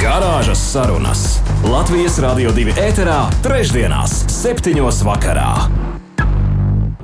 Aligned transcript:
Garāžas 0.00 0.60
sarunas 0.72 1.22
Latvijas 1.60 2.14
Rādio 2.24 2.54
2 2.56 2.72
ēterā, 2.80 3.18
trešdienās, 3.44 4.14
septiņos 4.32 5.02
vakarā. 5.04 5.50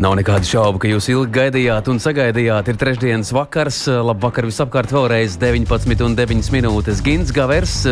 Nav 0.01 0.15
nekādu 0.17 0.49
šaubu, 0.49 0.81
ka 0.81 0.89
jūs 0.89 1.11
ilgi 1.13 1.35
gaidījāt 1.35 1.91
un 1.93 2.01
sagaidījāt. 2.01 2.71
Ir 2.73 2.79
trešdienas 2.81 3.35
vakars, 3.37 3.83
labvakar 4.01 4.49
visapkārt 4.49 4.97
vēlreiz 4.97 5.37
19,9 5.43 6.49
minūtes. 6.57 7.05
Gins 7.05 7.35
Gavers, 7.37 7.83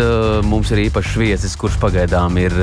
mums 0.49 0.73
ir 0.73 0.87
īpašs 0.87 1.19
viesis, 1.21 1.59
kurš 1.61 1.77
pagaidām 1.85 2.41
ir 2.41 2.57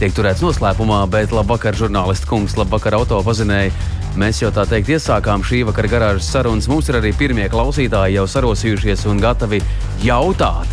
tiek 0.00 0.14
turēts 0.16 0.40
noslēpumā, 0.40 1.02
bet 1.12 1.34
labvakar, 1.34 1.76
žurnālists 1.76 2.28
kungs, 2.28 2.56
labvakar, 2.56 2.96
autopazinēji. 2.96 3.72
Mēs 4.20 4.40
jau 4.40 4.48
tā 4.54 4.64
teikt 4.66 4.88
iesākām 4.96 5.44
šī 5.46 5.60
vakara 5.68 5.90
garāžas 5.92 6.30
sarunas. 6.32 6.68
Mums 6.70 6.88
ir 6.90 6.98
arī 6.98 7.12
pirmie 7.16 7.44
klausītāji 7.52 8.16
jau 8.16 8.24
sarosījušies 8.32 9.04
un 9.10 9.20
gatavi 9.22 9.60
jautāt 10.02 10.72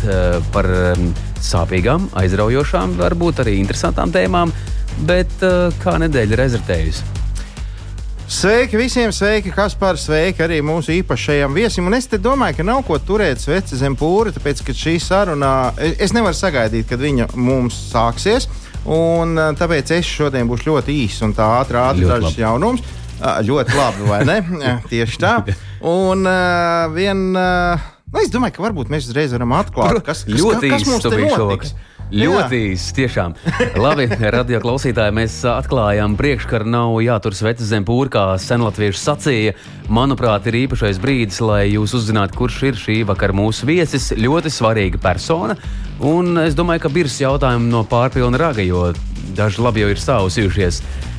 par 0.54 0.70
sāpīgām, 1.44 2.08
aizraujošām, 2.18 2.96
varbūt 2.98 3.44
arī 3.44 3.58
interesantām 3.60 4.14
tēmām. 4.14 4.54
Bet 5.06 5.38
kā 5.84 5.98
nedēļa 6.02 6.34
ir 6.34 6.42
rezertējusi? 6.42 7.14
Sveiki 8.28 8.76
visiem, 8.76 9.12
sveiki, 9.14 9.52
kas 9.56 9.72
par 9.78 9.96
sveiki 9.96 10.42
arī 10.44 10.58
mūsu 10.60 10.92
īpašajam 10.98 11.54
viesim. 11.56 11.86
Un 11.88 11.96
es 11.96 12.10
domāju, 12.12 12.58
ka 12.58 12.66
nav 12.66 12.82
ko 12.84 12.98
turēt 13.00 13.40
sveci 13.40 13.78
zem 13.80 13.94
pūra, 13.96 14.34
tāpēc, 14.36 14.64
ka 14.66 14.74
šī 14.76 14.98
saruna, 15.00 15.52
es 15.78 16.12
nevaru 16.12 16.36
sagaidīt, 16.36 16.88
kad 16.90 17.00
viņa 17.00 17.30
mums 17.36 17.78
sāksies. 17.92 18.50
Un 18.86 19.34
tāpēc 19.58 19.90
es 19.98 20.06
šodien 20.06 20.48
būšu 20.48 20.70
ļoti 20.70 20.94
īss 21.04 21.24
un 21.26 21.34
tā 21.36 21.48
ātri 21.58 22.06
dažs 22.06 22.38
jaunums. 22.38 22.84
Ļoti 23.18 23.74
labi, 23.74 24.06
vai 24.06 24.22
ne? 24.28 24.38
Tieši 24.92 25.18
tā. 25.18 25.34
Un 25.82 26.22
uh, 26.26 26.86
vien, 26.94 27.28
uh, 27.34 27.86
nu, 28.12 28.22
es 28.22 28.30
domāju, 28.30 28.54
ka 28.56 28.66
varbūt 28.68 28.90
mēs 28.94 29.10
uzreiz 29.10 29.34
varam 29.34 29.56
atklāt, 29.58 30.00
kas, 30.06 30.22
kas, 30.26 30.38
ļoti 30.38 30.70
kas, 30.70 30.84
kas 30.84 30.90
mums 30.90 31.06
te 31.06 31.16
notiks. 31.18 31.74
Šovakar. 31.74 31.86
Ļoti 32.08 32.58
īsi, 32.70 32.92
tiešām. 32.96 33.34
Labi, 33.76 34.06
radio 34.36 34.62
klausītāji, 34.62 35.12
mēs 35.18 35.34
atklājām 35.50 36.14
priekškaru, 36.16 36.68
nav 36.72 36.94
jātur 37.04 37.36
sveces 37.36 37.68
zem 37.68 37.84
pūra, 37.84 38.12
kā 38.14 38.22
senlatvieši 38.40 39.02
sacīja. 39.02 39.56
Manuprāt, 39.92 40.48
ir 40.48 40.62
īpašais 40.64 41.00
brīdis, 41.02 41.42
lai 41.44 41.66
jūs 41.74 41.92
uzzinātu, 41.98 42.38
kurš 42.38 42.62
ir 42.70 42.80
šī 42.80 43.02
vakara 43.08 43.36
mūsu 43.36 43.68
viesis. 43.68 44.08
Ļoti 44.16 44.52
svarīga 44.54 45.02
persona. 45.04 45.58
Un 45.98 46.38
es 46.38 46.54
domāju, 46.54 46.84
ka 46.84 46.90
birs 46.94 47.16
jautājumu 47.18 47.66
no 47.72 47.82
pārpilna 47.88 48.38
raga, 48.38 48.62
jo 48.62 48.92
daži 49.34 49.62
labi 49.64 49.82
jau 49.82 49.88
ir 49.90 49.98
sausījušies. 49.98 50.78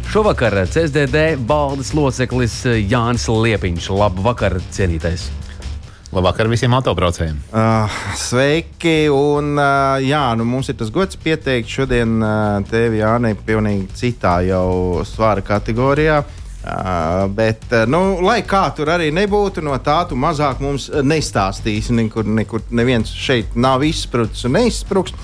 Šovakar 0.09 0.55
CSDD 0.71 1.35
baldes 1.49 1.91
loceklis 1.93 2.61
Jānis 2.87 3.27
Liepiņš. 3.27 3.89
Labu 3.91 4.23
vakar, 4.25 4.55
cienītais! 4.71 5.27
Labvakar 6.09 6.47
visiem 6.49 6.73
autobraucējiem. 6.73 7.37
Uh, 7.51 7.99
sveiki! 8.17 9.11
Un, 9.13 9.51
uh, 9.59 9.99
jā, 10.01 10.23
nu, 10.39 10.47
mums 10.47 10.71
ir 10.71 10.79
tas 10.79 10.89
gods 10.89 11.19
pieteikt 11.21 11.69
šodien 11.69 12.15
uh, 12.23 12.63
tevi, 12.71 13.03
Jānis, 13.03 13.37
pilnīgi 13.45 13.85
citā 13.99 14.39
jau 14.47 15.03
svāra 15.05 15.43
kategorijā. 15.45 16.23
Uh, 16.23 16.38
bet, 17.35 17.63
uh, 17.71 17.85
nu, 17.87 18.19
lai 18.25 18.41
kā 18.47 18.65
tur 18.75 18.91
arī 18.91 19.09
nebūtu, 19.15 19.63
no 19.63 19.77
tā 19.83 20.01
tu 20.09 20.17
mazāk 20.19 20.59
mums 20.63 20.89
nestāstīsi. 20.91 21.95
Nekur, 21.95 22.27
nekur 22.27 22.65
neviens 22.75 23.13
šeit 23.15 23.55
nav 23.55 23.85
izsprucis 23.87 24.47
un 24.49 24.57
neizspruks. 24.59 25.15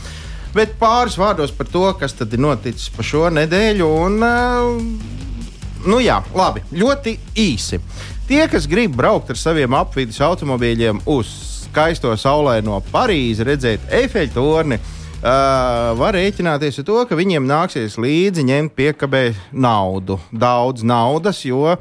Bet 0.55 0.77
pāris 0.79 1.17
vārdos 1.19 1.51
par 1.51 1.67
to, 1.67 1.83
kas 1.99 2.15
tad 2.15 2.31
ir 2.33 2.39
noticis 2.39 2.87
pa 2.95 3.03
šo 3.03 3.27
nedēļu. 3.35 3.89
Un, 4.07 4.19
uh, 4.23 5.83
nu 5.85 6.01
jā, 6.03 6.21
labi, 6.35 6.63
ļoti 6.71 7.17
īsi. 7.43 7.81
Tie, 8.25 8.41
kas 8.49 8.65
grib 8.71 8.95
braukt 8.97 9.29
ar 9.29 9.37
saviem 9.37 9.75
apvidus 9.77 10.23
automobīļiem 10.23 11.03
uz 11.11 11.29
skaisto 11.65 12.15
saulaino 12.17 12.79
Parīzi, 12.93 13.43
redzēt 13.45 13.91
efeļu 13.93 14.33
torni, 14.39 14.79
uh, 14.79 14.94
var 15.25 16.13
rēķināties 16.13 16.81
ar 16.81 16.85
to, 16.85 16.97
ka 17.09 17.17
viņiem 17.17 17.47
nāksies 17.49 17.95
līdzi 17.97 18.43
ņemt 18.45 18.75
piekabē 18.77 19.23
naudu, 19.51 20.19
daudz 20.29 20.85
naudas, 20.85 21.39
jo 21.47 21.73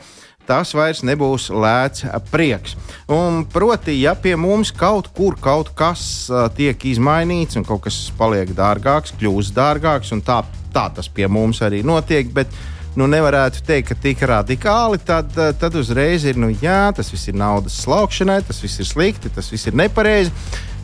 tas 0.49 0.75
vairs 0.77 1.03
nebūs 1.05 1.51
lēts 1.53 2.05
prieks. 2.31 2.77
Un, 3.13 3.43
proti, 3.51 3.97
ja 4.01 4.15
pie 4.17 4.35
mums 4.37 4.73
kaut 4.73 5.11
kur 5.17 5.37
kaut 5.41 5.73
kas 5.77 6.05
uh, 6.33 6.47
tiek 6.57 6.79
izmainīts 6.89 7.57
un 7.61 7.65
kaut 7.69 7.85
kas 7.87 8.07
paliek 8.19 8.53
dārgāks, 8.57 9.15
kļūst 9.21 9.57
dārgāks, 9.57 10.13
un 10.17 10.25
tā, 10.25 10.43
tā 10.75 10.89
tas 10.97 11.09
pie 11.09 11.29
mums 11.29 11.63
arī 11.65 11.83
notiek. 11.85 12.29
Bet, 12.33 12.53
nu, 12.97 13.09
nevarētu 13.11 13.65
teikt, 13.67 13.89
ka 13.91 13.99
tik 13.99 14.21
radikāli, 14.29 15.01
tad, 15.03 15.33
eh, 15.35 15.51
tad 15.59 15.75
uzreiz 15.81 16.25
ir, 16.29 16.39
nu, 16.39 16.53
jā, 16.63 16.93
tas 16.95 17.11
viss 17.11 17.27
ir 17.27 17.35
naudas 17.41 17.81
slaukšanai, 17.83 18.39
tas 18.47 18.61
viss 18.63 18.79
ir 18.79 18.87
slikti, 18.87 19.33
tas 19.35 19.51
viss 19.51 19.67
ir 19.67 19.75
nepareizi. 19.75 20.31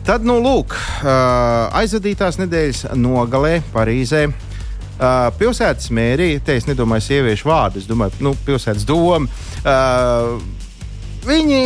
Tad, 0.01 0.23
nu, 0.25 0.39
lūk, 0.41 0.73
aizvadītās 1.77 2.39
nedēļas 2.41 2.87
nogalē 2.97 3.59
Parīzē. 3.69 4.23
Pilsētas 5.37 5.91
mērija, 5.93 6.41
te 6.45 6.55
es 6.57 6.65
nedomāju 6.65 7.05
sieviešu 7.05 7.49
vārdu, 7.49 7.81
es 7.81 7.85
domāju, 7.89 8.17
nu, 8.25 8.33
pilsētas 8.45 8.85
doma. 8.89 9.29
Uh, 9.61 10.41
Viņi 11.21 11.57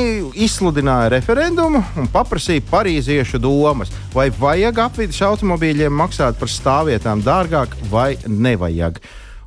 izsludināja 0.44 1.13
referendumu 1.13 1.79
un 1.96 2.09
paprasīja 2.12 2.63
parīziešu 2.68 3.40
domas, 3.40 3.88
vai 4.12 4.25
vajag 4.35 4.81
apvidus 4.84 5.22
automobīļiem 5.23 5.96
maksāt 5.96 6.35
par 6.41 6.52
stāvvietām 6.52 7.22
dārgāk 7.23 7.78
vai 7.88 8.17
nevajag. 8.28 9.00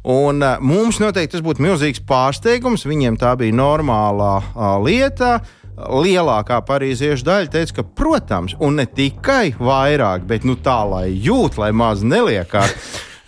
Un, 0.08 0.40
uh, 0.40 0.56
mums 0.64 0.96
noteikti 1.02 1.36
tas 1.36 1.44
būtu 1.44 1.60
milzīgs 1.60 2.00
pārsteigums. 2.08 2.88
Viņiem 2.88 3.20
tā 3.20 3.34
bija 3.36 3.52
normālā 3.52 4.32
uh, 4.40 4.78
lieta. 4.80 5.42
Lielākā 5.78 6.58
parīziešu 6.66 7.26
daļa 7.26 7.52
teica, 7.52 7.78
ka, 7.78 7.84
protams, 8.00 8.56
un 8.58 8.80
ne 8.80 8.86
tikai 8.86 9.52
vairāk, 9.58 10.24
bet 10.26 10.46
nu, 10.48 10.56
tā, 10.58 10.80
lai 10.88 11.06
jūt, 11.12 11.58
lai 11.60 11.70
maz 11.76 12.02
neliekās. 12.02 12.74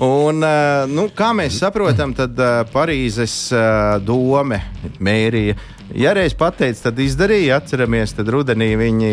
Un, 0.00 0.40
uh, 0.40 0.86
nu, 0.88 1.10
kā 1.12 1.28
mēs 1.36 1.58
saprotam, 1.60 2.14
tad 2.16 2.38
uh, 2.40 2.62
Parīzes 2.72 3.34
uh, 3.52 3.98
doma, 4.00 4.56
mērija, 4.96 5.58
ja 5.92 6.14
reiz 6.16 6.32
pateica, 6.38 6.86
tad 6.88 7.02
izdarīja. 7.04 7.58
Atceramies, 7.60 8.16
tad 8.16 8.32
rudenī 8.32 8.70
viņi 8.80 9.12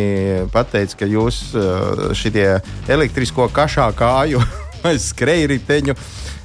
pateica, 0.53 1.02
ka 1.02 1.09
jūs 1.12 1.42
šitie 2.16 2.47
elektrisko 2.88 3.50
kašā 3.52 3.90
kāju 4.00 4.40
vai 4.86 4.96
skrejriteņu 5.02 5.97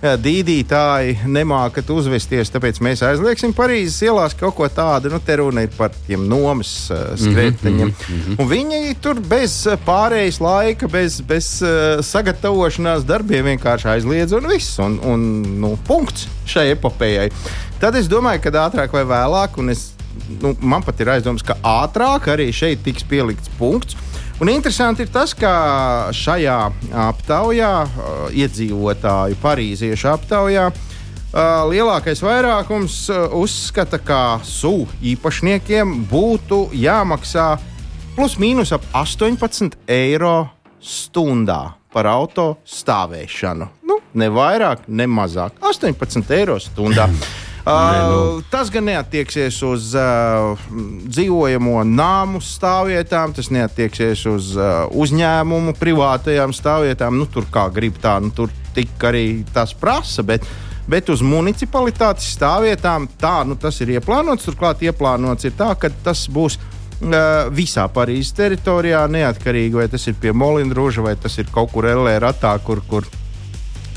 dīdītāji 0.03 1.29
nemākat 1.31 1.91
uzvesties, 1.95 2.51
tāpēc 2.51 2.81
mēs 2.83 3.05
aizliegsim 3.07 3.53
Parīzes 3.55 4.01
ielās 4.03 4.35
kaut 4.39 4.57
ko 4.59 4.67
tādu. 4.67 5.13
Nu, 5.13 5.21
te 5.23 5.37
runa 5.39 5.63
ir 5.63 5.71
par 5.77 5.93
tiem 6.09 6.25
nomas 6.29 6.73
uh, 6.91 7.13
skrēteņiem. 7.19 7.93
Mm 7.93 8.23
-hmm. 8.23 8.41
Un 8.43 8.49
viņi 8.51 8.97
tur 9.01 9.21
bez 9.21 9.55
pārējais 9.87 10.41
laika, 10.43 10.89
bez, 10.89 11.21
bez 11.21 11.63
uh, 11.63 12.03
sagatavošanās 12.03 13.07
darbiem 13.07 13.47
vienkārši 13.53 13.89
aizliedz 13.95 14.33
un 14.33 14.49
viss. 14.51 14.79
Un, 14.79 14.99
un 15.05 15.21
nu, 15.61 15.77
punkts 15.87 16.27
šai 16.47 16.73
epopējai. 16.75 17.31
Tad 17.79 17.95
es 17.95 18.11
domāju, 18.11 18.43
ka 18.43 18.51
ātrāk 18.51 18.93
vai 18.93 19.05
vēlāk, 19.05 19.59
un 19.59 19.71
es, 19.71 19.93
nu, 20.41 20.57
man 20.61 20.83
pat 20.83 21.01
ir 21.01 21.09
aizdoms, 21.15 21.43
ka 21.43 21.57
ātrāk 21.63 22.27
arī 22.27 22.53
šeit 22.53 22.83
tiks 22.83 23.07
pielikts 23.07 23.51
punkts. 23.59 23.97
Un 24.43 24.49
interesanti 24.51 25.05
ir 25.07 25.11
tas, 25.15 25.37
ka 25.39 25.51
šajā 26.19 26.57
aptaujā, 26.99 27.75
uh, 27.87 28.23
iedzīvotāju 28.35 29.37
parīziešu 29.39 30.09
aptaujā, 30.11 30.65
uh, 30.73 31.43
lielākais 31.71 32.19
vairākums 32.27 32.97
uh, 33.15 33.29
uzskata, 33.39 34.01
ka 34.03 34.41
SU 34.43 34.89
īpašniekiem 35.13 35.95
būtu 36.11 36.59
jāmaksā 36.75 37.53
plus 38.17 38.35
mīnus 38.43 38.75
ap 38.75 38.83
18 38.99 39.79
eiro 39.87 40.51
stundā 40.83 41.77
par 41.95 42.11
auto 42.11 42.57
stāvēšanu. 42.67 43.71
Nu, 43.87 44.01
ne 44.19 44.27
vairāk, 44.27 44.89
ne 44.91 45.07
mazāk. 45.07 45.63
18 45.71 46.35
eiro 46.35 46.59
stundā. 46.59 47.07
Uh, 47.63 48.11
nu. 48.11 48.43
Tas 48.51 48.71
gan 48.75 48.89
neatieksies 48.91 49.61
uz 49.63 49.93
uh, 49.95 50.59
dzīvojamo 51.07 51.85
nāmu 51.87 52.41
stāvvietām, 52.43 53.37
tas 53.37 53.53
neatieksies 53.55 54.25
uz 54.27 54.49
uh, 54.59 54.89
uzņēmumu 54.91 55.77
privātajām 55.79 56.55
stāvvietām. 56.57 57.21
Nu, 57.21 57.29
tur 57.31 57.47
kā 57.55 57.69
grib 57.71 58.03
tā, 58.03 58.17
nu, 58.25 58.33
tur 58.35 58.51
tik 58.75 59.07
arī 59.07 59.27
tas 59.55 59.75
prasa. 59.79 60.27
Bet, 60.27 60.47
Bet 60.83 61.07
uz 61.15 61.21
municipalitātes 61.23 62.33
stāvvietām 62.35 63.05
tā, 63.15 63.45
nu, 63.47 63.55
tas 63.55 63.77
ir 63.85 63.93
ieplānots. 63.95 64.49
Turklāt 64.49 64.83
ieplānots 64.83 65.47
ir 65.47 65.55
tā, 65.55 65.69
ka 65.79 65.93
tas 66.03 66.25
būs 66.27 66.59
visā 67.55 67.87
Parīzes 67.91 68.35
teritorijā, 68.35 69.07
neatkarīgi 69.11 69.79
vai 69.79 69.89
tas 69.89 70.07
ir 70.07 70.15
pie 70.19 70.33
Molina 70.33 70.75
Rūža 70.75 71.03
vai 71.03 71.17
tas 71.17 71.39
ir 71.39 71.47
kaut 71.55 71.73
kur 71.73 71.87
LR, 71.87 72.29
kur, 72.67 72.83
kur 72.91 73.07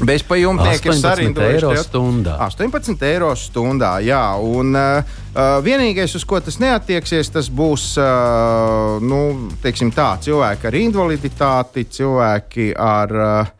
Bezpajumtnieki 0.03 0.89
ir 0.91 0.97
sarindojuši 0.99 1.55
eiro 1.55 1.75
stundā. 1.79 2.35
18 2.43 3.05
eiro 3.07 3.29
stundā, 3.39 3.93
jā. 4.03 4.23
Un, 4.43 4.75
uh, 4.75 5.21
vienīgais, 5.63 6.15
uz 6.19 6.25
ko 6.27 6.41
tas 6.43 6.59
neatieksies, 6.59 7.31
tas 7.31 7.47
būs 7.47 7.93
uh, 8.01 8.97
nu, 8.99 9.21
tā, 9.63 10.09
cilvēki 10.25 10.67
ar 10.67 10.79
invaliditāti, 10.81 11.85
cilvēki 11.87 12.73
ar 12.75 13.15
uh, 13.15 13.53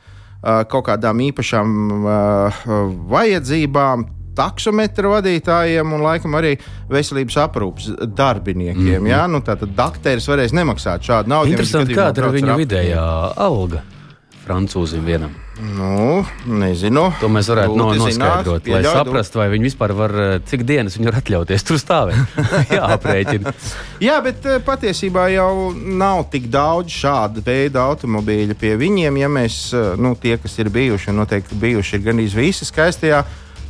kaut 0.67 0.89
kādām 0.89 1.23
īpašām 1.29 1.71
uh, 2.03 2.59
vajadzībām, 3.15 4.05
taksometru 4.35 5.13
vadītājiem 5.15 5.95
un 5.95 6.03
laikam 6.03 6.35
arī 6.35 6.57
veselības 6.91 7.39
aprūpas 7.45 7.87
darbiniekiem. 8.03 8.99
Mm 8.99 9.05
-hmm. 9.05 9.09
ja? 9.13 9.23
nu, 9.27 9.39
Tātad 9.39 9.71
dakteris 9.75 10.27
varēs 10.27 10.51
nemaksāt 10.51 11.07
šādu 11.07 11.31
naudu. 11.31 11.55
Interesanti, 11.55 11.95
kāda 11.95 12.27
ir 12.27 12.41
viņa 12.41 12.59
vidējā 12.59 13.07
alga 13.37 13.81
francūzim 14.45 15.05
vienam. 15.05 15.44
Nu, 15.55 16.25
nezinu. 16.51 17.05
To 17.21 17.29
mēs 17.31 17.47
varētu 17.47 17.77
no, 17.79 17.87
noskaidrot, 17.95 18.65
lai 18.67 18.81
saprastu, 18.83 19.39
vai 19.39 19.47
viņi 19.53 19.69
vispār 19.69 19.93
var, 19.95 20.13
cik 20.49 20.65
dienas 20.67 20.97
viņi 20.97 21.07
var 21.07 21.19
atļauties 21.21 21.63
tur 21.63 21.79
stāvēt. 21.79 22.35
Jā, 22.75 22.81
aprēķina. 22.97 23.53
Jā, 24.03 24.17
bet 24.25 24.43
patiesībā 24.67 25.29
jau 25.31 25.71
nav 25.71 26.25
tik 26.33 26.49
daudz 26.51 26.91
šāda 26.91 27.43
veida 27.45 27.85
automobīļu 27.87 28.57
pie 28.59 28.75
viņiem. 28.81 29.21
Ja 29.23 29.31
mēs, 29.31 29.69
nu, 30.01 30.11
tie, 30.19 30.35
kas 30.43 30.59
ir 30.59 30.73
bijuši, 30.75 31.13
un 31.13 31.23
noteikti 31.23 31.57
bijuši, 31.61 31.95
ir 31.95 32.07
gandrīz 32.09 32.35
visi 32.35 32.67
skaistajā 32.67 33.23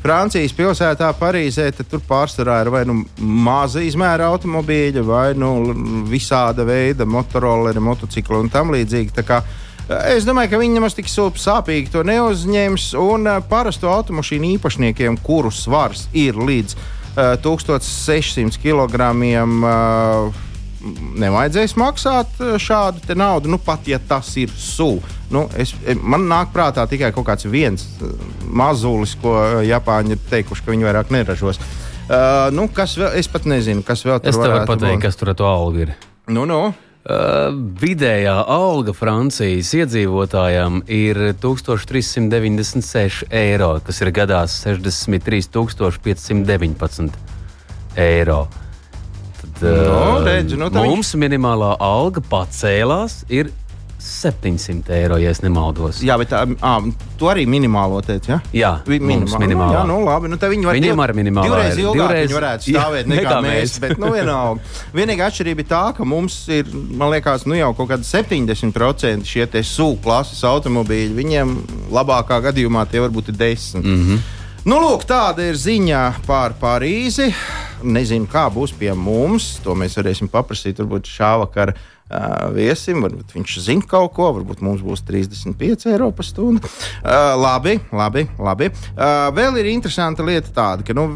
Francijas 0.05 0.53
pilsētā, 0.53 1.07
Parīzē, 1.17 1.71
tad 1.73 1.87
tur 1.89 2.01
pārsvarā 2.05 2.59
ir 2.61 2.69
vai 2.69 2.83
nu 2.85 2.99
maza 3.17 3.81
izmēra 3.81 4.27
automobīļa, 4.33 5.01
vai 5.05 5.27
nu 5.33 5.73
visāda 6.05 6.61
veida 6.67 7.07
motoroleri, 7.09 7.81
motocikli 7.81 8.37
un 8.37 8.51
tam 8.53 8.73
līdzīgi. 8.75 9.15
Es 9.85 10.25
domāju, 10.25 10.53
ka 10.53 10.61
viņi 10.61 10.79
nemaz 10.79 10.95
tik 10.97 11.09
sāpīgi 11.09 11.91
to 11.93 12.01
neuzņems. 12.07 12.91
Un 13.01 13.29
uh, 13.29 13.43
parasto 13.49 13.91
automašīnu 13.93 14.55
īpašniekiem, 14.55 15.19
kuru 15.21 15.53
svars 15.53 16.07
ir 16.13 16.39
līdz 16.39 16.75
uh, 16.75 17.35
1600 17.45 18.57
kg, 18.63 19.13
uh, 19.13 20.43
nevajadzēs 21.19 21.75
maksāt 21.79 22.39
eh, 22.41 22.55
šādu 22.61 23.17
naudu, 23.17 23.51
nu, 23.51 23.59
pat 23.61 23.87
ja 23.89 23.99
tas 23.99 24.29
ir 24.41 24.51
sūds. 24.51 25.13
Nu, 25.33 25.45
es, 25.57 25.73
eh, 25.85 25.97
man 25.97 26.27
nāk 26.29 26.53
prātā 26.53 26.85
tikai 26.89 27.11
kaut 27.15 27.27
kāds 27.29 27.47
viens 27.49 27.87
eh, 27.97 28.13
mazulis, 28.45 29.15
ko 29.21 29.35
Japāņi 29.65 30.15
ir 30.15 30.23
teikuši, 30.31 30.65
ka 30.65 30.73
viņi 30.73 30.89
vairāk 30.89 31.13
neražos. 31.13 31.61
Uh, 32.05 32.51
nu, 32.53 32.67
kas 32.69 32.91
vēl? 32.99 33.15
Es 33.17 33.25
pat 33.33 33.47
nezinu, 33.49 33.81
kas 33.81 34.03
vēl 34.05 34.19
tur 34.21 34.29
ir. 34.29 34.35
Es 34.35 34.37
tev 34.37 34.51
varu 34.53 34.67
pateikt, 34.69 34.99
būt. 34.99 35.05
kas 35.07 35.15
tur 35.17 35.31
ar 35.31 35.37
to 35.39 35.47
algu 35.49 35.79
ir. 35.87 35.95
Nu, 36.29 36.43
nu. 36.45 36.59
Uh, 37.05 37.51
vidējā 37.77 38.33
alga 38.49 38.89
Francijas 38.97 39.69
iedzīvotājiem 39.77 40.79
ir 40.89 41.19
1396 41.37 43.27
eiro, 43.29 43.75
kas 43.85 44.01
ir 44.01 44.09
gadā 44.09 44.39
63 44.49 45.45
519 46.01 47.13
eiro. 48.01 48.47
No, 49.61 50.25
redzi, 50.25 50.57
nu, 50.57 50.71
mums 50.73 51.13
viņš... 51.13 51.21
minimālā 51.21 51.75
alga 51.77 52.25
pacēlās. 52.25 53.21
700 54.05 54.93
eiro, 54.93 55.17
ja 55.17 55.31
nemaldos. 55.41 55.99
Jā, 56.05 56.15
bet 56.21 56.29
tā, 56.29 56.43
à, 56.45 56.73
tu 57.19 57.29
arī 57.31 57.45
minimālo 57.49 58.01
teici, 58.05 58.31
ja? 58.31 58.37
Jā, 58.53 58.71
minimālā. 58.85 59.39
minimālā. 59.41 59.79
Jā, 59.79 59.83
nu 59.89 59.97
labi, 60.05 60.29
nu 60.29 60.37
viņi 60.37 60.69
var 60.69 60.77
Viņiem 60.77 61.01
arī 61.05 61.17
minimālā. 61.17 61.49
Divreiz 61.49 61.81
ilgāk 61.81 61.97
divreiz... 61.97 62.29
viņi 62.29 62.37
varētu 62.37 62.69
stāvēt 62.69 63.01
jā, 63.01 63.11
nekā, 63.11 63.23
nekā 63.23 63.41
mēs, 63.47 63.63
mēs. 63.63 63.79
bet 63.81 64.03
nu 64.03 64.13
vienalga. 64.13 64.77
Vienīgā 64.95 65.31
atšķirība 65.31 65.65
ir 65.65 65.69
tā, 65.73 65.83
ka 65.97 66.07
mums 66.07 66.37
ir, 66.53 66.69
man 66.71 67.13
liekas, 67.15 67.47
nu 67.49 67.57
jau 67.57 67.73
kaut 67.77 67.91
kādi 67.95 68.07
70% 68.07 69.33
šie 69.33 69.49
te 69.51 69.65
SUV 69.65 69.99
klases 70.05 70.45
automobīļi. 70.45 71.13
Viņiem 71.17 71.57
labākā 71.95 72.39
gadījumā 72.49 72.85
tie 72.91 73.01
varbūt 73.03 73.33
ir 73.33 73.41
10. 73.41 73.81
Mm 73.81 74.01
-hmm. 74.05 74.25
Nu, 74.65 74.79
lūk, 74.81 75.03
tāda 75.05 75.43
ir 75.45 75.57
ziņa 75.61 76.25
par 76.25 76.55
Parīzi. 76.57 77.27
Nezinu, 77.85 78.27
kā 78.29 78.47
būs 78.53 78.73
pie 78.75 78.91
mums. 78.97 79.55
To 79.65 79.75
mēs 79.77 79.97
varēsim 79.99 80.29
paprasīt 80.31 80.79
varbūt 80.81 81.09
šā 81.09 81.31
vakara 81.43 81.75
uh, 81.75 82.49
viesim. 82.55 83.03
Varbūt 83.05 83.35
viņš 83.35 83.57
zina 83.65 83.85
kaut 83.89 84.15
ko, 84.17 84.31
varbūt 84.39 84.63
mums 84.65 84.83
būs 84.85 85.05
35 85.07 85.87
eiro 85.93 86.11
par 86.15 86.27
stundu. 86.27 86.65
Uh, 87.01 87.33
labi, 87.39 87.77
labi. 87.93 88.25
labi. 88.39 88.71
Uh, 88.95 89.29
vēl 89.35 89.61
ir 89.61 89.71
interesanta 89.75 90.25
lieta 90.25 90.53
tāda, 90.55 90.85
ka. 90.85 90.97
Nu, 90.97 91.09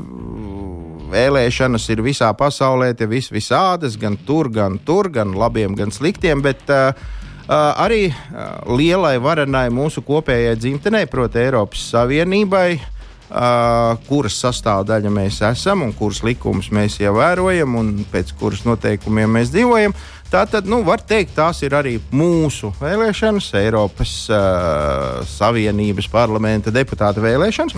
Vēlēšanas 1.10 1.88
ir 1.89 2.04
visā 2.06 2.27
pasaulē, 2.38 2.92
tie 2.94 3.07
vis, 3.10 3.31
visādas, 3.33 3.95
gan 3.98 4.13
tur, 4.27 4.45
gan 4.54 4.75
tur, 4.86 5.07
gan 5.10 5.31
labiem, 5.33 5.74
gan 5.74 5.89
sliktiem. 5.95 6.45
Bet, 6.45 6.68
uh, 6.69 7.16
Uh, 7.50 7.71
arī 7.81 8.12
uh, 8.13 8.60
lielai 8.77 9.16
varenai 9.18 9.71
mūsu 9.74 10.04
kopējai 10.06 10.51
dzimtenei, 10.54 11.07
proti, 11.10 11.39
Eiropas 11.42 11.81
Savienībai, 11.89 12.68
Uh, 12.77 12.98
kuras 13.29 14.37
sastāvdaļa 14.41 15.09
mēs 15.13 15.41
esam 15.45 15.83
un 15.85 15.93
kuras 15.93 16.23
likumus 16.25 16.71
mēs 16.73 16.97
ievērojam 17.03 17.75
un 17.77 17.91
pēc 18.09 18.33
kuras 18.39 18.65
noteikumiem 18.65 19.37
mēs 19.37 19.51
dzīvojam. 19.53 19.93
Tātad, 20.29 20.67
nu, 20.69 20.83
var 20.85 21.01
teikt, 21.01 21.33
tās 21.37 21.61
ir 21.65 21.73
arī 21.73 21.95
mūsu 22.13 22.69
vēlēšanas, 22.77 23.47
Eiropas 23.57 24.13
uh, 24.29 25.21
Savienības 25.25 26.09
parlamenta 26.13 26.73
deputāta 26.73 27.21
vēlēšanas. 27.23 27.77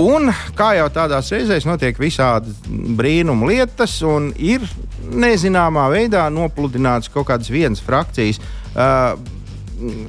Un 0.00 0.30
kā 0.56 0.70
jau 0.78 0.86
tādās 0.88 1.28
reizēs 1.34 1.66
notiek 1.68 1.98
visādi 2.00 2.54
brīnumu 2.96 3.50
lietas, 3.50 3.98
un 4.08 4.30
ir 4.40 4.64
nezināmā 5.12 5.90
veidā 5.92 6.24
nopludināts 6.32 7.12
kaut 7.12 7.28
kādas 7.28 7.52
vienas 7.52 7.84
frakcijas 7.84 8.40
uh, 8.40 9.18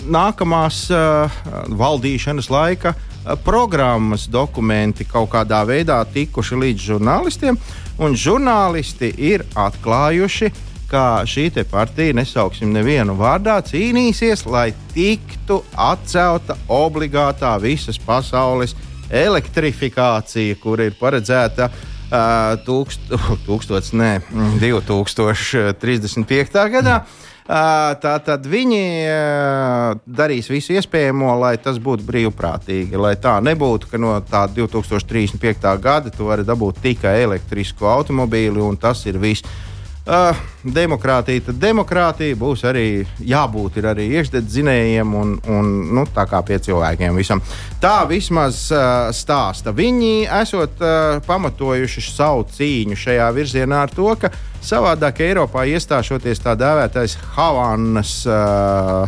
nākamās 0.07 0.85
uh, 0.93 1.43
valdīšanas 1.83 2.47
laika 2.53 2.95
uh, 2.95 3.09
programmas 3.43 4.27
dokumenti 4.27 5.05
kaut 5.07 5.29
kādā 5.31 5.63
veidā 5.67 6.05
tikuši 6.13 6.55
līdz 6.59 6.79
žurnālistiem, 6.89 7.57
un 8.03 8.15
žurnālisti 8.19 9.13
ir 9.17 9.45
atklājuši, 9.55 10.51
ka 10.93 11.25
šī 11.25 11.49
partija, 11.71 12.13
nesauksim 12.13 12.73
nevienu 12.73 13.15
vārdā, 13.17 13.61
cīnīsies, 13.65 14.45
lai 14.45 14.73
tiktu 14.93 15.63
atcelta 15.73 16.55
obligātā 16.69 17.61
visas 17.61 17.97
pasaules 17.97 18.75
elektrifikācija, 19.09 20.55
kur 20.61 20.81
ir 20.81 20.93
paredzēta 20.99 21.69
uh, 21.69 21.75
tūkst, 22.65 22.99
tūkstots, 23.47 23.93
ne, 23.97 24.21
2035. 24.61 26.69
gadā. 26.77 26.95
Mm. 27.01 27.05
Tātad 27.43 28.45
viņi 28.47 28.83
darīs 30.07 30.47
visu 30.47 30.77
iespējamo, 30.77 31.33
lai 31.41 31.57
tas 31.59 31.75
būtu 31.75 32.05
brīvprātīgi. 32.07 32.95
Lai 32.95 33.17
tā 33.19 33.35
nebūtu, 33.43 33.89
ka 33.91 33.99
no 33.99 34.15
tā 34.23 34.45
2035. 34.47 35.75
gada 35.83 36.13
tu 36.13 36.29
vari 36.29 36.47
dabūt 36.47 36.79
tikai 36.85 37.17
elektrisku 37.25 37.89
automobīli 37.89 38.63
un 38.63 38.79
tas 38.79 39.03
ir 39.11 39.19
viss. 39.19 39.43
Uh, 40.03 40.35
demokrātija, 40.67 41.45
tad 41.45 41.61
demokrātija 41.63 42.35
būs 42.35 42.65
arī 42.67 43.05
jābūt 43.23 43.77
arī 43.87 44.09
iekšdedzinējiem 44.17 45.13
un, 45.15 45.29
un 45.47 45.69
nu, 45.95 46.03
tā 46.11 46.25
kā 46.27 46.41
pie 46.43 46.57
cilvēkiem 46.65 47.15
visam. 47.15 47.39
Tā 47.79 48.03
vismaz 48.09 48.65
uh, 48.75 49.07
stāsta. 49.15 49.71
Viņi 49.71 50.27
esot 50.41 50.83
uh, 50.83 51.23
pamatojuši 51.23 52.03
savu 52.03 52.43
cīņu 52.51 52.99
šajā 52.99 53.31
virzienā 53.31 53.79
ar 53.87 53.95
to, 53.95 54.11
ka 54.19 54.27
savādāk 54.59 55.23
Eiropā 55.23 55.63
iestāšoties 55.71 56.43
tā 56.43 56.59
dēvētais 56.59 57.15
Havanas 57.37 58.27
uh, 58.27 59.07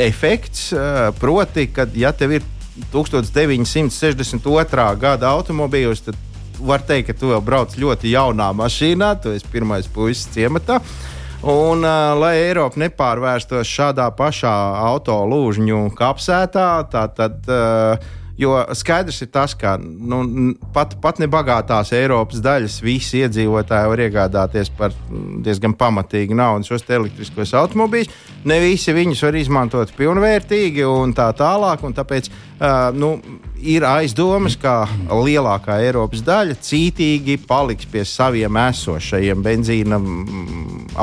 efekts, 0.00 0.70
uh, 0.72 1.12
proti, 1.20 1.68
ka 1.68 1.84
ja 2.00 2.16
tev 2.16 2.38
ir 2.38 2.48
1962. 2.96 4.88
gada 5.04 5.36
automobīls, 5.36 6.00
tad 6.08 6.16
var 6.60 6.84
teikt, 6.86 7.10
ka 7.10 7.18
tu 7.18 7.32
jau 7.32 7.40
brauc 7.44 7.74
ļoti 7.78 8.12
jaunā 8.14 8.50
mašīnā, 8.56 9.14
tu 9.22 9.34
esi 9.34 9.50
pirmais 9.52 9.88
puisis 9.90 10.28
ciematā. 10.34 10.80
Un, 11.44 11.84
uh, 11.84 12.14
lai 12.16 12.38
Eiropa 12.46 12.80
nepārvērstos 12.80 13.68
šādā 13.68 14.08
pašā 14.16 14.52
auto 14.86 15.18
lūžņu 15.28 15.86
kapsētā, 15.98 16.68
tā 16.92 17.08
tad. 17.16 17.40
Uh, 17.48 18.20
Jo 18.34 18.56
skaidrs 18.74 19.20
ir 19.22 19.28
tas, 19.30 19.52
ka 19.54 19.76
nu, 19.78 20.24
pat, 20.74 20.96
pat 21.02 21.20
nebagātās 21.22 21.92
Eiropas 21.94 22.42
daļas 22.42 22.80
visi 22.82 23.20
iedzīvotāji 23.22 23.90
var 23.92 24.02
iegādāties 24.08 24.72
par 24.74 24.94
diezgan 25.46 25.76
pamatīgu 25.78 26.34
naudu 26.34 26.66
šos 26.66 26.82
elektriskos 26.90 27.54
automobīļus. 27.60 28.10
Ne 28.50 28.58
visi 28.64 28.94
viņus 28.96 29.22
var 29.28 29.38
izmantot 29.38 29.94
pilnvērtīgi 29.94 30.82
un 30.88 31.14
tā 31.14 31.28
tālāk. 31.38 31.86
Un 31.86 31.94
tāpēc 31.94 32.32
uh, 32.32 32.90
nu, 32.98 33.14
ir 33.64 33.84
aizdomas, 33.88 34.56
ka 34.60 34.84
lielākā 35.08 35.78
Eiropas 35.84 36.22
daļa 36.24 36.56
cītīgi 36.62 37.38
paliks 37.48 37.88
pie 37.90 38.04
saviem 38.08 38.58
esošajiem 38.60 39.44
benzīna 39.44 40.00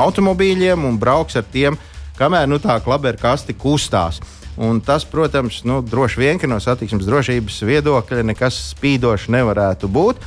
automobīļiem 0.04 0.86
un 0.86 1.00
brauks 1.00 1.38
ar 1.40 1.48
tiem, 1.52 1.78
kamēr 2.18 2.46
nu, 2.50 2.60
tā 2.62 2.78
klaberkasti 2.84 3.56
kustās. 3.58 4.20
Un 4.62 4.82
tas, 4.84 5.04
protams, 5.08 5.62
nu, 5.64 5.80
droši 5.80 6.20
vien, 6.20 6.40
no 6.50 6.60
satiksmes 6.60 7.08
drošības 7.08 7.62
viedokļa 7.66 8.24
nekas 8.28 8.58
spīdošs 8.74 9.30
nevarētu 9.32 9.88
būt. 9.88 10.20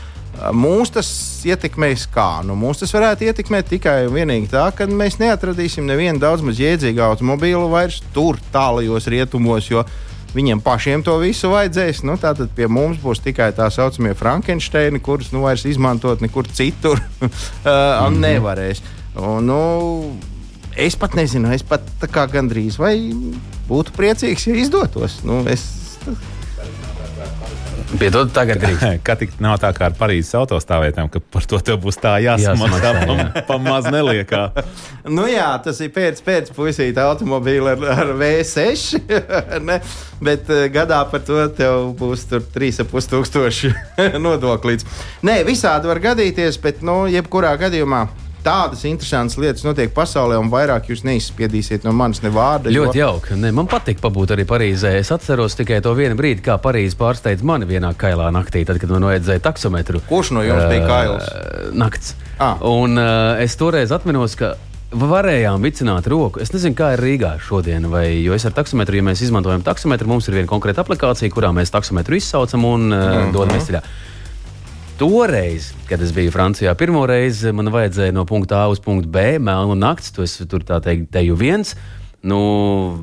Mūs 0.52 0.92
tas 0.92 1.08
ietekmēs 1.48 2.10
kā? 2.12 2.42
Nu, 2.44 2.58
mūs 2.60 2.82
tas 2.82 2.92
varētu 2.92 3.30
ietekmēt 3.30 3.70
tikai 3.72 4.02
un 4.10 4.18
vienīgi 4.18 4.50
tā, 4.52 4.66
ka 4.76 4.90
mēs 4.90 5.16
neatradīsim 5.22 5.86
nevienu 5.88 6.20
daudz 6.20 6.44
maz 6.44 6.60
jēdzīgu 6.60 7.06
automobīlu 7.06 7.70
vairs 7.72 8.02
tur 8.16 8.42
tālajos 8.52 9.08
rietumos, 9.14 9.70
jo 9.72 9.86
Viņiem 10.36 10.60
pašiem 10.64 11.04
to 11.06 11.16
visu 11.22 11.50
vajadzēs. 11.54 12.04
Nu, 12.04 12.18
tātad 12.20 12.52
pie 12.56 12.68
mums 12.68 13.00
būs 13.00 13.22
tikai 13.24 13.54
tā 13.56 13.70
saucamie 13.72 14.12
Frankensteini, 14.20 15.00
kurus 15.00 15.32
nu 15.32 15.46
vairs 15.46 15.64
izmantot 15.70 16.24
nekur 16.24 16.50
citur 16.52 17.00
uh, 17.00 17.30
mm 17.30 17.72
-hmm. 17.72 18.20
nevarēs. 18.20 18.84
Un, 19.16 19.46
nu, 19.48 19.60
es 20.76 20.96
pat 21.00 21.16
nezinu, 21.16 21.54
es 21.56 21.64
pat 21.64 21.82
gandrīz 22.12 22.78
vai 22.78 22.98
būtu 23.70 23.96
priecīgs, 23.96 24.48
ja 24.48 24.56
izdotos. 24.56 25.22
Nu, 25.24 25.46
es, 25.48 25.64
Piedod, 27.94 28.32
tagad 28.34 28.60
drīkst. 28.64 28.98
Kā 29.06 29.14
tik 29.20 29.36
nav 29.44 29.60
tā 29.62 29.70
kā 29.76 29.88
ar 29.90 29.96
Parīzes 29.98 30.34
autostāvvietām, 30.40 31.10
ka 31.14 31.22
par 31.22 31.46
to 31.50 31.60
tev 31.64 31.78
būs 31.84 32.00
tā 32.02 32.16
jāsamaksā 32.24 32.92
Jāsamaksā, 32.92 33.44
pa, 33.48 33.58
neliekā. 33.96 34.42
nu, 35.08 35.28
jā, 35.30 35.48
tas 35.64 35.80
ir 35.86 35.94
pēc, 35.96 36.20
pēc 36.26 36.52
puisīta 36.56 37.06
automobīļa 37.12 37.76
ar, 37.76 37.86
ar 37.94 38.14
V6. 38.20 39.00
ne? 39.70 39.80
Bet 40.26 40.50
uh, 40.50 40.66
gadā 40.74 41.04
par 41.12 41.24
to 41.28 41.46
tev 41.56 41.94
būs 42.00 42.28
3,5 42.34 43.12
tūkstoši 43.14 43.74
nodoklīts. 44.26 44.88
Nē, 45.26 45.44
visādi 45.48 45.92
var 45.92 46.02
gadīties, 46.10 46.60
bet, 46.64 46.82
nu, 46.86 47.04
jebkurā 47.12 47.54
gadījumā 47.62 48.08
tādas 48.46 48.84
interesantas 48.88 49.40
lietas 49.42 49.66
notiek 49.66 49.94
pasaulē, 49.96 50.38
un 50.42 50.52
vairāk 50.54 50.92
jūs 50.92 51.04
neizspiedīsiet 51.08 51.86
no 51.88 51.94
manis 51.98 52.22
ne 52.24 52.32
vārda. 52.34 52.74
Ļoti 52.74 53.00
jo... 53.00 53.08
jauki. 53.08 53.40
Ne, 53.42 53.52
man 53.56 53.70
patīk 53.72 54.02
pabūt 54.04 54.36
arī 54.36 54.46
Parīzē. 54.50 54.94
Es 55.00 55.12
atceros 55.16 55.58
tikai 55.58 55.82
to 55.86 55.96
vienu 55.98 56.18
brīdi, 56.20 56.44
kā 56.46 56.60
Parīzē 56.62 57.00
pārsteidz 57.00 57.46
mani 57.46 57.68
vienā 57.70 57.92
kailā 57.98 58.30
naktī, 58.36 58.66
tad, 58.68 58.80
kad 58.82 58.94
man 58.94 59.10
vajadzēja 59.10 59.44
taksometru. 59.50 60.04
Kurš 60.10 60.36
no 60.38 60.46
jums 60.46 60.68
bija 60.70 60.86
kails? 60.86 61.28
Uh, 61.28 61.68
nakts. 61.76 62.16
Ah. 62.38 62.62
Un 62.68 63.00
uh, 63.00 63.42
es 63.42 63.58
toreiz 63.60 63.94
atminos, 63.96 64.38
ka 64.40 64.56
varējām 64.96 65.64
vicināt 65.66 66.08
roku. 66.12 66.42
Es 66.44 66.54
nezinu, 66.54 66.78
kā 66.78 66.94
ir 66.96 67.04
Rīgā 67.04 67.36
šodien, 67.44 67.90
vai 67.92 68.08
jo 68.22 68.36
es 68.36 68.46
ar 68.48 68.56
taksometru, 68.56 69.00
ja 69.00 69.06
mēs 69.06 69.24
izmantojam 69.26 69.64
taksometru, 69.66 70.10
mums 70.12 70.30
ir 70.30 70.38
viena 70.38 70.50
konkrēta 70.52 70.86
aplikācija, 70.86 71.34
kurā 71.34 71.52
mēs 71.56 71.74
taksometru 71.74 72.20
izsaucam 72.20 72.66
un 72.66 72.92
uh, 72.92 73.00
mm 73.00 73.16
-hmm. 73.16 73.34
dodamies 73.36 73.72
ceļā. 73.72 73.82
Toreiz, 74.96 75.74
kad 75.90 76.00
es 76.00 76.14
biju 76.16 76.32
Francijā, 76.32 76.72
pirmo 76.80 77.02
reizi 77.10 77.52
man 77.52 77.68
vajadzēja 77.68 78.14
no 78.16 78.24
punkta 78.24 78.62
A 78.64 78.70
uz 78.72 78.80
punktu 78.80 79.10
B, 79.12 79.36
melnu 79.44 79.76
naktis, 79.76 80.14
tu 80.16 80.24
esi 80.24 80.46
tur 80.48 80.64
tā 80.64 80.78
teikt, 80.80 81.10
teju 81.12 81.36
viens. 81.36 81.74
Nu, 82.26 82.38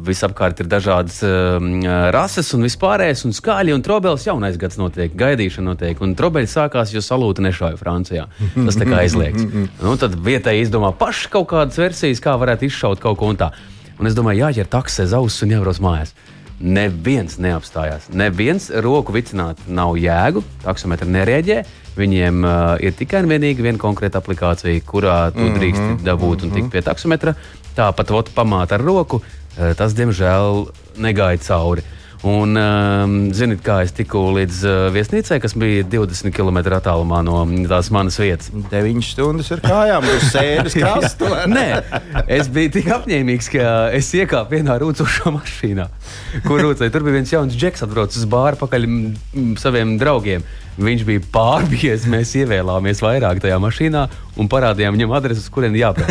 visapkārt 0.03 0.63
ir 0.65 0.71
dažādas 0.73 1.21
um, 1.27 1.85
rases 2.15 2.49
un 2.57 2.65
vispārējais, 2.65 3.27
un 3.29 3.37
skaļi 3.37 3.77
un 3.77 3.85
trobēlis 3.85 4.25
jaunais 4.25 4.57
gads 4.59 4.81
notiek, 4.81 5.13
gaidīšana 5.21 5.75
notiek. 5.75 6.01
Un 6.03 6.17
trobēļi 6.17 6.49
sākās, 6.51 6.95
jo 6.97 7.05
salūta 7.05 7.45
nešauja 7.45 7.77
Francijā. 7.79 8.25
Tas 8.57 8.81
tā 8.81 8.89
kā 8.89 9.05
aizliegts. 9.05 9.45
nu, 9.85 9.95
tad 10.01 10.17
vietēji 10.17 10.65
izdomā 10.65 10.95
paši 10.97 11.29
kaut 11.37 11.51
kādas 11.53 11.77
versijas, 11.79 12.25
kā 12.25 12.39
varētu 12.41 12.71
izšaut 12.71 13.05
kaut 13.05 13.21
ko 13.21 13.29
un 13.31 13.39
tā. 13.45 13.53
Un 14.01 14.09
es 14.09 14.17
domāju, 14.17 14.47
jāķer 14.47 14.73
taksē 14.73 15.11
ausis 15.21 15.45
un 15.45 15.55
jābrauc 15.59 15.85
mājās. 15.85 16.17
Neviens 16.63 17.37
neapstājās. 17.43 18.09
Neviens 18.17 18.71
roku 18.83 19.13
vicināt 19.15 19.61
nav 19.69 19.97
jēgu, 20.01 20.43
taksometri 20.65 21.11
nereaģē. 21.11 21.63
Viņiem 21.97 22.45
uh, 22.45 22.77
ir 22.81 22.95
tikai 22.97 23.21
un 23.23 23.29
vienīgi 23.29 23.65
viena 23.65 23.81
konkrēta 23.81 24.23
aplikācija, 24.23 24.81
kurā 24.89 25.31
tu 25.33 25.41
mm 25.43 25.49
-hmm, 25.49 25.59
drīkst 25.59 26.05
dabūt 26.07 26.43
mm 26.43 26.49
-hmm. 26.49 26.53
un 26.53 26.55
tikt 26.55 26.71
pie 26.73 26.83
taksometra. 26.83 27.35
Tāpat 27.77 28.11
ot, 28.11 28.31
pamāt 28.35 28.73
ar 28.73 28.81
roku, 28.81 29.21
uh, 29.21 29.75
tas 29.77 29.93
diemžēl 29.93 30.69
negāja 30.97 31.39
cauri. 31.49 31.83
Un, 32.23 32.55
um, 32.55 33.15
zinot, 33.35 33.65
kā 33.67 33.81
es 33.83 33.91
tiku 33.97 34.21
līdz 34.37 34.59
uh, 34.63 34.75
viesnīcai, 34.95 35.41
kas 35.43 35.57
bija 35.59 35.83
20 35.91 36.31
km 36.31 36.61
attālumā 36.77 37.19
no 37.27 37.41
tās 37.67 37.91
manas 37.95 38.19
vietas. 38.23 38.53
9 38.71 39.03
stundas 39.03 39.51
ar 39.57 39.63
kājām, 39.65 40.07
uz 40.07 40.29
sēdes 40.31 40.77
krastu. 40.79 41.27
Nē, 41.57 41.67
es 42.31 42.47
biju 42.53 42.77
tik 42.79 42.93
apņēmīgs, 42.95 43.51
ka 43.57 43.75
es 43.99 44.13
iekāpu 44.15 44.55
vienā 44.55 44.79
rūcošā 44.85 45.35
mašīnā, 45.35 45.89
kur 46.47 46.63
rūcēja. 46.63 46.95
Tur 46.95 47.09
bija 47.09 47.19
viens 47.19 47.35
jauns 47.35 47.59
džeks, 47.59 47.83
atbraucis 47.89 48.23
uz 48.23 48.31
bāru 48.31 48.63
pakaļ 48.63 48.87
saviem 49.59 49.99
draugiem. 49.99 50.47
Viņš 50.81 51.03
bija 51.05 51.21
pārbies, 51.35 52.07
mēs 52.09 52.31
ievēlāmies 52.41 53.03
vairāk 53.05 53.43
tajā 53.45 53.59
mašīnā 53.61 54.07
un 54.41 54.49
parādījām 54.49 54.97
viņam 54.97 55.13
adresi, 55.19 55.43
uz 55.45 55.51
kurien 55.53 55.75
jābrauc. 55.77 56.09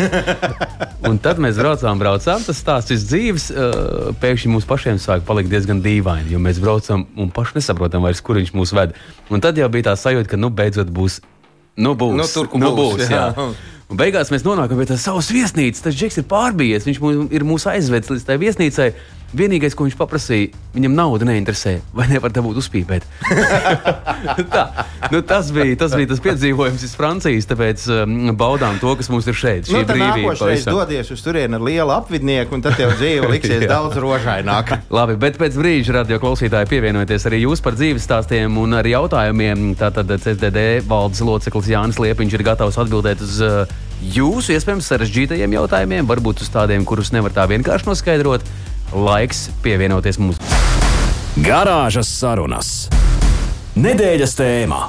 un 1.10 1.18
tad 1.24 1.42
mēs 1.42 1.58
braucām, 1.58 1.98
braucām. 1.98 2.44
Tas 2.46 2.60
stāsts 2.62 3.08
dzīves. 3.08 3.48
Uh, 3.50 4.12
pēkšņi 4.22 4.52
mums 4.54 4.68
pašiem 4.70 5.02
sāk 5.02 5.26
palikt 5.26 5.50
diezgan 5.50 5.82
dīvaini, 5.82 6.01
jo 6.32 6.40
mēs 6.42 6.62
braucam 6.64 7.06
un 7.18 7.30
paši 7.34 7.60
nesaprotam 7.60 8.06
vairs, 8.06 8.22
kur 8.22 8.40
viņš 8.40 8.54
mūs 8.58 8.74
ved. 8.78 8.96
Un 9.30 9.44
tad 9.44 9.60
jau 9.60 9.70
bija 9.72 9.92
tā 9.92 9.98
sajūta, 10.00 10.34
ka 10.34 10.40
nu 10.40 10.52
beidzot 10.54 10.92
būs. 10.94 11.22
Nu, 11.82 11.96
būs, 11.96 12.18
nu, 12.20 12.28
tur, 12.28 12.50
nu, 12.60 12.74
būs, 12.76 12.98
būs 13.00 13.12
jā. 13.12 13.30
Jā. 13.32 13.52
Un 13.92 14.00
beigās 14.00 14.30
mēs 14.32 14.46
nonākam 14.48 14.80
pie 14.80 14.88
tās 14.88 15.04
savas 15.04 15.28
viesnīcas. 15.36 15.84
Tas 15.84 15.96
džeks 15.98 16.22
ir 16.22 16.28
pārbijies. 16.32 16.86
Viņš 16.88 17.00
mūs, 17.04 17.18
ir 17.36 17.44
mūs 17.48 17.68
aizvedis 17.68 18.12
līdz 18.14 18.28
tai 18.28 18.38
viesnīcai. 18.40 18.88
Vienīgais, 19.32 19.76
ko 19.78 19.86
viņš 19.86 19.96
paprasīja, 19.96 20.50
viņam 20.76 20.96
nauda 20.98 21.28
neinteresē, 21.30 21.78
vai 21.96 22.08
nevar 22.12 22.34
dabūt 22.36 22.58
uzpīpēt. 22.60 23.06
Tā, 24.54 24.64
nu, 25.14 25.22
tas, 25.24 25.54
bija, 25.56 25.78
tas 25.80 25.96
bija 25.96 26.10
tas 26.12 26.20
piedzīvojums 26.24 26.84
iz 26.84 26.96
Francijas, 27.00 27.48
tāpēc 27.48 27.86
um, 27.96 28.34
baudām 28.38 28.76
to, 28.82 28.92
kas 29.00 29.08
mums 29.12 29.30
ir 29.32 29.38
šeit. 29.40 29.70
Šī 29.70 29.80
nu, 29.80 29.88
brīvība. 29.88 30.34
Nākošais 30.34 30.66
dodies 30.68 31.12
uz 31.16 31.24
turieni 31.24 31.56
ar 31.56 31.64
lielu 31.64 31.94
apvidnieku, 31.96 32.58
un 32.58 32.66
tad 32.66 32.76
tev 32.80 32.92
dzīve 33.00 33.30
liksies 33.32 33.64
daudz 33.72 33.96
rožaināk. 34.04 34.76
Labi, 34.98 35.16
bet 35.22 35.40
pēc 35.40 35.56
brīža 35.60 35.96
radio 36.02 36.20
klausītāji 36.24 36.68
pievienojieties 36.74 37.28
arī 37.32 37.44
jūs 37.46 37.64
par 37.64 37.80
dzīves 37.80 38.04
stāstiem 38.08 38.60
un 38.60 38.76
ar 38.82 38.90
jautājumiem. 38.90 39.72
Tātad 39.80 40.12
CSDD 40.12 40.84
valdes 40.90 41.24
loceklis 41.24 41.72
Jānis 41.72 42.02
Liepiņš 42.04 42.36
ir 42.36 42.46
gatavs 42.52 42.82
atbildēt 42.84 43.24
uz 43.24 43.40
uh, 43.48 43.80
jūsu 44.02 44.56
iespējams 44.56 44.92
sarežģītajiem 44.92 45.56
jautājumiem, 45.60 46.10
varbūt 46.10 46.42
uz 46.44 46.50
tādiem, 46.52 46.86
kurus 46.88 47.14
nevar 47.16 47.34
tā 47.36 47.46
vienkārši 47.52 47.88
noskaidrot 47.88 48.46
laiks 48.94 49.50
pievienoties 49.64 50.20
mums. 50.22 50.40
Garāžas 51.42 52.10
sarunas. 52.12 52.72
Nedēļas 53.80 54.36
tēmā. 54.36 54.82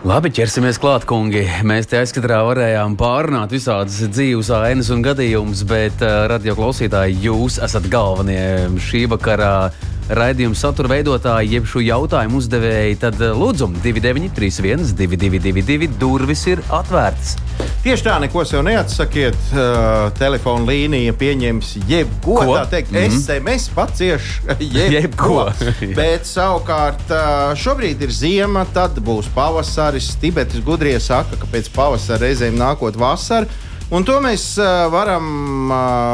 Labi, 0.00 0.30
ķersimies 0.32 0.78
klāt, 0.80 1.04
kungi. 1.04 1.42
Mēs 1.68 1.90
te 1.90 1.98
aizkadrā 2.00 2.38
varējām 2.48 2.94
pārunāt 2.98 3.52
visādas 3.52 3.98
dzīves 4.08 4.48
ainas 4.56 4.88
un 4.94 5.02
gadījumus, 5.04 5.60
bet 5.68 6.00
uh, 6.00 6.24
radio 6.32 6.54
klausītāji, 6.56 7.18
jūs 7.26 7.58
esat 7.60 7.84
galvenie 7.92 8.70
šī 8.80 9.04
vakara 9.12 9.68
raidījuma 10.16 10.58
satura 10.58 10.90
veidotāji, 10.90 11.54
jeb 11.56 11.68
šo 11.70 11.82
jautājumu 11.84 12.40
uzdevēji. 12.40 12.98
Tad 13.02 13.20
uh, 13.22 13.36
lūdzu, 13.38 13.70
2931, 13.84 14.92
222, 14.98 15.90
durvis 16.00 16.44
ir 16.50 16.62
atvērtas. 16.66 17.36
Tieši 17.84 18.04
tā, 18.04 18.16
neko 18.20 18.44
sev 18.48 18.64
neatsakiet. 18.66 19.38
Uh, 19.54 20.10
Telefona 20.18 20.66
līnija 20.68 21.14
pieņems 21.16 21.72
jebko 21.88 22.36
Ko? 22.42 22.56
tā 22.58 22.66
teikt. 22.74 22.92
Mm. 22.92 23.16
SMS 23.20 23.70
pacieš 23.76 24.28
jebko. 24.58 24.90
Jebko. 24.96 25.38
Bet 26.00 26.28
savukārt 26.28 27.14
uh, 27.14 27.54
šobrīd 27.58 28.04
ir 28.04 28.14
ziema, 28.14 28.66
tad 28.74 29.00
būs 29.04 29.30
pavasaris. 29.36 30.12
Tibetas 30.20 30.60
gudrie 30.66 30.98
saka, 31.00 31.38
ka 31.40 31.48
pēc 31.50 31.70
pavasara 31.76 32.26
reizēm 32.26 32.58
nākot 32.60 32.98
vasara. 33.00 33.48
Un 33.90 34.04
to 34.06 34.14
mēs 34.22 34.44
varam 34.92 35.24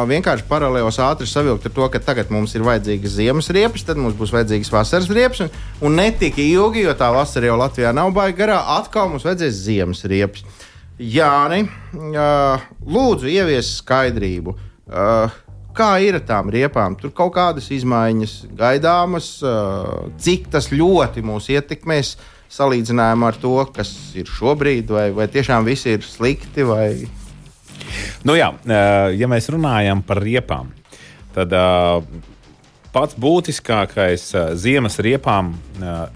vienkārši 0.08 0.46
paralēlos 0.48 0.96
ātri 1.04 1.26
savilkt 1.28 1.66
ar 1.68 1.72
to, 1.76 1.88
ka 1.92 2.00
tagad 2.00 2.30
mums 2.32 2.54
ir 2.56 2.62
vajadzīgas 2.64 3.16
ziemas 3.18 3.50
riepas, 3.52 3.82
tad 3.84 3.98
mums 4.00 4.14
būs 4.16 4.30
vajadzīgas 4.32 4.70
vasaras 4.72 5.10
riepas. 5.12 5.42
Un, 5.44 5.50
un 5.84 5.98
ne 6.00 6.06
tik 6.16 6.38
ilgi, 6.40 6.86
jo 6.86 6.94
tā 6.96 7.10
vasara 7.12 7.50
jau 7.50 7.58
Latvijā 7.60 7.90
nav 7.92 8.14
baigta 8.16 8.38
garā, 8.38 8.60
atkal 8.78 9.10
mums 9.12 9.26
vajadzēs 9.28 9.58
ziemas 9.66 10.00
riepas. 10.08 10.46
Jāni, 10.96 11.66
lūdzu, 11.92 13.28
ievies 13.28 13.74
skaidrību. 13.82 14.56
Kā 15.76 15.90
ir 16.00 16.16
ar 16.16 16.24
tām 16.24 16.48
riepām? 16.54 16.96
Tur 16.96 17.12
kaut 17.12 17.34
kādas 17.36 17.68
izmaiņas 17.76 18.38
gaidāmas, 18.56 19.28
cik 20.24 20.48
tas 20.56 20.70
ļoti 20.72 21.20
mūs 21.28 21.50
ietekmēs 21.52 22.14
salīdzinājumā 22.56 23.34
ar 23.34 23.40
to, 23.44 23.54
kas 23.76 23.92
ir 24.16 24.32
šobrīd, 24.32 24.96
vai, 24.96 25.10
vai 25.12 25.28
tiešām 25.28 25.68
viss 25.68 25.84
ir 25.92 26.00
slikti. 26.08 26.64
Vai... 26.64 27.25
Nu, 28.26 28.36
jā, 28.38 28.52
ja 29.16 29.28
mēs 29.30 29.50
runājam 29.52 30.02
par 30.06 30.22
riepām, 30.24 30.72
tad 31.34 31.52
pats 32.96 33.16
būtiskākais 33.20 34.30
ziemas 34.56 34.96
riepām 35.04 35.52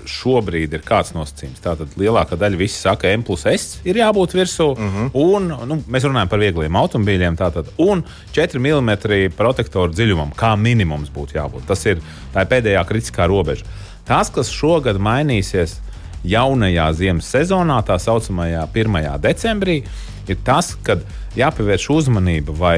šobrīd 0.09 0.73
ir 0.77 0.85
kāds 0.87 1.13
nosacījums. 1.13 1.61
Tātad 1.61 1.93
lielākā 2.01 2.39
daļa 2.41 2.61
visi 2.61 2.79
saka, 2.81 3.05
ka 3.05 3.13
M 3.19 3.25
plus 3.27 3.45
S 3.51 3.83
ir 3.85 4.01
jābūt 4.01 4.35
virsū, 4.39 4.71
uh 4.73 4.97
-huh. 4.97 5.11
un 5.13 5.51
nu, 5.69 5.79
mēs 5.85 6.09
runājam 6.09 6.31
par 6.33 6.41
viegliem 6.41 6.81
automobīļiem. 6.81 7.37
Tātad, 7.37 7.69
un 7.79 8.05
4 8.33 8.59
mm 8.59 9.37
protektoru 9.37 9.93
dziļumam, 9.93 10.33
kā 10.37 10.57
minimums 10.57 11.13
būtu 11.13 11.37
jābūt. 11.37 11.67
Tas 11.69 11.85
ir, 11.87 12.01
ir 12.35 12.51
pēdējā 12.55 12.85
kritiskā 12.89 13.29
robeža. 13.29 13.65
Tas, 14.05 14.31
kas 14.31 14.49
šogad 14.49 14.97
mainīsies 14.97 15.81
jaunajā 16.25 16.89
ziemas 16.99 17.31
sezonā, 17.33 17.81
tā 17.87 17.97
saucamajā 18.01 18.67
1. 18.75 18.99
decembrī, 19.23 19.81
ir 20.29 20.41
tas, 20.45 20.75
ka 20.85 20.99
jāpievērš 21.39 21.89
uzmanība, 21.95 22.53
vai 22.57 22.77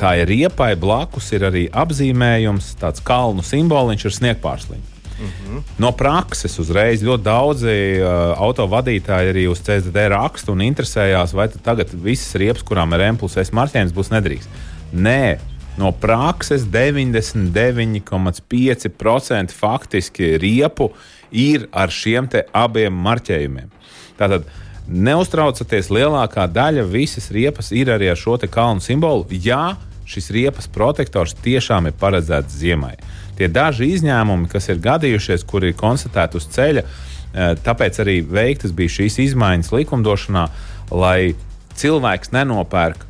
tā 0.00 0.10
ir 0.20 0.26
riepai 0.30 0.74
blakus, 0.80 1.32
ir 1.36 1.42
arī 1.50 1.64
apzīmējums, 1.72 2.74
tāds 2.80 3.00
kalnu 3.04 3.42
simboliņš 3.44 4.06
ar 4.06 4.12
sniegpārslīm. 4.18 4.82
Mm 5.20 5.26
-hmm. 5.26 5.62
No 5.78 5.92
prakses 5.92 6.58
uzreiz 6.58 7.02
ļoti 7.02 7.22
daudzi 7.22 8.00
uh, 8.00 8.08
autovadītāji 8.40 9.28
arī 9.32 9.50
uz 9.50 9.60
CSD 9.60 9.96
raksta 10.08 10.52
un 10.52 10.60
interesējās, 10.60 11.34
vai 11.34 11.48
tagad 11.48 11.88
visas 11.92 12.34
riepas, 12.34 12.62
kurām 12.62 12.94
ir 12.94 13.00
M 13.00 13.16
plus 13.16 13.36
S 13.36 13.52
marķējums, 13.52 13.92
būs 13.92 14.10
nedrīkst. 14.10 14.48
Nē, 14.92 15.38
no 15.76 15.92
prakses 15.92 16.64
99,5% 16.64 19.50
faktiski 19.50 20.38
riepu 20.38 20.92
ir 21.32 21.68
ar 21.72 21.90
šiem 21.90 22.28
abiem 22.52 22.94
marķējumiem. 22.94 23.70
Tātad 24.18 24.48
neuztraucaties, 24.90 25.90
lielākā 25.92 26.46
daļa 26.50 26.84
visas 26.90 27.30
riepas 27.30 27.70
ir 27.72 27.92
arī 27.94 28.10
ar 28.10 28.18
šo 28.18 28.36
kalnu 28.50 28.82
simbolu. 28.82 29.26
Jā, 29.30 29.76
šis 30.10 30.30
riepas 30.34 30.66
protektors 30.66 31.36
tiešām 31.44 31.86
ir 31.86 31.94
paredzēts 32.00 32.58
ziemai. 32.58 32.96
Tie 33.38 33.48
daži 33.48 33.92
izņēmumi, 33.94 34.50
kas 34.50 34.68
ir 34.68 34.82
gadījušies, 34.82 35.46
kuri 35.46 35.70
ir 35.70 35.78
konstatēti 35.78 36.36
uz 36.36 36.48
ceļa, 36.50 36.82
eh, 36.82 37.54
tāpēc 37.64 38.02
arī 38.02 38.20
veiktas 38.26 38.72
bija 38.72 39.00
šīs 39.00 39.20
izmaiņas 39.30 39.70
likumdošanā, 39.72 40.48
lai 40.90 41.34
cilvēks 41.78 42.34
nenopērk 42.34 43.06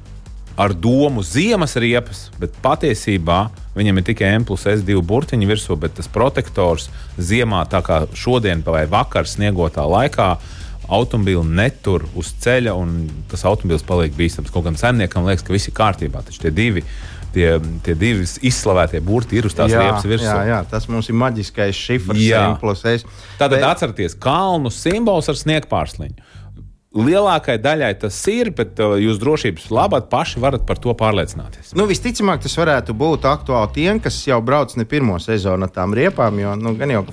ar 0.60 0.74
domu 0.74 1.22
ziemas 1.24 1.74
riepas, 1.80 2.28
bet 2.38 2.52
patiesībā 2.62 3.48
viņam 3.76 4.00
ir 4.00 4.06
tikai 4.10 4.32
M 4.38 4.46
plus 4.48 4.66
S2 4.68 5.02
burtiņi 5.06 5.48
virsū, 5.48 5.76
bet 5.80 5.96
tas 5.98 6.10
protektors 6.10 6.88
ziemā, 7.18 7.62
tā 7.70 7.82
kā 7.86 8.02
šodien 8.18 8.64
vai 8.66 8.86
vakar 8.90 9.28
sniegotā 9.28 9.86
laikā, 9.86 10.32
automobīlu 10.90 11.44
netur 11.46 12.04
uz 12.18 12.32
ceļa, 12.42 12.74
un 12.74 13.06
tas 13.30 13.46
automobilis 13.46 13.86
paliek 13.86 14.14
bīstams. 14.16 14.50
Kaut 14.50 14.66
gan 14.66 14.78
zemniekam 14.78 15.28
liekas, 15.28 15.46
ka 15.46 15.54
viss 15.54 15.70
ir 15.70 15.76
kārtībā, 15.76 16.24
taču 16.26 16.42
tie 16.46 16.54
divi. 16.54 16.84
Tie, 17.30 17.46
tie 17.86 17.94
divi 17.94 18.24
izslavētie 18.48 18.98
burti 19.06 19.36
ir 19.38 19.46
uz 19.46 19.54
tās 19.54 19.70
riepas 19.70 20.02
virsmas. 20.02 20.32
Jā, 20.32 20.48
jā, 20.48 20.56
tas 20.66 20.88
mums 20.90 21.06
ir 21.06 21.14
maģiskais 21.14 21.78
šifrs, 21.78 22.24
plus 22.58 22.82
S. 22.82 23.04
Tātad 23.38 23.60
bet... 23.60 23.66
atcerieties, 23.68 24.16
kalnu 24.18 24.72
simbols 24.74 25.30
ar 25.30 25.38
sniegpārsliņu. 25.38 26.26
Lielākai 26.90 27.54
daļai 27.62 27.92
tas 28.02 28.16
ir, 28.26 28.48
bet 28.58 28.80
uh, 28.82 28.96
jūs 28.98 29.20
drošības 29.22 29.68
labāk 29.70 30.08
paši 30.10 30.40
varat 30.42 30.64
par 30.66 30.80
to 30.82 30.90
pārliecināties. 30.98 31.70
Nu, 31.78 31.84
visticamāk, 31.86 32.40
tas 32.42 32.56
varētu 32.58 32.96
būt 32.98 33.28
aktuāli 33.30 33.70
tiem, 33.76 34.00
kas 34.02 34.16
jau 34.26 34.40
brauc 34.42 34.74
ne 34.74 34.82
pirmo 34.90 35.14
sezonu 35.22 35.68
ar 35.68 35.70
tām 35.70 35.94
riepām. 35.94 36.40
Jo 36.42 36.56
nu, 36.58 36.72
gan 36.80 36.90
jau 36.90 37.04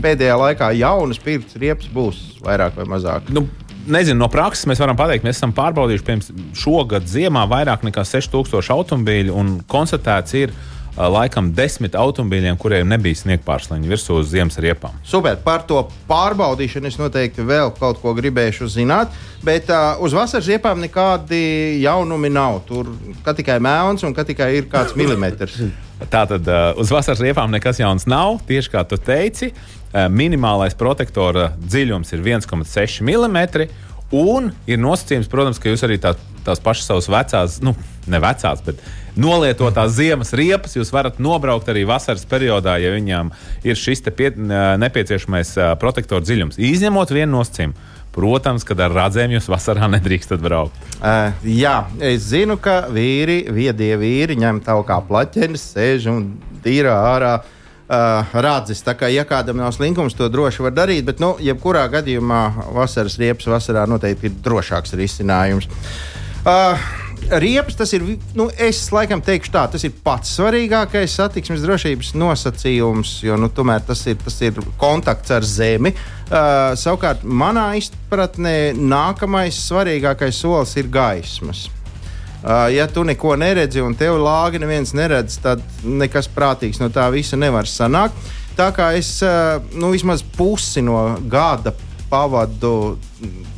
pēdējā 0.00 0.38
laikā 0.40 0.70
jaunas 0.78 1.20
pirktas 1.20 1.60
riepas 1.60 1.90
būs 1.92 2.22
vairāk 2.46 2.80
vai 2.80 2.86
mazāk. 2.94 3.28
Nu, 3.28 3.44
nezinu, 3.84 4.22
no 4.22 4.30
prakses 4.32 4.64
mēs 4.70 4.80
varam 4.80 4.96
pateikt, 4.96 5.28
mēs 5.28 5.36
esam 5.36 5.52
pārbaudījuši 5.58 6.06
pirms 6.08 6.32
šogad 6.56 7.04
ziemā 7.04 7.44
vairāk 7.50 7.84
nekā 7.84 8.06
6000 8.08 8.72
automobīļu 8.72 9.36
un 9.36 9.52
konstatēts 9.68 10.38
ir, 10.40 10.56
ka 10.56 10.75
laikam 10.96 11.50
desmit 11.54 11.96
automobīļiem, 11.98 12.56
kuriem 12.60 12.88
nebija 12.88 13.18
sniegpārsliņa 13.20 13.90
virsū 13.90 14.18
uz 14.20 14.30
ziemas 14.32 14.56
riepām. 14.62 14.96
Super, 15.06 15.36
par 15.44 15.66
to 15.68 15.82
pārbaudīšanu 16.08 16.88
es 16.88 16.98
noteikti 17.00 17.44
vēl 17.46 17.72
kaut 17.76 18.00
ko 18.02 18.14
gribēšu 18.16 18.68
zināt, 18.72 19.12
bet 19.44 19.70
uh, 19.72 20.00
uz 20.00 20.16
vasaras 20.16 20.48
riepām 20.48 20.80
nekādi 20.84 21.82
jaunumi 21.84 22.32
nav. 22.32 22.62
Tur 22.68 22.94
tikai 23.26 23.58
mēlns 23.62 24.06
un 24.08 24.16
tikai 24.16 24.52
ir 24.60 24.70
kāds 24.72 24.96
milimetrs. 24.98 25.58
Tātad 26.12 26.48
uh, 26.48 26.70
uz 26.80 26.92
vasaras 26.92 27.20
riepām 27.24 27.52
nekas 27.52 27.80
jauns 27.80 28.08
nav. 28.08 28.40
Tieši 28.48 28.72
kā 28.72 28.84
tu 28.88 28.96
teici, 29.00 29.52
uh, 29.52 30.06
minimālais 30.12 30.76
protektora 30.76 31.50
dziļums 31.60 32.16
ir 32.16 32.24
1,6 32.24 33.04
mm. 33.04 33.68
Un 34.14 34.52
ir 34.70 34.78
nosacījums, 34.78 35.26
protams, 35.26 35.58
ka 35.58 35.72
jūs 35.72 35.82
arī 35.82 35.96
tā, 35.98 36.12
tās 36.46 36.60
pašas 36.62 36.86
savas 36.86 37.08
vecās, 37.10 37.56
nu, 37.64 37.72
ne 38.06 38.20
vecās, 38.22 38.60
bet 38.62 38.78
nolietotās 39.20 39.96
ziemas 39.96 40.32
riepas 40.36 40.76
jūs 40.76 40.92
varat 40.94 41.20
nobraukt 41.22 41.68
arī 41.72 41.86
vasaras 41.88 42.26
periodā, 42.28 42.76
ja 42.82 42.92
viņām 42.94 43.32
ir 43.66 43.78
šis 43.80 44.04
pie, 44.16 44.30
nepieciešamais 44.36 45.56
protektora 45.80 46.24
dziļums. 46.24 46.60
Izņemot 46.60 47.14
vienu 47.16 47.38
nosacījumu. 47.38 47.94
Protams, 48.16 48.64
kad 48.64 48.80
ar 48.80 48.94
radzēm 48.96 49.34
jūs 49.34 49.48
vasarā 49.52 49.90
nedrīkstat 49.96 50.40
braukt. 50.40 50.76
Uh, 50.96 51.34
jā, 51.44 51.82
es 52.00 52.30
zinu, 52.30 52.56
ka 52.56 52.86
vīri, 52.92 53.42
viedie 53.52 53.92
vīri 54.00 54.38
ņem 54.40 54.62
tavu 54.64 54.86
kā 54.88 55.02
plaķenes, 55.04 55.66
sēž 55.74 56.08
un 56.14 56.30
tīrā 56.64 56.94
ārā 57.10 57.34
uh, 57.42 58.36
rādzis. 58.46 58.80
Tā 58.86 58.96
kā, 58.96 59.10
ja 59.12 59.26
kādam 59.28 59.60
nav 59.60 59.74
slinkums, 59.76 60.16
to 60.16 60.30
droši 60.32 60.64
var 60.64 60.72
darīt, 60.78 61.04
bet, 61.08 61.20
nu, 61.20 61.34
jebkurā 61.44 61.84
gadījumā 61.92 62.42
vasaras 62.78 63.18
riepas 63.20 63.52
vasarā 63.52 63.84
noteikti 63.90 64.30
ir 64.30 64.40
drošāks 64.48 64.96
risinājums. 64.96 65.68
Uh, 66.46 66.80
Riepas 67.26 67.74
tas 67.74 67.90
ir, 67.96 68.04
nu, 68.38 68.46
es 68.62 68.84
laikam 68.94 69.18
teikšu 69.24 69.50
tā, 69.54 69.64
tas 69.72 69.82
ir 69.86 69.94
pats 70.04 70.36
svarīgākais 70.36 71.16
satiksmes 71.18 71.64
drošības 71.64 72.12
nosacījums, 72.14 73.16
jo, 73.26 73.38
nu, 73.40 73.48
tomēr 73.50 73.82
tas 73.88 74.04
ir, 74.06 74.18
tas 74.22 74.36
ir 74.46 74.60
kontakts 74.78 75.34
ar 75.34 75.46
zemi. 75.46 75.90
Uh, 76.26 76.74
savukārt, 76.78 77.24
manā 77.26 77.72
izpratnē, 77.80 78.76
nākamais 78.78 79.58
svarīgākais 79.66 80.38
solis 80.38 80.76
ir 80.78 80.90
gaismas. 80.92 81.66
Uh, 82.46 82.68
ja 82.70 82.86
tu 82.86 83.02
neko 83.02 83.34
neredzi 83.40 83.82
un 83.82 83.96
tev 83.98 84.20
lāgi 84.22 84.60
neviens 84.62 84.94
neredz, 84.94 85.40
tad 85.42 85.64
nekas 85.82 86.28
prātīgs 86.30 86.78
no 86.78 86.92
tā 86.94 87.08
visa 87.10 87.38
nevar 87.38 87.66
sanākt. 87.66 88.14
Tā 88.56 88.70
kā 88.76 88.92
es 88.94 89.16
uh, 89.26 89.58
nu, 89.74 89.90
vismaz 89.96 90.22
pusi 90.36 90.84
no 90.84 91.16
gada 91.26 91.74
pavadu 92.06 92.96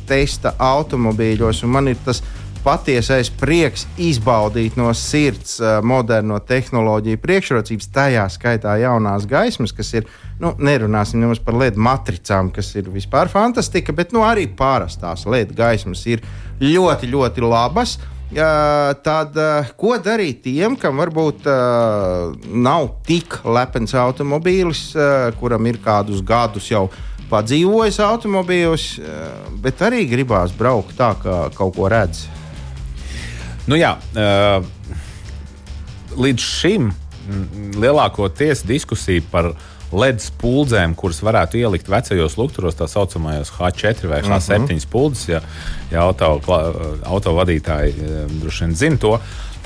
testa 0.09 0.55
automobīļos, 0.57 1.61
un 1.67 1.73
man 1.75 1.91
ir 1.91 2.01
tas 2.05 2.23
patiesais 2.63 3.29
prieks 3.39 3.85
izbaudīt 4.01 4.77
no 4.79 4.91
sirds 4.97 5.57
uh, 5.61 5.79
moderno 5.85 6.39
tehnoloģiju 6.43 7.19
priekšrocības, 7.23 7.89
tajā 7.95 8.25
skaitā 8.33 8.75
jaunās 8.81 9.27
gaismas, 9.29 9.73
kas 9.75 9.93
ir, 9.97 10.07
nu, 10.41 10.53
nerunāsim 10.59 11.21
nemaz 11.23 11.41
par 11.43 11.57
LED 11.59 11.79
matricām, 11.79 12.51
kas 12.55 12.71
ir 12.79 12.91
vispār 12.93 13.31
fantastika, 13.31 13.95
bet 13.95 14.15
nu, 14.15 14.23
arī 14.27 14.47
pārastās 14.51 15.25
LED 15.29 15.55
gaismas 15.57 16.05
ir 16.09 16.23
ļoti, 16.61 17.11
ļoti 17.11 17.45
labas. 17.45 17.97
Uh, 17.99 18.15
tad 19.01 19.33
ko 19.79 19.95
darīt 19.97 20.43
tiem, 20.45 20.75
kam 20.77 21.01
varbūt 21.01 21.47
nav 22.45 22.91
tik 23.07 23.39
lepns 23.41 23.95
automobīlis, 23.97 24.83
kuram 25.39 25.65
ir 25.65 25.79
kādus 25.81 26.21
gadus 26.21 26.69
jau 26.69 26.85
padzīvojis 27.29 27.97
automobīļos, 28.05 28.89
bet 29.65 29.81
arī 29.85 30.05
gribās 30.09 30.53
braukt 30.53 30.97
tā, 30.97 31.15
kā 31.23 31.47
kaut 31.57 31.73
ko 31.77 31.89
redz? 31.89 32.27
Nu 33.69 33.77
jā, 33.77 33.91
līdz 36.17 36.41
šim 36.41 36.89
lielākoties 37.77 38.63
diskusija 38.65 39.21
par 39.29 39.51
LED 39.89 40.21
spuldzēm, 40.21 40.93
kuras 40.97 41.19
varētu 41.25 41.57
ielikt 41.57 41.89
vecajos 41.89 42.35
lukturos, 42.37 42.77
tā 42.77 42.85
saucamajos 42.89 43.51
H4 43.57 44.09
vai 44.09 44.21
H7 44.21 44.57
mm 44.57 44.65
-hmm. 44.65 44.79
spuldzes, 44.79 45.29
ja, 45.29 45.41
ja 45.91 46.01
auto, 46.01 46.41
auto 47.03 47.33
vadītāji 47.33 47.93
droši 48.41 48.65
vien 48.65 48.75
zina 48.75 48.97
to. 48.97 49.19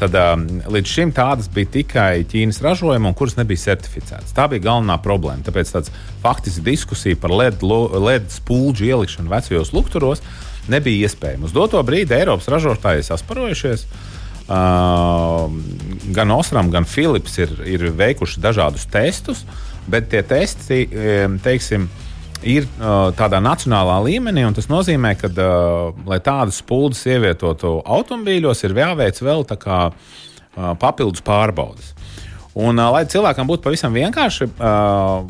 Tad 0.04 0.16
um, 0.20 0.42
līdz 0.68 0.90
šim 0.90 1.12
tādas 1.16 1.48
bija 1.54 1.70
tikai 1.78 2.26
Ķīnas 2.28 2.58
ražojuma, 2.66 3.14
kuras 3.16 3.38
nebija 3.38 3.62
certificētas. 3.62 4.34
Tā 4.36 4.50
bija 4.52 4.66
galvenā 4.66 4.98
problēma. 5.00 5.46
Tāpēc 5.48 5.70
tāds 5.72 5.94
faktiski 6.24 6.66
diskusija 6.66 7.20
par 7.22 7.32
LED, 7.32 7.64
LED 7.64 8.28
spulģu 8.34 8.90
ielikšanu 8.90 9.32
vecajos 9.32 9.72
lukturos 9.72 10.24
nebija 10.68 11.08
iespējama. 11.08 11.48
Uz 11.48 11.56
doto 11.56 11.80
brīdi 11.88 12.18
Eiropas 12.18 12.50
ražotāji 12.52 13.08
sasparojušies. 13.08 13.86
Uh, 14.44 15.48
gan 16.18 16.36
Osram, 16.36 16.68
gan 16.74 16.84
Philips 16.84 17.40
ir, 17.40 17.56
ir 17.64 17.88
veikuši 17.96 18.44
dažādus 18.44 18.90
testus. 18.92 19.46
Bet 19.88 20.12
tie 20.12 20.22
testi, 20.24 20.86
teiksim, 21.44 21.90
ir 22.48 22.68
uh, 22.68 23.10
tādā 23.18 23.40
nacionālā 23.44 23.98
līmenī, 24.06 24.44
un 24.48 24.56
tas 24.56 24.70
nozīmē, 24.72 25.16
ka, 25.20 25.32
uh, 25.32 26.04
lai 26.10 26.20
tādas 26.24 26.62
spuldzes 26.62 27.08
ievietotu 27.16 27.80
automobīļos, 27.82 28.64
ir 28.66 28.78
jāveic 28.78 29.20
vēl 29.24 29.46
kā, 29.60 29.80
uh, 29.90 30.72
papildus 30.80 31.24
pārbaudes. 31.26 31.94
Un, 32.54 32.78
uh, 32.78 32.92
lai 32.94 33.06
cilvēkam 33.10 33.50
būtu 33.50 33.66
pavisam 33.66 33.96
vienkārši, 33.96 34.50
uh, 34.60 35.26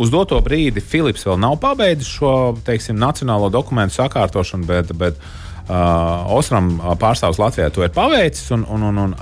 uz 0.00 0.12
doto 0.12 0.38
brīdi 0.44 0.82
Philips 0.84 1.26
vēl 1.26 1.40
nav 1.40 1.58
pabeidzis 1.60 2.08
šo 2.18 2.32
teiksim, 2.66 2.98
nacionālo 3.00 3.50
dokumentu 3.52 3.98
sakārtošanu, 3.98 4.68
bet, 4.68 4.94
bet 4.96 5.18
uh, 5.20 6.30
Osram 6.36 6.76
pārstāvs 7.00 7.40
Latvijā 7.42 7.68
to 7.74 7.84
ir 7.84 7.92
paveicis. 7.94 8.48
Un, 8.56 8.64
un, 8.68 8.88
un, 8.90 9.04
un, 9.08 9.16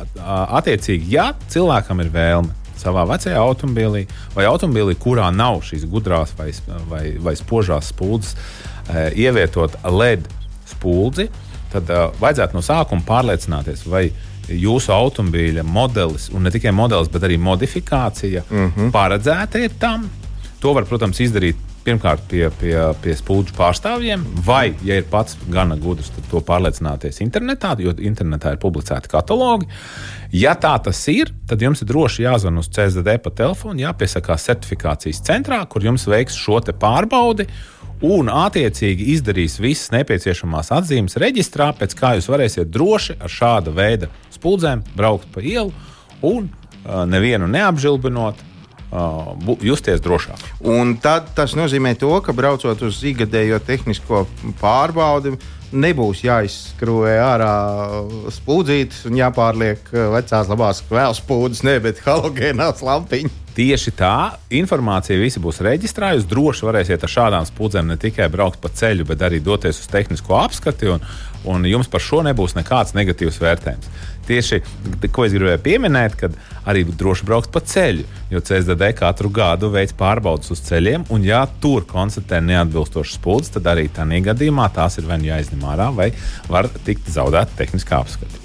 attiecīgi, 0.60 1.10
ja 1.16 1.30
cilvēkam 1.50 2.04
ir 2.04 2.12
vēlme 2.14 2.57
savā 2.78 3.04
vecajā 3.08 3.38
automobīlī 3.42 4.06
vai 4.34 4.46
automobīlī, 4.48 4.96
kurā 5.00 5.28
nav 5.34 5.62
šīs 5.66 5.86
gudrās 5.90 6.34
vai, 6.38 6.52
vai, 6.90 7.04
vai 7.22 7.34
spožās 7.38 7.92
spuldzes, 7.92 8.36
e, 8.88 9.08
ievietot 9.24 9.76
LED 9.84 10.28
spuldzi, 10.68 11.28
tad 11.72 11.90
uh, 11.92 12.08
vajadzētu 12.20 12.56
no 12.56 12.62
sākuma 12.64 13.04
pārliecināties, 13.04 13.84
vai 13.88 14.08
jūsu 14.48 14.92
automobīļa 14.94 15.64
modelis, 15.68 16.28
un 16.32 16.46
ne 16.46 16.52
tikai 16.52 16.72
modelis, 16.72 17.10
bet 17.12 17.26
arī 17.28 17.36
modifikācija 17.40 18.44
mm 18.48 18.72
-hmm. 18.76 18.90
paredzēta 18.92 19.60
ir 19.64 19.76
tam. 19.78 20.08
To 20.60 20.72
var, 20.72 20.84
protams, 20.84 21.20
izdarīt 21.20 21.56
pirmkārt 21.88 22.24
pie, 22.28 22.44
pie, 22.60 22.74
pie 23.02 23.14
spūļu 23.16 23.54
pārstāvjiem, 23.56 24.24
vai, 24.44 24.74
ja 24.84 24.98
ir 25.00 25.06
pats 25.08 25.38
gana 25.48 25.78
gudrs, 25.80 26.10
tad 26.12 26.26
to 26.28 26.42
pārliecināties 26.44 27.22
internetā, 27.24 27.74
jo 27.80 27.94
internetā 27.96 28.52
ir 28.54 28.60
publicēti 28.62 29.10
katalogi. 29.12 29.68
Ja 30.36 30.52
tā 30.60 30.74
tas 30.84 31.00
ir, 31.08 31.32
tad 31.48 31.62
jums 31.64 31.80
ir 31.80 31.88
droši 31.88 32.26
jāzvan 32.26 32.60
uz 32.60 32.68
CZD 32.74 33.16
pa 33.24 33.32
telefonu, 33.32 33.80
jāpiesakās 33.86 34.44
certifikācijas 34.50 35.22
centrā, 35.24 35.62
kur 35.70 35.86
jums 35.86 36.04
veiks 36.10 36.36
šo 36.36 36.60
pārbaudi. 36.68 37.48
Un, 38.04 38.28
attiecīgi, 38.30 39.08
izdarīs 39.16 39.56
visas 39.58 39.90
nepieciešamās 39.90 40.68
atzīmes 40.76 41.18
reģistrā, 41.18 41.72
pēc 41.74 41.96
kā 41.98 42.12
jūs 42.14 42.28
varēsiet 42.30 42.70
droši 42.70 43.16
ar 43.18 43.32
šāda 43.32 43.72
veida 43.74 44.10
spuldzēm 44.30 44.84
braukt 44.94 45.26
pa 45.34 45.42
ielu 45.42 45.72
un 46.22 46.46
nevienu 47.10 47.48
neapžilbinot, 47.50 48.44
justies 49.64 50.00
drošāk. 50.04 50.42
Un 50.64 50.96
tad 51.02 51.34
tas 51.36 51.54
nozīmē 51.58 51.94
to, 52.00 52.12
ka 52.24 52.32
braucot 52.36 52.82
uz 52.86 53.02
ikgadējo 53.04 53.60
tehnisko 53.64 54.24
pārbaudi, 54.62 55.36
nebūs 55.68 56.22
jāizskrūvē 56.24 57.18
ārā 57.20 57.52
spūdzītes 58.32 59.04
un 59.10 59.18
jāpārliek 59.18 59.90
vecās 60.14 60.48
labās 60.48 60.80
kvēles 60.88 61.20
spūdzes, 61.20 61.64
ne, 61.68 61.76
bet 61.84 62.00
halogēnās 62.06 62.80
lampiņas. 62.86 63.44
Tieši 63.58 63.90
tā 63.98 64.38
informācija 64.54 65.18
visi 65.18 65.40
būs 65.42 65.58
reģistrējusi. 65.66 66.28
Droši 66.30 66.66
varēsiet 66.68 67.02
ar 67.02 67.10
šādām 67.10 67.48
spūdzēm 67.48 67.88
ne 67.90 67.96
tikai 67.98 68.28
braukt 68.30 68.60
pa 68.62 68.70
ceļu, 68.70 69.08
bet 69.08 69.24
arī 69.26 69.40
doties 69.42 69.80
uz 69.82 69.88
tehnisko 69.90 70.36
apskati, 70.38 70.92
un, 70.94 71.02
un 71.50 71.66
jums 71.66 71.90
par 71.90 72.04
šo 72.04 72.22
nebūs 72.22 72.54
nekāds 72.54 72.94
negatīvs 72.94 73.40
vērtējums. 73.42 73.90
Tieši 74.28 74.60
ko 75.12 75.24
es 75.24 75.32
gribēju 75.32 75.60
pieminēt, 75.64 76.16
kad 76.20 76.34
arī 76.68 76.84
droši 76.88 77.26
braukt 77.28 77.52
pa 77.54 77.62
ceļu, 77.64 78.04
jo 78.32 78.42
CSDD 78.44 78.90
katru 78.98 79.30
gadu 79.32 79.70
veids 79.72 79.96
pārbaudas 79.96 80.52
uz 80.52 80.60
ceļiem, 80.66 81.06
un 81.14 81.24
ja 81.24 81.44
tur 81.62 81.86
konstatē 81.88 82.42
neatbilstošas 82.44 83.16
spūdzes, 83.20 83.54
tad 83.56 83.70
arī 83.72 83.88
tādā 83.92 84.20
gadījumā 84.28 84.68
tās 84.76 85.00
ir 85.00 85.08
vai 85.08 85.20
nu 85.22 85.30
jāizņem 85.30 85.64
ārā, 85.72 85.88
vai 85.96 86.10
var 86.50 86.68
tikt 86.84 87.08
zaudēta 87.14 87.56
tehniskā 87.62 88.02
apskata. 88.02 88.44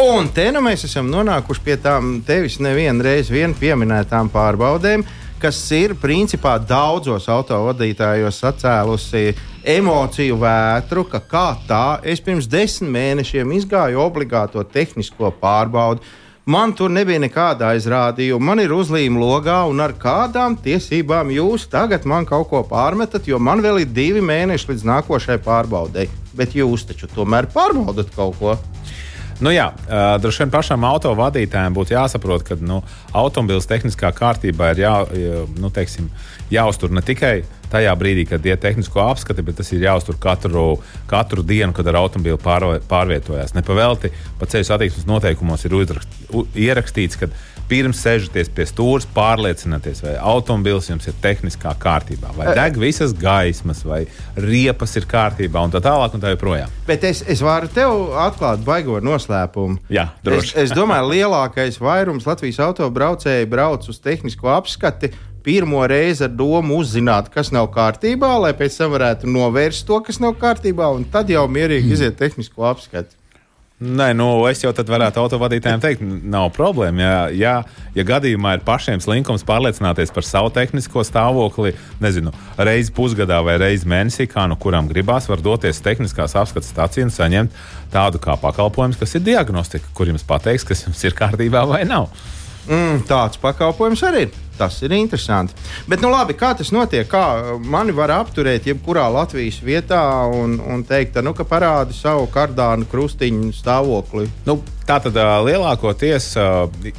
Un 0.00 0.28
te 0.30 0.44
nu 0.54 0.62
mēs 0.62 0.84
esam 0.86 1.08
nonākuši 1.10 1.62
pie 1.66 1.74
tām 1.82 2.20
tevis 2.26 2.60
nevienu 2.62 3.02
reizi 3.02 3.34
vien 3.34 3.56
pieminētām 3.58 4.30
pārbaudēm, 4.30 5.02
kas 5.42 5.58
ir 5.74 5.96
principā 5.98 6.58
daudzos 6.62 7.26
autovadītājos 7.32 8.38
sacēlusi 8.44 9.32
emociju 9.64 10.38
vētru, 10.40 11.04
ka 11.10 11.20
kā 11.20 11.46
tā 11.68 11.84
es 12.06 12.22
pirms 12.24 12.48
desmit 12.50 12.90
mēnešiem 12.94 13.52
izgāju 13.58 14.00
obligāto 14.02 14.64
tehnisko 14.64 15.32
pārbaudi. 15.40 16.04
Man 16.50 16.72
tur 16.74 16.90
nebija 16.90 17.20
nekāda 17.20 17.68
aizrādījuma. 17.74 18.46
Man 18.48 18.62
ir 18.62 18.72
uzlīme 18.72 19.20
logā, 19.20 19.60
un 19.70 19.82
ar 19.84 19.92
kādām 20.00 20.56
tiesībām 20.58 21.30
jūs 21.34 21.68
tagad 21.70 22.08
man 22.08 22.24
kaut 22.26 22.48
ko 22.50 22.64
pārmetat, 22.66 23.28
jo 23.28 23.38
man 23.38 23.60
vēl 23.62 23.82
ir 23.84 23.92
divi 23.92 24.24
mēneši 24.24 24.72
līdz 24.72 24.86
nākošajai 24.88 25.42
pārbaudei. 25.44 26.08
Bet 26.34 26.56
jūs 26.56 26.88
taču 26.88 27.10
tomēr 27.12 27.50
pārbaudat 27.52 28.10
kaut 28.16 28.40
ko. 28.40 28.56
Nu, 29.40 29.52
jā, 29.52 29.70
uh, 29.72 30.16
droši 30.20 30.42
vien 30.42 30.50
pašam 30.52 30.84
autovadītājam 30.84 31.76
būtu 31.76 31.94
jāsaprot, 31.94 32.42
ka 32.44 32.58
nu, 32.60 32.82
automobiļs 33.16 33.68
tehniskā 33.70 34.10
kārtībā 34.16 34.74
ir 34.74 34.82
jā, 34.82 34.94
nu, 35.60 35.70
teiksim, 35.72 36.10
jāuztur 36.52 36.92
ne 36.92 37.04
tikai 37.04 37.38
tajā 37.72 37.92
brīdī, 37.98 38.26
kad 38.30 38.46
ir 38.46 38.58
tehnisko 38.60 39.02
apskati, 39.04 39.44
bet 39.46 39.60
tas 39.60 39.70
ir 39.74 39.86
jāuztur 39.86 40.18
katru, 40.20 40.66
katru 41.10 41.44
dienu, 41.46 41.74
kad 41.76 41.88
ar 41.90 42.00
automobili 42.02 42.40
pārvietojās. 42.40 43.54
Nepavēlti 43.56 44.12
pa 44.40 44.50
ceļu 44.50 44.68
satiksmes 44.68 45.08
noteikumos 45.08 45.66
ir 45.66 45.78
ierakstīts, 46.58 47.20
ka 47.20 47.30
pirms 47.70 48.00
sēžaties 48.02 48.50
pie 48.54 48.66
stūres, 48.66 49.06
pārliecinieties, 49.14 50.02
vai 50.02 50.16
automobilis 50.32 50.90
jums 50.90 51.06
ir 51.06 51.16
tehniskā 51.22 51.72
kārtībā, 51.80 52.32
vai 52.34 52.50
deg 52.58 52.78
visas 52.82 53.14
gaismas, 53.16 53.84
vai 53.86 54.02
riepas 54.34 54.96
ir 54.98 55.06
kārtībā, 55.10 55.62
un 55.62 55.74
tā 55.74 55.82
tālāk. 55.84 56.16
Un 56.16 56.22
tā 56.22 56.32
joprojām. 56.32 56.72
Bet 56.88 57.04
es, 57.06 57.20
es 57.30 57.42
varu 57.44 57.70
tev 57.70 58.10
atklāt 58.18 58.64
baigo 58.66 58.98
noslēpumu. 59.04 59.78
Jā, 59.92 60.08
droši. 60.26 60.56
Es, 60.56 60.70
es 60.70 60.74
domāju, 60.74 61.12
lielākais 61.12 61.78
vairums 61.78 62.26
Latvijas 62.26 62.58
autobraucēju 62.66 63.50
brauc 63.50 63.86
uz 63.92 64.00
tehnisko 64.02 64.50
apskati. 64.56 65.12
Pirmo 65.44 65.84
reizi 65.88 66.26
ar 66.26 66.34
domu 66.34 66.80
uzzināt, 66.82 67.30
kas 67.32 67.52
nav 67.54 67.70
kārtībā, 67.74 68.34
lai 68.44 68.52
pēc 68.56 68.76
tam 68.80 68.92
varētu 68.96 69.30
novērst 69.30 69.86
to, 69.88 70.02
kas 70.04 70.20
nav 70.20 70.36
kārtībā, 70.40 70.90
un 70.96 71.06
tad 71.08 71.32
jau 71.32 71.46
mierīgi 71.48 71.96
iziet 71.96 72.18
tehnisko 72.20 72.68
apskati. 72.68 73.16
Nē, 73.80 74.10
nu, 74.12 74.26
es 74.44 74.60
jau 74.60 74.74
tad 74.76 74.90
varētu 74.92 75.22
autovadītājiem 75.22 75.80
teikt, 75.80 76.02
nav 76.04 76.50
problēma. 76.52 77.00
Ja, 77.00 77.20
ja, 77.32 77.52
ja 77.96 78.04
gadījumā 78.04 78.58
ir 78.58 78.64
pašiem 78.66 79.00
slinkums 79.00 79.40
pārliecināties 79.48 80.12
par 80.12 80.26
savu 80.28 80.50
tehnisko 80.52 81.00
stāvokli, 81.08 81.72
nezinu, 82.04 82.34
reizi 82.60 82.92
pusgadā 82.92 83.38
vai 83.46 83.54
reizi 83.62 83.88
mēnesī, 83.88 84.26
kā 84.28 84.44
nu 84.52 84.58
kuram 84.60 84.90
gribās, 84.90 85.30
var 85.32 85.40
doties 85.40 85.80
tehniskās 85.80 86.36
apskates 86.36 86.68
stācijā 86.74 87.08
un 87.08 87.14
saņemt 87.14 87.56
tādu 87.94 88.20
kā 88.20 88.36
pakalpojumu, 88.44 89.00
kas 89.00 89.16
ir 89.16 89.24
diagnostika, 89.30 89.88
kur 89.96 90.12
jums 90.12 90.28
pateiks, 90.28 90.68
kas 90.68 90.84
jums 90.84 91.00
ir 91.08 91.16
kārtībā 91.16 91.64
vai 91.72 91.86
nav. 91.88 92.12
Mm, 92.68 93.06
tāds 93.08 93.40
pakalpojums 93.40 94.04
arī 94.12 94.26
ir. 94.28 94.49
Tas 94.60 94.76
ir 94.84 94.92
interesanti. 94.92 95.54
Bet, 95.88 96.02
nu, 96.04 96.10
labi, 96.12 96.34
kā 96.36 96.50
tas 96.56 96.68
notiek? 96.74 97.06
Kā 97.08 97.56
mani 97.64 97.94
var 97.96 98.12
apturēt 98.18 98.68
jebkurā 98.68 99.06
Latvijas 99.08 99.62
vietā 99.64 100.02
un, 100.36 100.58
un 100.60 100.82
teikt, 100.84 101.16
nu, 101.24 101.32
ka 101.36 101.46
parādi 101.48 101.96
savu 101.96 102.26
kardānu 102.32 102.84
krustiņu 102.90 103.54
stāvokli? 103.56 104.26
Nu, 104.44 104.58
tā 104.84 104.98
tad 105.00 105.16
lielākoties 105.46 106.34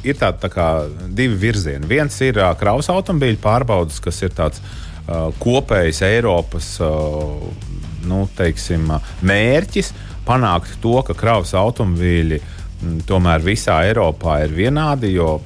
ir 0.02 0.18
tādi 0.18 0.42
tā 0.42 0.70
divi 1.06 1.38
virzieni. 1.46 1.86
Viens 1.86 2.18
ir 2.26 2.40
kravas 2.58 2.90
automobīļu 2.90 3.38
pārbaudas, 3.44 4.02
kas 4.02 4.18
ir 4.26 4.34
tāds 4.34 4.62
kopējs 5.42 6.02
Eiropas 6.06 6.74
nu, 8.08 8.24
teiksim, 8.34 8.90
mērķis 9.22 9.92
panākt 10.26 10.78
to, 10.82 10.98
ka 11.06 11.14
kravas 11.18 11.54
automobīļi 11.58 12.40
tomēr 13.06 13.42
visā 13.46 13.82
Eiropā 13.86 14.40
ir 14.46 14.54
vienādi, 14.56 15.14
jo 15.14 15.36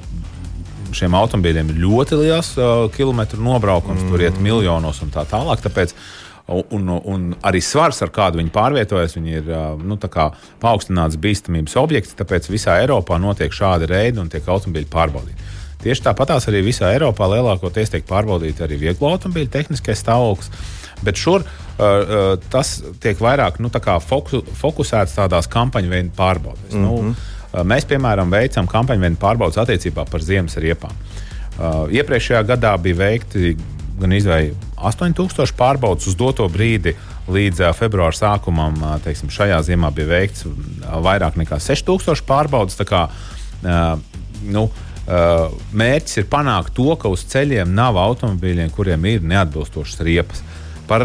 šiem 0.95 1.15
automobīļiem 1.17 1.73
ir 1.73 1.81
ļoti 1.83 2.21
liels 2.21 2.53
uh, 2.59 2.85
kilometru 2.93 3.41
nobraukums, 3.43 4.03
mm. 4.03 4.11
tur 4.11 4.23
iet 4.23 4.39
miljonos 4.43 5.01
un 5.03 5.11
tā 5.13 5.25
tālāk. 5.29 5.61
Tāpēc, 5.63 5.93
un, 6.47 6.89
un 6.97 7.27
arī 7.47 7.61
svars, 7.63 8.01
ar 8.05 8.13
kādu 8.15 8.41
viņi 8.41 8.53
pārvietojas, 8.55 9.17
viņi 9.17 9.37
ir 9.41 9.51
uh, 9.51 9.69
nu, 9.81 9.99
paaugstināts 10.63 11.19
bīstamības 11.21 11.77
objekts. 11.81 12.17
Tāpēc 12.19 12.49
visā 12.53 12.79
Eiropā 12.83 13.19
notiek 13.21 13.53
šādi 13.53 13.89
reidi 13.91 14.21
un 14.23 14.31
tiek 14.31 14.47
automobīļi 14.47 14.91
pārbaudīti. 14.93 15.53
Tieši 15.83 16.07
tāpatās 16.07 16.47
arī 16.49 16.63
visā 16.65 16.89
Eiropā 16.95 17.29
lielākoties 17.35 17.93
tiek 17.93 18.05
pārbaudīti 18.09 18.65
arī 18.65 18.79
vieglo 18.87 19.13
automobīļu 19.13 19.53
tehniskais 19.53 20.01
stāvoklis. 20.01 20.49
Bet 21.05 21.19
šur 21.21 21.43
uh, 21.43 21.49
uh, 21.79 22.29
tas 22.49 22.79
tiek 23.03 23.19
vairāk 23.21 23.59
nu, 23.61 23.69
fokus, 24.01 24.47
fokusēts 24.57 25.19
tādās 25.19 25.49
kampaņu 25.53 25.93
veidu 25.93 26.15
pārbaudēs. 26.17 26.73
Mm 26.73 26.85
-hmm. 26.85 27.11
nu, 27.11 27.15
Uh, 27.17 27.36
mēs, 27.65 27.87
piemēram, 27.89 28.31
veicam 28.33 28.67
kampaņu 28.69 29.05
vienu 29.05 29.19
pārbaudas 29.21 29.59
attiecībā 29.61 30.05
par 30.09 30.23
ziemas 30.25 30.57
riepām. 30.61 30.93
Uh, 31.57 31.87
iepriekšējā 31.89 32.43
gadā 32.45 32.75
bija 32.81 32.99
veikti 32.99 33.55
gan 33.97 34.11
izvēle 34.13 34.53
8000 34.77 35.55
pārbaudas 35.57 36.09
uz 36.09 36.17
doto 36.17 36.45
brīdi. 36.53 36.93
Līdz 37.33 37.63
uh, 37.63 37.71
februāra 37.75 38.13
sākumam 38.15 38.77
teiksim, 39.03 39.31
šajā 39.33 39.61
ziemā 39.65 39.89
bija 39.95 40.11
veikts 40.11 40.45
vairāk 41.07 41.39
nekā 41.41 41.57
6000 41.63 42.21
pārbaudas. 42.27 42.77
Kā, 42.87 43.07
nu, 44.45 44.67
mērķis 45.07 46.21
ir 46.21 46.29
panākt 46.29 46.75
to, 46.77 46.91
ka 46.99 47.09
uz 47.11 47.25
ceļiem 47.31 47.73
nav 47.75 47.97
automobīļiem, 47.99 48.69
kuriem 48.75 49.09
ir 49.09 49.25
neatbilstošas 49.27 50.05
riepas. 50.05 50.43
Par, 50.87 51.03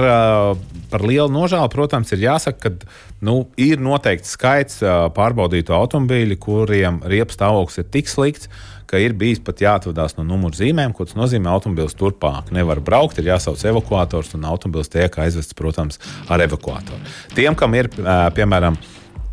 par 0.93 1.03
lielu 1.07 1.33
nožēlu, 1.33 1.73
protams, 1.73 2.13
ir 2.15 2.27
jāsaka, 2.29 2.71
ka 2.71 2.93
nu, 3.23 3.47
ir 3.61 3.81
noteikts 3.83 4.35
skaits 4.37 4.83
pārbaudītu 5.17 5.75
automobīļu, 5.77 6.39
kuriem 6.43 7.01
riepas 7.09 7.39
stāvoklis 7.39 7.83
ir 7.83 7.91
tik 7.95 8.11
slikts, 8.11 8.51
ka 8.91 9.01
ir 9.01 9.15
bijis 9.17 9.41
pat 9.41 9.63
jāatvadās 9.63 10.19
no 10.19 10.27
numuru 10.29 10.59
zīmēm, 10.59 10.93
ko 10.93 11.07
tas 11.09 11.17
nozīmē. 11.17 11.49
Automobilis 11.49 11.97
turpmāk 11.97 12.51
nevar 12.53 12.83
braukt, 12.85 13.23
ir 13.23 13.31
jāsauc 13.31 13.63
evakuators, 13.71 14.35
un 14.37 14.45
automobilis 14.51 14.93
tiek 14.93 15.17
aizvests, 15.25 15.57
protams, 15.57 16.03
ar 16.29 16.45
evakuatoru. 16.45 17.01
Tiem, 17.33 17.57
kam 17.57 17.79
ir, 17.79 17.89
piemēram, 18.37 18.77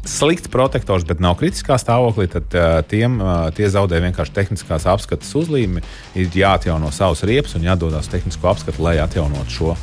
slikts 0.07 0.47
protektors, 0.47 1.03
bet 1.03 1.19
nav 1.19 1.35
kritiskā 1.41 1.75
stāvoklī, 1.81 2.29
tad 2.31 2.55
tiem 2.87 3.19
tie 3.57 3.67
zaudē 3.67 3.99
vienkārši 4.07 4.37
tehniskās 4.39 4.87
apskates 4.87 5.35
uzlīmi. 5.35 5.83
Ir 6.15 6.31
jāatjauno 6.39 6.93
savs 6.95 7.27
riepas 7.27 7.59
un 7.59 7.67
jādodas 7.67 8.07
tehnisko 8.07 8.53
apskatu, 8.53 8.85
lai 8.87 8.95
atjaunotu 9.03 9.59
šo 9.59 9.79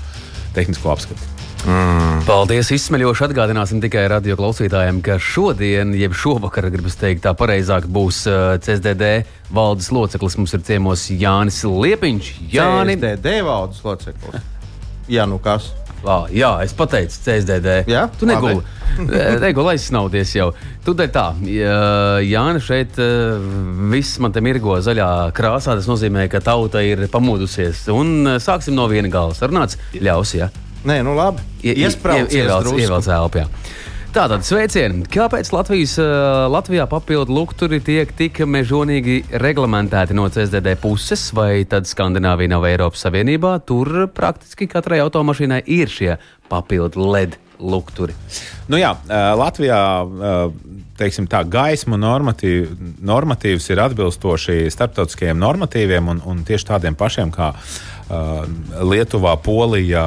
tehnisko 0.56 0.96
apskatu. 0.96 1.35
Mm. 1.66 2.20
Paldies! 2.26 2.68
Izsmeļoši 2.70 3.24
atgādināsim 3.26 3.80
tikai 3.82 4.04
radio 4.10 4.36
klausītājiem, 4.38 5.00
ka 5.02 5.16
šodien, 5.22 5.96
jeb 5.98 6.14
šovakar, 6.14 6.68
gribas 6.70 6.94
teikt, 7.00 7.24
tā 7.24 7.32
pareizāk 7.38 7.88
būs 7.90 8.20
uh, 8.30 8.52
CSDD 8.62 9.24
valdes 9.54 9.90
loceklis. 9.94 10.36
Mums 10.38 10.54
ir 10.54 10.62
ciemos 10.66 11.08
Jānis 11.10 11.64
Liepiņš. 11.66 12.28
Jāni... 12.54 12.94
CSDD 12.94 13.40
valdes 13.46 13.82
loceklis. 13.82 14.46
Jā, 15.10 15.26
nu 15.26 15.40
kas? 15.42 15.72
Vā, 16.04 16.20
jā, 16.30 16.52
es 16.62 16.74
pateicu, 16.76 17.16
CSDD. 17.24 17.80
Jā, 17.90 18.04
tu 18.14 18.28
neguli. 18.30 18.62
neguli 19.42 19.72
aizsnauties 19.72 20.36
jau. 20.36 20.52
Tu 20.86 20.94
dari 20.94 21.10
tā, 21.10 21.24
Jānis 22.22 22.68
šeit 22.68 23.00
viss 23.90 24.20
man 24.22 24.34
te 24.34 24.44
mirgo 24.44 24.78
zaļā 24.86 25.08
krāsā. 25.34 25.74
Tas 25.74 25.90
nozīmē, 25.90 26.28
ka 26.30 26.42
tauta 26.46 26.84
ir 26.86 27.08
pamodusies. 27.10 27.88
Un 27.90 28.38
sāksim 28.38 28.78
no 28.78 28.86
viena 28.92 29.10
gala. 29.10 29.34
Sarunāts, 29.34 29.80
ļaus, 29.98 30.36
jā. 30.38 30.46
Ja? 30.46 30.65
Nē, 30.84 31.00
nu 31.06 31.16
labi. 31.16 31.44
Ievelc 31.64 33.08
elpā. 33.08 33.46
Tātad 34.16 34.46
sveicieni. 34.48 35.02
Kāpēc 35.12 35.50
Latvijas, 35.52 35.98
Latvijā 36.48 36.86
papildu 36.88 37.34
lukturi 37.36 37.82
tiek 37.84 38.08
tik 38.16 38.38
mežonīgi 38.48 39.18
reglamentēti 39.42 40.16
no 40.16 40.24
CSDD 40.32 40.72
puses, 40.80 41.26
vai 41.36 41.66
tad 41.68 41.84
Skandināvija 41.84 42.54
nav 42.54 42.64
Eiropas 42.64 43.04
Savienībā? 43.04 43.58
Tur 43.68 44.06
praktiski 44.16 44.70
katrai 44.72 45.02
automašīnai 45.04 45.60
ir 45.68 45.92
šie 45.92 46.14
papildu 46.48 47.10
LED 47.12 47.36
lukturi. 47.60 48.16
Nu 48.72 48.80
jā, 48.80 48.94
Latvijā 49.36 49.82
teiksim, 50.96 51.28
tā 51.28 51.42
gaismu 51.44 51.98
normatīv, 52.00 52.72
normatīvs 53.04 53.68
ir 53.68 53.84
atbilstoši 53.84 54.70
starptautiskajiem 54.72 55.36
normatīviem 55.44 56.08
un, 56.14 56.24
un 56.24 56.40
tieši 56.48 56.70
tādiem 56.70 56.96
pašiem 56.96 57.32
kā 57.36 57.50
uh, 57.52 57.95
Lietuvā, 58.08 59.34
Polijā, 59.42 60.06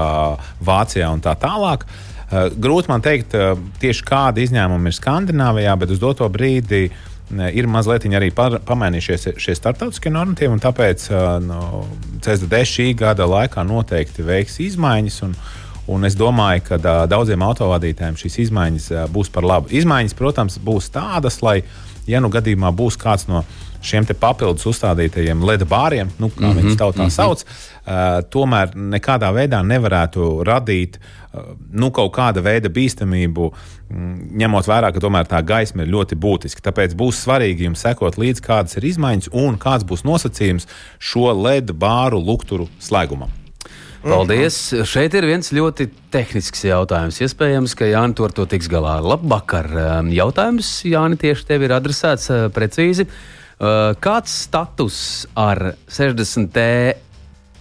Vācijā 0.63 1.09
un 1.12 1.23
tā 1.23 1.35
tālāk. 1.39 1.85
Uh, 2.29 2.47
grūti 2.53 2.91
man 2.91 3.01
teikt, 3.01 3.33
uh, 3.35 3.57
tieši 3.81 4.05
kādi 4.05 4.45
izņēmumi 4.45 4.91
ir 4.91 4.97
Skandināvijā, 4.97 5.73
bet 5.81 5.95
uz 5.95 6.01
doto 6.01 6.27
brīdi 6.29 6.89
ir 7.29 7.67
mazliet 7.69 8.07
arī 8.09 8.31
par, 8.33 8.55
pamainījušies 8.65 9.35
šie 9.38 9.53
starptautiskie 9.57 10.09
normatīvi, 10.13 10.53
un 10.53 10.62
tāpēc 10.62 11.09
uh, 11.12 11.38
no, 11.43 11.85
CSDD 12.21 12.62
šī 12.65 12.88
gada 12.97 13.27
laikā 13.29 13.65
noteikti 13.65 14.25
veiks 14.25 14.62
izmaiņas. 14.69 15.23
Un, 15.29 15.35
Un 15.89 16.05
es 16.05 16.13
domāju, 16.13 16.62
ka 16.67 16.77
uh, 16.77 17.03
daudziem 17.09 17.41
autovadītājiem 17.41 18.17
šīs 18.21 18.35
izmaiņas 18.43 18.83
uh, 18.93 19.05
būs 19.09 19.31
par 19.33 19.41
labu. 19.41 19.71
Izmaiņas, 19.73 20.13
protams, 20.13 20.59
būs 20.62 20.91
tādas, 20.93 21.39
lai, 21.41 21.63
ja 22.09 22.21
nu 22.23 22.31
gadījumā 22.33 22.71
būs 22.75 22.97
kāds 22.99 23.27
no 23.29 23.43
šiem 23.85 24.03
papildus 24.19 24.67
uzstādītajiem 24.67 25.43
LED 25.45 25.63
bāriem, 25.69 26.09
nu, 26.19 26.27
kā 26.29 26.43
mm 26.43 26.51
-hmm, 26.51 26.61
viņus 26.61 26.79
tautā 26.79 27.03
mm 27.03 27.07
-hmm. 27.07 27.15
sauc, 27.15 27.43
uh, 27.43 28.19
tomēr 28.29 28.75
nekādā 28.75 29.31
veidā 29.33 29.61
nevarētu 29.63 30.43
radīt 30.43 30.97
uh, 30.97 31.43
nu, 31.71 31.91
kaut 31.91 32.11
kāda 32.15 32.41
veida 32.43 32.69
bīstamību, 32.69 33.51
mm, 33.89 34.29
ņemot 34.41 34.67
vērā, 34.67 34.91
ka 34.93 34.99
tomēr 34.99 35.27
tā 35.29 35.41
gaisma 35.45 35.83
ir 35.83 35.93
ļoti 35.93 36.15
būtiska. 36.15 36.61
Tāpēc 36.61 36.95
būs 36.95 37.23
svarīgi 37.25 37.63
jums 37.63 37.79
sekot 37.85 38.17
līdzi, 38.17 38.41
kādas 38.41 38.77
ir 38.77 38.83
izmaiņas 38.83 39.29
un 39.31 39.57
kāds 39.57 39.83
būs 39.83 40.03
nosacījums 40.03 40.67
šo 40.99 41.33
LED 41.33 41.71
bāru 41.71 42.19
lukturu 42.19 42.67
slēgumam. 42.79 43.29
Paldies! 44.03 44.71
Mm 44.71 44.79
-hmm. 44.79 44.85
Šeit 44.85 45.13
ir 45.13 45.25
viens 45.25 45.51
ļoti 45.51 45.89
tehnisks 46.12 46.63
jautājums. 46.63 47.19
Iespējams, 47.21 47.75
ka 47.75 47.85
Jānis 47.85 48.15
to 48.15 48.23
ar 48.23 48.31
to 48.31 48.45
tiks 48.45 48.67
galā. 48.67 49.01
Labvakar! 49.01 49.65
Um, 49.99 50.12
jautājums, 50.12 50.85
Jāni, 50.85 51.17
tieši 51.17 51.45
tev 51.45 51.62
ir 51.63 51.71
adresēts 51.71 52.29
precīzi. 52.53 53.07
Kāds 53.99 54.31
status 54.47 55.27
ar 55.35 55.75
60T 55.89 56.93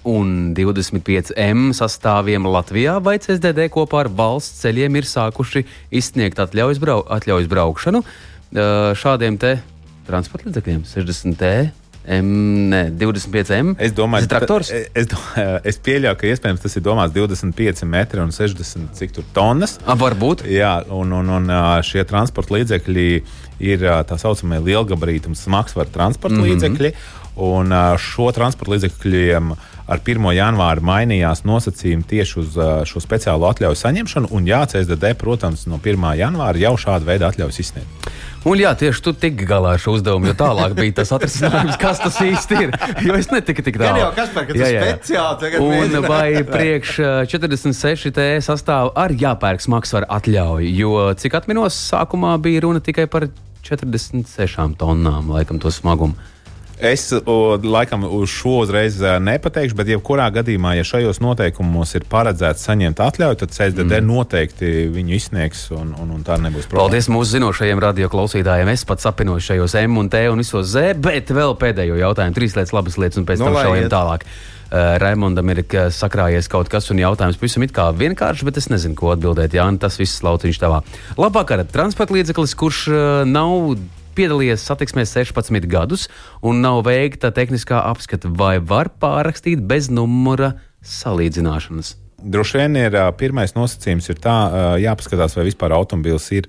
un 0.04 0.54
25M 0.54 1.72
sastāviem 1.74 2.46
Latvijā 2.46 3.02
vai 3.02 3.18
CSDD 3.18 3.66
kopā 3.68 4.04
ar 4.04 4.08
valsts 4.08 4.62
ceļiem 4.62 4.96
ir 4.96 5.02
sākuši 5.02 5.64
izsniegt 5.90 6.38
atļaujas, 6.38 6.78
brau 6.78 7.02
atļaujas 7.02 7.50
braukšanu 7.50 8.04
šādiem 8.94 9.38
te 9.42 9.58
transporta 10.06 10.48
līdzekļiem 10.48 10.86
60T? 10.86 11.52
M, 12.08 12.68
ne, 12.72 12.82
25M. 12.96 13.74
Es 13.84 13.92
domāju, 13.92 14.24
tas 14.24 14.28
ir 14.28 14.32
traktors. 14.32 14.70
Es, 14.72 15.10
es, 15.70 15.78
pieļauju, 15.84 16.16
ka 16.20 16.30
iespējams 16.30 16.64
tas 16.64 16.78
ir 16.78 16.84
domāts 16.86 17.12
25 17.16 17.84
metri 17.90 18.22
un 18.24 18.32
60 18.32 18.96
cik 18.96 19.12
tur 19.18 19.26
tonnas. 19.36 19.76
A, 19.84 19.96
varbūt. 19.98 20.46
Jā, 20.48 20.78
un, 20.94 21.12
un, 21.18 21.34
un 21.36 21.52
šie 21.84 22.06
transporta 22.08 22.56
līdzekļi 22.56 23.08
ir 23.68 23.88
tā 24.08 24.18
saucamie 24.20 24.62
lielgabarīti 24.64 25.28
un 25.28 25.36
smagsvaru 25.36 25.92
transporta 25.92 26.38
mm 26.38 26.44
-hmm. 26.44 26.54
līdzekļi. 26.54 26.92
Un 27.48 27.74
šo 28.02 28.32
transporta 28.34 28.74
līdzekļiem 28.74 29.52
ar 29.88 30.02
1. 30.04 30.28
janvāru 30.36 30.84
mainījās 30.84 31.44
nosacījumi 31.48 32.06
tieši 32.08 32.38
uz 32.42 32.56
šo 32.88 33.02
speciālo 33.02 33.48
atļauju 33.48 33.78
saņemšanu. 33.80 34.32
Un 34.36 34.48
jā, 34.48 34.62
CSDD, 34.68 35.14
protams, 35.18 35.66
no 35.70 35.80
1. 35.80 36.08
janvāra 36.20 36.60
jau 36.60 36.74
šādu 36.80 37.08
veidu 37.08 37.28
atļaujas 37.30 37.62
izsniegt. 37.64 38.10
Un 38.48 38.60
jā, 38.60 38.70
tieši 38.78 39.02
tu 39.02 39.12
tiki 39.18 39.46
galā 39.48 39.74
ar 39.74 39.82
šo 39.82 39.96
uzdevumu, 39.96 40.30
jo 40.30 40.34
tālāk 40.38 40.76
bija 40.78 40.94
tas 41.00 41.10
atrisinājums, 41.16 41.78
kas 41.82 42.00
tas 42.04 42.20
īsti 42.22 42.60
ir. 42.62 42.76
Jo 43.08 43.16
es 43.18 43.30
netiku 43.32 43.64
tik 43.66 43.80
tālu. 43.80 44.04
Jā, 44.04 44.12
kas 44.16 44.30
par 44.36 44.46
to 44.46 44.54
speciāli 44.54 45.62
Un 45.64 45.98
vai 46.06 46.44
priekš 46.46 46.94
46 47.34 48.14
T 48.14 48.28
sastāv 48.44 48.92
ar 48.98 49.12
jāpērk 49.12 49.64
smagsvaru 49.64 50.08
atļauju, 50.18 50.72
jo 50.78 50.94
cik 51.18 51.40
atminos, 51.40 51.76
sākumā 51.90 52.36
bija 52.44 52.64
runa 52.68 52.84
tikai 52.84 53.08
par 53.10 53.28
46 53.66 54.78
tonnām, 54.78 55.32
laikam, 55.34 55.58
to 55.60 55.72
smagumu. 55.74 56.16
Es 56.80 57.08
o, 57.12 57.58
laikam 57.62 58.04
uz 58.04 58.30
šo 58.30 58.60
uzreiz 58.62 59.00
nepateikšu, 59.02 59.74
bet 59.78 59.88
jebkurā 59.90 60.28
gadījumā, 60.34 60.76
ja 60.78 60.84
šajos 60.86 61.18
noteikumos 61.22 61.96
ir 61.98 62.04
paredzēts 62.10 62.68
saņemt 62.68 63.00
atļauju, 63.02 63.38
tad 63.40 63.54
CSDD 63.56 63.98
mm. 63.98 64.06
noteikti 64.06 64.70
viņu 64.94 65.16
izsniegs 65.16 65.64
un, 65.74 65.90
un, 65.98 66.12
un 66.14 66.26
tā 66.26 66.38
nebūs 66.38 66.68
problēma. 66.68 66.84
Paldies 66.84 67.10
mūsu 67.10 67.34
zinošajiem 67.38 67.82
radioklausītājiem. 67.82 68.70
Es 68.70 68.86
pats 68.86 69.08
apvienoju 69.10 69.42
šajos 69.48 69.74
M 69.82 69.98
un 69.98 70.12
T 70.12 70.22
un 70.30 70.44
visos 70.44 70.70
Z, 70.70 70.94
bet 71.02 71.34
vēl 71.34 71.56
pēdējo 71.58 71.98
jautājumu. 71.98 72.38
Trīs 72.38 72.54
lietas, 72.58 72.76
labas 72.76 73.00
lietas 73.00 73.18
un 73.18 73.26
pēc 73.26 73.42
tam 73.42 73.52
no, 73.56 73.66
šaujam 73.66 73.90
tālāk. 73.92 74.28
Uh, 74.68 74.98
Raimondam 75.00 75.48
ir 75.48 75.62
sakrājies 75.96 76.46
kaut 76.52 76.68
kas, 76.68 76.90
un 76.92 76.98
jautājums 77.00 77.38
pavisam 77.40 77.64
it 77.64 77.72
kā 77.72 77.88
vienkāršs, 77.96 78.44
bet 78.44 78.60
es 78.60 78.68
nezinu, 78.68 78.94
ko 78.98 79.14
atbildēt. 79.14 79.56
Jā, 79.56 79.64
tas 79.80 79.96
viss 79.96 80.20
lauciņš 80.22 80.60
tavā. 80.60 80.82
Labvakar, 81.16 81.64
transporta 81.72 82.14
līdzeklis, 82.14 82.52
kurš 82.60 82.82
uh, 82.92 82.98
nav 83.24 83.78
piedalījies 84.18 84.66
satiksmē 84.66 85.06
16 85.08 85.68
gadus 85.70 86.08
un 86.42 86.62
nav 86.64 86.82
veikta 86.88 87.30
tehniskā 87.34 87.80
apskata, 87.92 88.30
vai 88.30 88.58
var 88.58 88.90
pārrakstīt 89.00 89.62
bez 89.62 89.90
numura 89.92 90.56
salīdzināšanas? 90.84 91.94
Droši 92.18 92.58
vien 92.58 92.74
ir 92.80 92.96
pirmais 93.14 93.54
nosacījums, 93.54 94.08
ir 94.10 94.18
tā, 94.18 94.34
jāpaskatās, 94.82 95.36
vai 95.38 95.46
vispār 95.46 95.76
automobīls 95.76 96.26
ir 96.34 96.48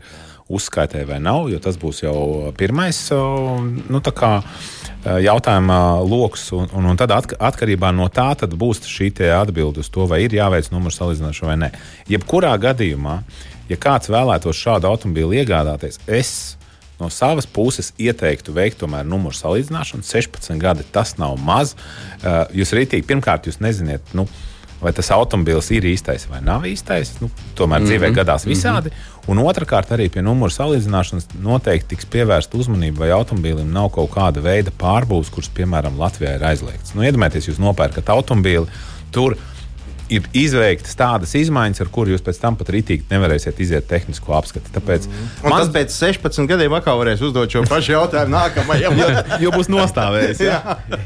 uzskaitē 0.49 1.03
vai 1.05 1.19
nav, 1.21 1.45
jo 1.51 1.59
tas 1.61 1.77
būs 1.77 2.01
jau 2.01 2.49
pirmais 2.57 2.97
nu, 3.13 4.01
kā, 4.01 4.31
jautājuma 5.05 5.79
lokus. 6.01 6.47
Un, 6.57 6.71
un, 6.73 6.89
un 6.89 6.97
tad 6.97 7.13
atkarībā 7.13 7.91
no 7.93 8.09
tā 8.09 8.31
būs 8.49 8.81
šī 8.89 9.11
atbilde 9.37 9.85
uz 9.85 9.91
to, 9.93 10.07
vai 10.09 10.23
ir 10.25 10.33
jāveic 10.33 10.71
numuru 10.73 10.95
salīdzināšana 10.95 11.51
vai 11.51 11.57
nē. 11.67 11.71
Jebkurā 12.09 12.55
gadījumā, 12.65 13.19
ja 13.69 13.77
kāds 13.77 14.09
vēlētos 14.09 14.57
šādu 14.57 14.89
automobīlu 14.89 15.37
iegādāties, 15.37 16.01
es 16.07 16.57
no 16.99 17.09
savas 17.13 17.47
puses 17.47 17.93
ieteiktu 17.99 18.53
veikt 18.55 18.79
tomēr 18.83 19.07
numuru 19.07 19.35
salīdzināšanu. 19.35 20.05
16 20.05 20.59
gadi 20.61 20.85
tas 20.91 21.15
nav 21.17 21.37
maz. 21.39 21.75
Uh, 22.19 22.45
jūs 22.55 22.75
rītīgi, 22.75 23.07
pirmkārt, 23.07 23.47
jūs 23.49 23.61
neziniet. 23.63 24.13
Nu, 24.13 24.27
Vai 24.79 24.93
tas 24.95 25.09
automobilis 25.11 25.67
ir 25.75 25.83
īstais 25.89 26.23
vai 26.31 26.37
nav 26.39 26.63
īstais? 26.63 27.17
Nu, 27.19 27.27
tomēr 27.55 27.81
mm 27.81 27.83
-hmm. 27.83 27.89
dzīvē 27.89 28.07
mhm. 28.07 28.15
gadās 28.15 28.45
mhm. 28.45 28.51
visādi. 28.53 28.89
Mm 28.89 28.95
-hmm. 28.95 29.19
Un 29.29 29.37
otrkārt, 29.37 29.91
arī 29.91 30.09
pie 30.09 30.21
numuru 30.21 30.51
salīdzināšanas 30.51 31.27
noteikti 31.43 31.87
tiks 31.87 32.05
pievērsta 32.05 32.57
uzmanība, 32.57 32.99
vai 32.99 33.09
automobīlim 33.11 33.73
nav 33.73 33.89
kaut 33.89 34.09
kāda 34.09 34.41
veida 34.41 34.71
pārbūves, 34.71 35.29
kuras, 35.29 35.49
piemēram, 35.53 35.99
Latvijā 35.99 36.35
ir 36.35 36.43
aizliegts. 36.43 36.95
Nu, 36.95 37.03
iedomājieties, 37.03 37.49
jūs 37.49 37.59
nopērkat 37.59 38.09
automobīli, 38.09 38.67
tur 39.11 39.37
ir 40.09 40.25
izveiktas 40.37 40.97
tādas 40.99 41.35
izmaiņas, 41.37 41.83
ar 41.83 41.91
kurām 41.93 42.15
jūs 42.15 42.25
pēc 42.25 42.41
tam 42.41 42.57
pat 42.59 42.71
rītīgi 42.73 43.07
nevarēsiet 43.11 43.61
iziet 43.61 43.87
tehnisko 43.89 44.33
apskati. 44.37 44.73
Tāpēc 44.75 45.07
mm. 45.09 45.29
man... 45.45 45.61
tas 45.61 45.71
pēc 45.75 45.93
16 45.95 46.49
gadiem 46.49 46.75
atkal 46.77 46.99
varēs 47.01 47.23
uzdot 47.25 47.51
šo 47.53 47.63
pašu 47.69 47.95
jautājumu 47.95 48.35
nākamajam, 48.35 48.97
jo, 48.99 49.09
jo 49.45 49.53
būs 49.55 49.71
nostājējis. 49.71 50.43
jā. 50.49 50.59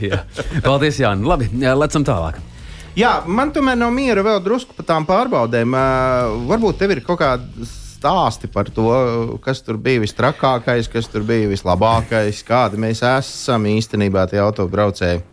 jā. 0.04 0.24
Paldies, 0.68 1.00
Jānis. 1.04 1.28
Labi, 1.30 1.52
lecam 1.84 2.08
tālāk. 2.08 2.42
Jā, 2.98 3.24
man 3.26 3.50
tomēr 3.54 3.78
nav 3.80 3.90
miera 3.94 4.22
vēl 4.26 4.44
drusku 4.46 4.76
par 4.78 4.86
tām 4.86 5.08
pārbaudēm. 5.10 5.74
Uh, 5.74 6.36
varbūt 6.52 6.78
tev 6.84 6.94
ir 6.94 7.02
kaut 7.06 7.24
kāda 7.24 7.66
stāsti 8.04 8.50
par 8.52 8.68
to, 8.70 8.90
kas 9.44 9.64
tur 9.66 9.80
bija 9.82 10.04
visstrakākais, 10.04 10.90
kas 10.92 11.08
tur 11.10 11.24
bija 11.26 11.48
vislabākais, 11.50 12.44
kādi 12.46 12.82
mēs 12.84 13.02
esam 13.08 13.66
īstenībā 13.72 14.28
tie 14.30 14.42
autobraucēji. 14.44 15.24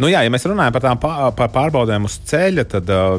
Nu, 0.00 0.08
jā, 0.08 0.22
ja 0.24 0.32
mēs 0.32 0.46
runājam 0.48 0.72
par 0.72 0.84
tām 0.84 1.00
pār, 1.00 1.50
pārbaudēm 1.52 2.08
uz 2.08 2.16
ceļa, 2.30 2.64
tad 2.72 2.90
uh, 2.94 3.18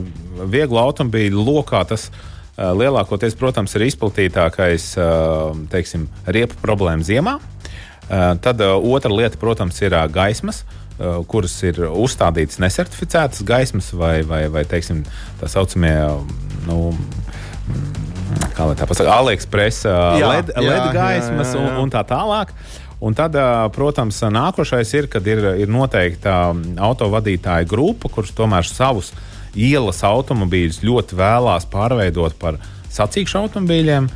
vieglu 0.50 0.80
automobīļu 0.82 1.44
lokā 1.46 1.84
tas 1.92 2.08
uh, 2.10 2.72
lielākoties, 2.74 3.38
protams, 3.38 3.76
ir 3.78 3.86
izplatītākais 3.86 4.88
uh, 4.98 5.52
teiksim, 5.70 6.08
riepu 6.26 6.58
problēma 6.64 7.06
ziemā. 7.06 7.38
Uh, 7.38 8.34
tad 8.42 8.64
uh, 8.66 8.80
otra 8.82 9.14
lieta, 9.14 9.38
protams, 9.42 9.78
ir 9.86 9.94
uh, 9.94 10.08
gaismas. 10.10 10.64
Uh, 11.02 11.22
kuras 11.26 11.54
ir 11.66 11.80
uzstādītas 11.88 12.60
nesertificētas 12.62 13.46
gaismas, 13.46 13.88
vai, 13.98 14.20
vai, 14.28 14.44
vai 14.54 14.66
teiksim, 14.70 15.06
tā 15.40 15.50
saucamie 15.50 15.96
nu, 16.68 16.92
kā 18.58 18.68
lai 18.70 18.76
tā 18.78 18.86
pasakā, 18.90 19.16
AliExpress 19.22 19.86
uh, 19.90 20.20
jā, 20.22 20.30
LED, 20.30 20.52
jā, 20.56 20.66
LED 20.68 20.90
gaismas 20.98 21.54
jā, 21.54 21.58
jā, 21.58 21.64
jā. 21.64 21.72
Un, 21.72 21.80
un 21.86 21.94
tā 21.94 22.04
tālāk. 22.10 22.54
Un 23.02 23.16
tad, 23.18 23.34
protams, 23.74 24.20
nākošais 24.30 24.92
ir, 24.94 25.08
kad 25.10 25.26
ir, 25.26 25.42
ir 25.64 25.72
noteikta 25.72 26.52
autovadītāja 26.86 27.66
grupa, 27.70 28.12
kurš 28.14 28.36
tomēr 28.38 28.68
savus 28.68 29.10
ielas 29.58 30.04
automobīļus 30.06 30.84
ļoti 30.86 31.18
vēlās 31.18 31.66
pārveidot 31.72 32.38
par 32.40 32.60
sacīkšu 32.94 33.42
automobīļiem. 33.42 34.12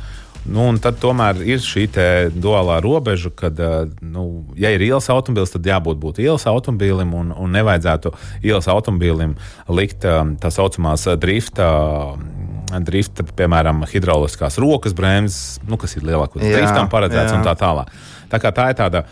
Nu, 0.46 0.68
tad 0.78 1.00
tomēr 1.02 1.40
ir 1.42 1.58
šī 1.58 1.88
duālā 2.30 2.78
robeža, 2.84 3.32
kad, 3.34 3.58
nu, 3.98 4.46
ja 4.54 4.70
ir 4.70 4.84
ielas 4.86 5.10
automobilis, 5.10 5.50
tad 5.56 5.66
jābūt 5.66 5.98
būt 5.98 6.20
ielas 6.22 6.46
automobīlim 6.46 7.10
un, 7.18 7.34
un 7.34 7.56
nevajadzētu 7.58 8.14
ielas 8.46 8.70
automobīlim 8.70 9.34
likt 9.66 10.06
tā 10.06 10.52
saucamās 10.54 11.08
drifta 11.18 11.72
drifta, 12.66 13.24
piemēram, 13.36 13.84
hidrauliskās 13.90 14.58
rokas 14.62 14.94
bremzes, 14.96 15.58
nu, 15.66 15.78
kas 15.80 15.96
ir 15.96 16.06
lielākoties 16.06 16.54
driftam 16.54 16.90
paredzēts 16.90 17.32
jā. 17.32 17.38
un 17.38 17.46
tā 17.46 17.54
tālāk. 17.58 17.90
Tā, 18.30 18.40
tā 18.40 18.70
ir 18.72 18.78
tāda 18.78 19.04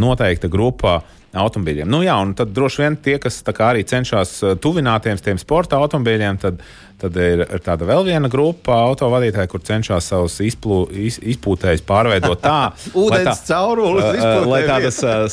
noteikta 0.00 0.48
grupa 0.48 1.00
automobīļiem. 1.40 1.90
Nu, 1.90 2.02
jā, 2.04 2.14
un 2.22 2.34
tad 2.36 2.52
droši 2.54 2.82
vien 2.82 2.96
tie, 3.00 3.18
kas 3.22 3.42
arī 3.64 3.84
cenšas 3.88 4.34
uh, 4.42 4.56
tuvināties 4.60 5.22
tiem 5.24 5.40
sporta 5.40 5.78
automobīļiem, 5.82 6.38
tad, 6.42 6.62
tad 7.00 7.18
ir, 7.20 7.44
ir 7.44 7.62
tāda 7.64 7.88
vēl 7.88 8.06
viena 8.06 8.30
grupa 8.32 8.76
autovadītāji, 8.90 9.50
kur 9.52 9.62
cenšas 9.66 10.10
savus 10.12 10.38
izplū, 10.44 10.84
iz, 11.06 11.18
izpūtējus 11.34 11.84
pārveidot 11.88 12.42
tā, 12.44 12.72
lai, 13.12 13.22
tā 13.28 13.36
caurulis, 13.50 14.08
uh, 14.14 14.46
lai 14.48 14.64
tādas 14.68 15.00
uh, 15.04 15.26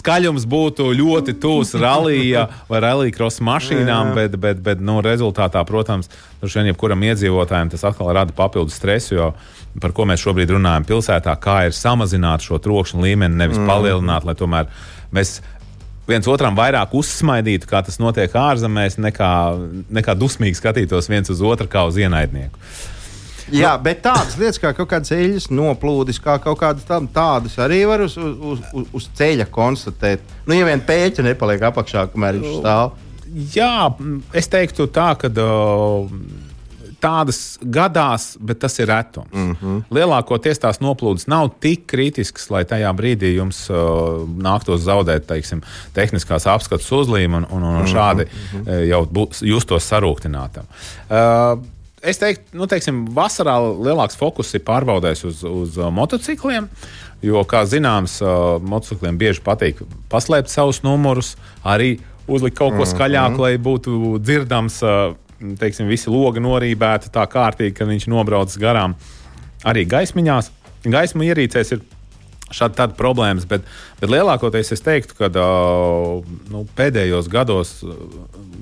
skaļums 0.00 0.46
būtu 0.50 0.90
ļoti 0.98 1.36
tūs 1.42 1.74
rallija 1.80 2.48
vai 2.70 2.82
rallija 2.84 3.16
krosa 3.16 3.46
mašīnām, 3.48 4.14
bet, 4.18 4.38
bet, 4.40 4.62
bet 4.64 4.84
nu, 4.84 5.00
rezultātā, 5.04 5.64
protams, 5.68 6.10
droši 6.40 6.60
vien 6.60 6.72
jebkuram 6.72 7.08
iedzīvotājam 7.10 7.72
tas 7.72 7.84
atkal 7.90 8.12
rada 8.16 8.34
papildus 8.36 8.80
stresu. 8.80 9.18
Jo, 9.18 9.32
par 9.80 9.94
ko 9.96 10.06
mēs 10.08 10.22
šobrīd 10.24 10.52
runājam 10.52 10.86
pilsētā, 10.88 11.34
kā 11.40 11.62
ir 11.68 11.76
samazināt 11.76 12.44
šo 12.44 12.58
trokšņa 12.62 13.04
līmeni, 13.04 13.38
nevis 13.38 13.60
mm. 13.60 13.70
palielināt, 13.70 14.26
lai 14.28 14.34
tomēr 14.38 14.68
mēs 15.14 15.40
viens 16.08 16.26
otram 16.28 16.56
vairāk 16.58 16.94
uzsmaidītu, 16.98 17.68
kā 17.70 17.82
tas 17.86 18.00
notiek 18.02 18.32
ārzemēs, 18.36 18.98
nekā, 19.02 19.32
nekā 19.92 20.16
dusmīgi 20.18 20.58
skatītos 20.58 21.10
viens 21.12 21.30
uz 21.32 21.42
otru 21.46 21.70
kā 21.70 21.84
uz 21.88 22.00
ienaidnieku. 22.00 22.58
Jā, 23.52 23.72
bet 23.82 24.00
tādas 24.04 24.36
lietas 24.38 24.60
kā 24.62 24.70
kaut 24.76 24.88
kādas 24.88 25.12
eļļas 25.12 25.48
noplūdes, 25.52 26.20
kā 26.22 26.38
kaut 26.40 26.60
kādas 26.60 26.86
tam, 26.88 27.08
tādas 27.10 27.58
arī 27.60 27.82
var 27.90 28.04
uz, 28.04 28.14
uz, 28.16 28.62
uz, 28.72 28.86
uz 28.94 29.08
ceļa 29.18 29.48
konstatēt. 29.52 30.22
Nu, 30.46 30.54
ja 30.56 30.68
vien 30.68 30.80
pēķa 30.86 31.26
nepaliek 31.26 31.64
apakšā, 31.68 32.06
kamēr 32.12 32.38
viņš 32.38 32.54
stāv. 32.62 32.94
Jā, 33.52 33.74
es 34.36 34.48
teiktu 34.52 34.88
tā, 34.92 35.12
ka. 35.20 35.32
Uh, 35.32 36.41
tādas 37.02 37.40
gadās, 37.62 38.36
bet 38.40 38.60
tas 38.62 38.78
ir 38.78 38.88
retums. 38.90 39.32
Mm 39.32 39.56
-hmm. 39.56 39.82
Lielākoties 39.90 40.62
tās 40.62 40.80
noplūdes 40.80 41.26
nav 41.28 41.50
tik 41.60 41.86
kritiskas, 41.90 42.48
lai 42.50 42.64
tajā 42.64 42.92
brīdī 42.96 43.34
jums 43.34 43.64
uh, 43.70 44.22
nāktos 44.38 44.86
zaudēt 44.86 45.26
teiksim, 45.26 45.62
tehniskās 45.94 46.46
apskates 46.46 46.92
uzlīmu 46.92 47.36
un, 47.36 47.46
un, 47.50 47.62
un 47.62 47.82
mhm, 47.82 47.92
šādi 47.94 48.24
mm 48.24 48.64
-hmm. 48.64 48.88
jau 48.88 49.04
būs, 49.06 49.42
justos 49.42 49.92
sarūktinātam. 49.92 50.64
Uh, 51.10 51.60
Es 52.02 52.18
teiktu, 52.18 52.56
nu, 52.58 52.66
teiksim, 52.66 53.04
vasarā 53.14 53.54
lielāks 53.62 54.16
fokus 54.18 54.48
ir 54.54 54.64
pārbaudējis 54.66 55.24
uz, 55.24 55.44
uz 55.44 55.76
uh, 55.78 55.86
motocikliem. 55.94 56.66
Jo, 57.22 57.44
kā 57.46 57.62
zināms, 57.62 58.16
uh, 58.24 58.58
motocikliem 58.58 59.18
bieži 59.18 59.40
patīk 59.40 59.78
paslēpt 60.10 60.50
savus 60.50 60.82
numurus, 60.82 61.36
arī 61.62 62.00
uzlikt 62.26 62.58
kaut 62.58 62.74
ko 62.74 62.82
mhm, 62.82 62.90
skaļāku, 62.90 63.30
mm 63.30 63.36
-hmm. 63.36 63.42
lai 63.42 63.56
būtu 63.58 64.18
dzirdams 64.18 64.82
uh, 64.82 65.14
teiksim, 65.60 65.88
visi 65.90 66.10
logi 66.12 66.42
norībēti 66.42 67.12
tā 67.14 67.24
kārtīgi, 67.30 67.74
ka 67.78 67.88
viņš 67.88 68.08
nobrauc 68.12 68.54
garām. 68.62 68.96
Arī 69.68 69.84
gaismiņās, 69.90 70.50
gaismu 70.90 71.26
ierīcēs 71.28 71.74
ir 71.76 71.82
šādi 72.52 72.88
problēmas, 72.98 73.46
bet, 73.48 73.66
bet 74.02 74.10
lielākoties 74.10 74.74
es 74.74 74.82
teiktu, 74.82 75.16
ka 75.18 75.30
nu, 75.32 76.64
pēdējos 76.76 77.30
gados 77.32 77.76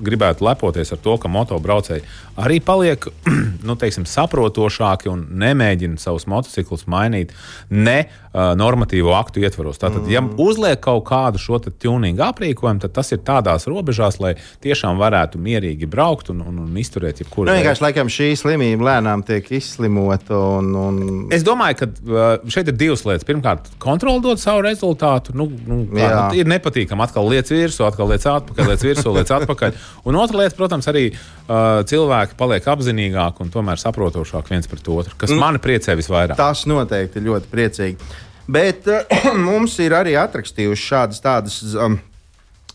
gribētu 0.01 0.45
lepoties 0.45 0.93
ar 0.93 1.01
to, 1.01 1.15
ka 1.21 1.29
motobraucēji 1.31 2.05
arī 2.41 2.59
paliek 2.63 3.05
nu, 3.67 3.75
teiksim, 3.79 4.05
saprotošāki 4.09 5.09
un 5.11 5.25
nemēģina 5.41 5.99
savus 6.01 6.27
motociklus 6.31 6.87
mainīt 6.89 7.33
ne 7.69 7.97
uh, 8.05 8.53
normatīvo 8.57 9.13
aktu 9.17 9.43
ietvaros. 9.43 9.79
Tātad, 9.81 10.07
ja 10.11 10.23
mm. 10.23 10.37
uzliek 10.41 10.81
kaut 10.83 11.03
kādu 11.09 11.41
šo 11.41 11.59
tuningu 11.61 12.23
aprīkojumu, 12.25 12.81
tad 12.85 12.95
tas 12.95 13.11
ir 13.13 13.21
tādās 13.27 13.67
robežās, 13.69 14.19
lai 14.23 14.35
tiešām 14.63 14.99
varētu 15.01 15.41
mierīgi 15.41 15.89
braukt 15.91 16.31
un, 16.33 16.41
un, 16.45 16.61
un 16.65 16.79
izturēt 16.81 17.23
jebkuru. 17.23 17.49
Nu, 17.49 17.57
vienkārši 17.59 17.85
laikam 17.85 18.11
šī 18.11 18.31
slimība 18.39 18.89
lēnām 18.91 19.25
tiek 19.27 19.51
izslimota. 19.57 20.37
Un, 20.59 20.71
un... 20.77 21.01
Es 21.33 21.45
domāju, 21.47 21.81
ka 21.83 22.31
šeit 22.51 22.71
ir 22.71 22.77
divas 22.77 23.05
lietas. 23.07 23.27
Pirmkārt, 23.27 23.69
kontrole 23.81 24.23
dod 24.23 24.41
savu 24.41 24.65
rezultātu. 24.65 25.30
Nu, 25.37 25.47
nu, 25.67 25.77
kā, 25.91 26.09
nu, 26.15 26.39
ir 26.39 26.49
nepatīkami 26.49 27.05
atkal 27.05 27.29
lietas 27.31 27.53
virsū, 27.53 27.85
atkal 27.87 28.09
lietas 28.11 28.29
atpakaļ, 28.31 28.69
lietas 28.71 28.87
virsū, 28.87 29.13
lietas 29.15 29.35
atpakaļ. 29.39 29.79
Un 30.09 30.19
otra 30.21 30.41
lieta, 30.41 30.57
protams, 30.57 30.89
arī 30.91 31.07
uh, 31.11 31.81
cilvēki 31.87 32.37
paliek 32.39 32.67
apzinīgāki 32.73 33.45
un 33.45 33.53
tomēr 33.53 33.81
saprotošāki 33.81 34.55
viens 34.55 34.69
pret 34.71 34.91
otru, 34.91 35.15
kas 35.17 35.33
mm. 35.33 35.41
mani 35.41 35.63
priecē 35.63 35.95
visvairāk. 35.99 36.37
Tas 36.39 36.65
noteikti 36.69 37.23
ļoti 37.25 37.51
priecīgi. 37.51 38.11
Bet 38.51 38.87
mums 39.47 39.77
ir 39.83 39.95
arī 39.97 40.17
atrakstījuši 40.19 40.87
šādas 40.91 41.23
tādas 41.23 41.59
um, 41.75 41.99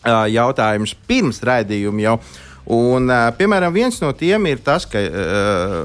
jautājumus 0.06 0.96
pirms 1.08 1.42
raidījuma 1.44 2.04
jau. 2.06 2.18
Un, 2.66 3.06
piemēram, 3.38 3.70
viens 3.70 4.00
no 4.02 4.10
tiem 4.18 4.48
ir 4.50 4.58
tas, 4.66 4.88
ka 4.90 4.98
uh, 4.98 5.76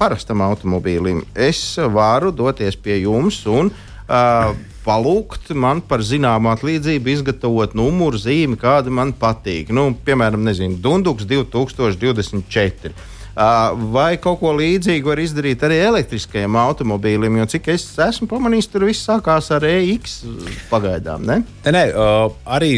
parastam 0.00 0.40
automobīlim 0.46 1.20
es 1.36 1.60
varu 1.92 2.32
doties 2.32 2.78
pie 2.80 3.02
jums 3.02 3.42
un 3.50 3.68
uh, 3.68 4.54
palūgt 4.84 5.52
man 5.54 5.82
par 5.84 6.04
zināmu 6.06 6.50
atlīdzību, 6.54 7.12
izgatavot 7.14 7.76
numuru 7.78 8.20
zīmi, 8.20 8.58
kāda 8.60 8.92
man 8.92 9.12
patīk. 9.16 9.72
Nu, 9.74 9.90
piemēram, 10.06 10.44
nezinu, 10.46 10.78
Dunduks 10.80 11.28
2024. 11.28 12.94
Vai 13.34 14.16
kaut 14.20 14.40
ko 14.40 14.50
līdzīgu 14.58 15.12
var 15.12 15.20
izdarīt 15.22 15.62
arī 15.66 15.78
elektriskajiem 15.86 16.56
automobīļiem? 16.60 17.38
Jo 17.40 17.46
cik 17.54 17.68
es 17.74 17.84
esmu 18.02 18.26
pamanījis, 18.30 18.68
tur 18.72 18.84
viss 18.88 19.06
sākās 19.06 19.50
ar 19.54 19.64
EX 19.68 20.16
pagaidām. 20.70 21.22
Ne? 21.28 21.40
Ne, 21.64 21.72
ne, 21.76 21.84
uh, 21.94 22.32
arī 22.50 22.72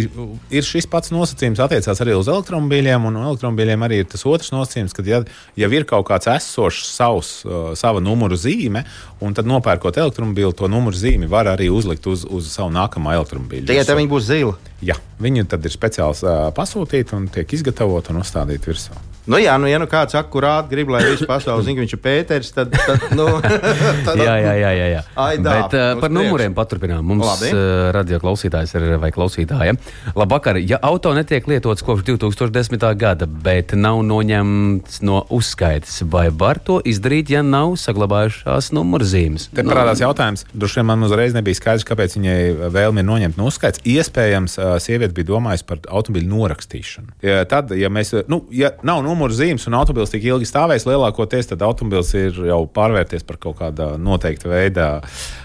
ir 0.52 0.66
šis 0.66 0.86
pats 0.90 1.12
nosacījums, 1.14 1.62
attiecās 1.62 2.02
arī 2.04 2.16
uz 2.18 2.28
elektromobīļiem. 2.32 3.08
Un 3.08 3.20
elektromobīļiem 3.22 3.86
arī 3.86 4.02
ir 4.02 4.10
tas 4.12 4.26
otrs 4.28 4.52
nosacījums, 4.54 4.96
ka, 4.96 5.04
ja 5.08 5.22
jau 5.64 5.70
ir 5.72 5.88
kaut 5.88 6.06
kāds 6.10 6.28
esošs 6.32 6.92
savs, 6.92 7.32
sava 7.78 8.02
numuru 8.04 8.36
zīme, 8.38 8.84
un 9.24 9.36
tad 9.36 9.48
nopērkot 9.48 9.98
elektromobīlu, 10.02 10.52
to 10.58 10.68
numuru 10.70 10.98
zīmi 10.98 11.30
var 11.30 11.50
arī 11.52 11.70
uzlikt 11.72 12.06
uz, 12.10 12.26
uz 12.28 12.52
savu 12.52 12.72
nākamo 12.74 13.14
elektromobīļu. 13.16 13.70
Tikai 13.70 13.86
tā 13.88 13.96
viņi 13.98 14.12
būs 14.12 14.28
zila. 14.28 14.58
Jā, 14.82 14.98
viņi 15.22 15.46
tad 15.50 15.64
ir 15.66 15.74
speciāli 15.74 16.26
uh, 16.26 16.44
pasūtīti 16.56 17.18
un 17.18 17.30
tiek 17.32 17.58
izgatavoti 17.58 18.14
un 18.14 18.22
uzstādīti 18.24 18.72
virsū. 18.72 19.11
Nu, 19.22 19.38
jā, 19.38 19.54
nu, 19.60 19.68
ja 19.70 19.78
nu 19.78 19.86
kāds 19.86 20.16
akurāti 20.18 20.72
grib, 20.72 20.88
lai 20.90 21.04
viss 21.06 21.22
pasaule 21.28 21.62
zinātu, 21.62 21.78
ka 21.78 21.84
viņš 21.84 21.92
ir 21.94 22.00
Pēters, 22.02 22.48
tad. 22.56 22.72
tad, 22.74 23.04
nu, 23.14 23.26
tad 24.06 24.18
jā, 24.18 24.32
jā, 24.42 24.54
jā. 24.58 24.70
jā, 24.74 24.86
jā. 24.96 25.02
Aidā, 25.22 25.52
Bet 25.52 25.76
uh, 25.78 26.00
par 26.02 26.10
numuriem 26.10 26.56
paturpinām. 26.56 27.06
Mums 27.06 27.28
Labi. 27.28 27.52
uh, 27.54 27.92
radio 27.94 28.18
klausītājs 28.22 28.74
ir 28.78 28.86
vai 29.02 29.12
klausītāja. 29.14 29.76
Labvakar, 30.18 30.58
ja 30.58 30.80
auto 30.82 31.12
netiek 31.14 31.46
lietots 31.46 31.86
kopš 31.86 32.02
2010. 32.08 32.86
gada, 32.98 33.28
bet 33.46 33.76
nav 33.78 34.00
noņemts 34.08 34.98
no 35.06 35.22
uzskaites, 35.30 36.00
vai 36.10 36.26
var 36.34 36.58
to 36.58 36.80
izdarīt, 36.82 37.30
ja 37.30 37.44
nav 37.46 37.76
saglabājušās 37.78 38.72
numurzīmes? 38.74 39.52
Te 39.54 39.62
parādās 39.62 40.02
no... 40.02 40.08
jautājums. 40.08 40.46
Droši 40.50 40.80
vien 40.80 40.90
man 40.90 41.06
uzreiz 41.06 41.38
nebija 41.38 41.60
skaidrs, 41.60 41.86
kāpēc 41.86 42.18
viņai 42.18 42.36
vēlme 42.74 43.06
ir 43.06 43.08
noņemt 43.12 43.38
no 43.38 43.46
uzskaites. 43.52 43.84
Iespējams, 43.86 44.58
uh, 44.58 44.74
sieviete 44.82 45.14
bija 45.14 45.30
domājusi 45.30 45.68
par 45.70 45.82
automobīļu 45.86 46.32
norakstīšanu. 46.34 47.16
Ja, 47.22 47.46
tad, 47.46 47.70
ja 47.78 47.92
mēs, 47.92 48.16
nu, 48.26 48.42
ja 48.50 48.74
nav 48.82 49.04
numuru 49.12 49.36
zīmes 49.36 49.68
un 49.68 49.76
automobilis 49.78 50.12
tik 50.14 50.24
ilgi 50.26 50.48
stāvēs, 50.48 50.88
lielākoties 50.88 51.52
tad 51.52 51.62
automobilis 51.66 52.12
ir 52.18 52.42
jau 52.48 52.64
pārvērties 52.72 53.26
par 53.28 53.38
kaut 53.42 53.60
kādā 53.60 53.92
noteikta 54.00 54.50
veidā. 54.50 54.88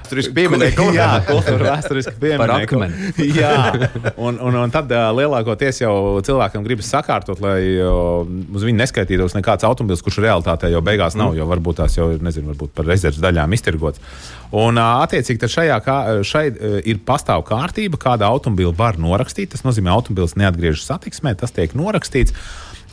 Vēsturiski 0.08 0.34
pieminiektu. 0.38 0.86
Jā, 0.96 1.08
vēsturiski 1.28 2.14
pieminiektu. 2.22 2.80
Jā, 3.42 3.56
un, 4.16 4.40
un, 4.40 4.60
un 4.64 4.74
tad 4.74 4.92
uh, 4.96 5.10
lielākoties 5.18 5.82
jau 5.84 5.94
cilvēkam 6.24 6.64
gribas 6.64 6.88
sakārtot, 6.94 7.42
lai 7.44 7.60
uh, 7.76 8.24
uz 8.24 8.64
viņu 8.64 8.80
neskaitītos 8.80 9.36
nekāds 9.36 9.68
automobilis, 9.68 10.04
kurš 10.06 10.22
realitātē 10.24 10.72
jau 10.72 10.82
beigās 10.86 11.18
nav, 11.20 11.34
mm. 11.34 11.42
jo 11.42 11.50
varbūt 11.52 11.82
tās 11.82 11.98
jau 12.00 12.08
ir, 12.16 12.24
nezinu, 12.24 12.54
varbūt 12.54 12.72
par 12.78 12.88
rezerves 12.88 13.20
daļām 13.24 13.58
iztirgots. 13.58 14.00
Un, 14.56 14.80
uh, 14.80 15.04
attiecīgi, 15.04 15.52
šajā 15.58 15.82
kā, 15.84 15.98
šeit 16.28 16.62
uh, 16.62 16.80
ir 16.88 17.04
pastāv 17.04 17.44
kārtība, 17.50 18.00
kāda 18.00 18.32
automobila 18.32 18.72
var 18.78 19.02
norakstīt. 19.02 19.52
Tas 19.52 19.68
nozīmē, 19.68 19.92
ka 19.92 20.00
automobilis 20.00 20.38
neatgriežas 20.40 20.88
satiksmē, 20.88 21.36
tas 21.36 21.52
tiek 21.56 21.76
norakstīts. 21.76 22.36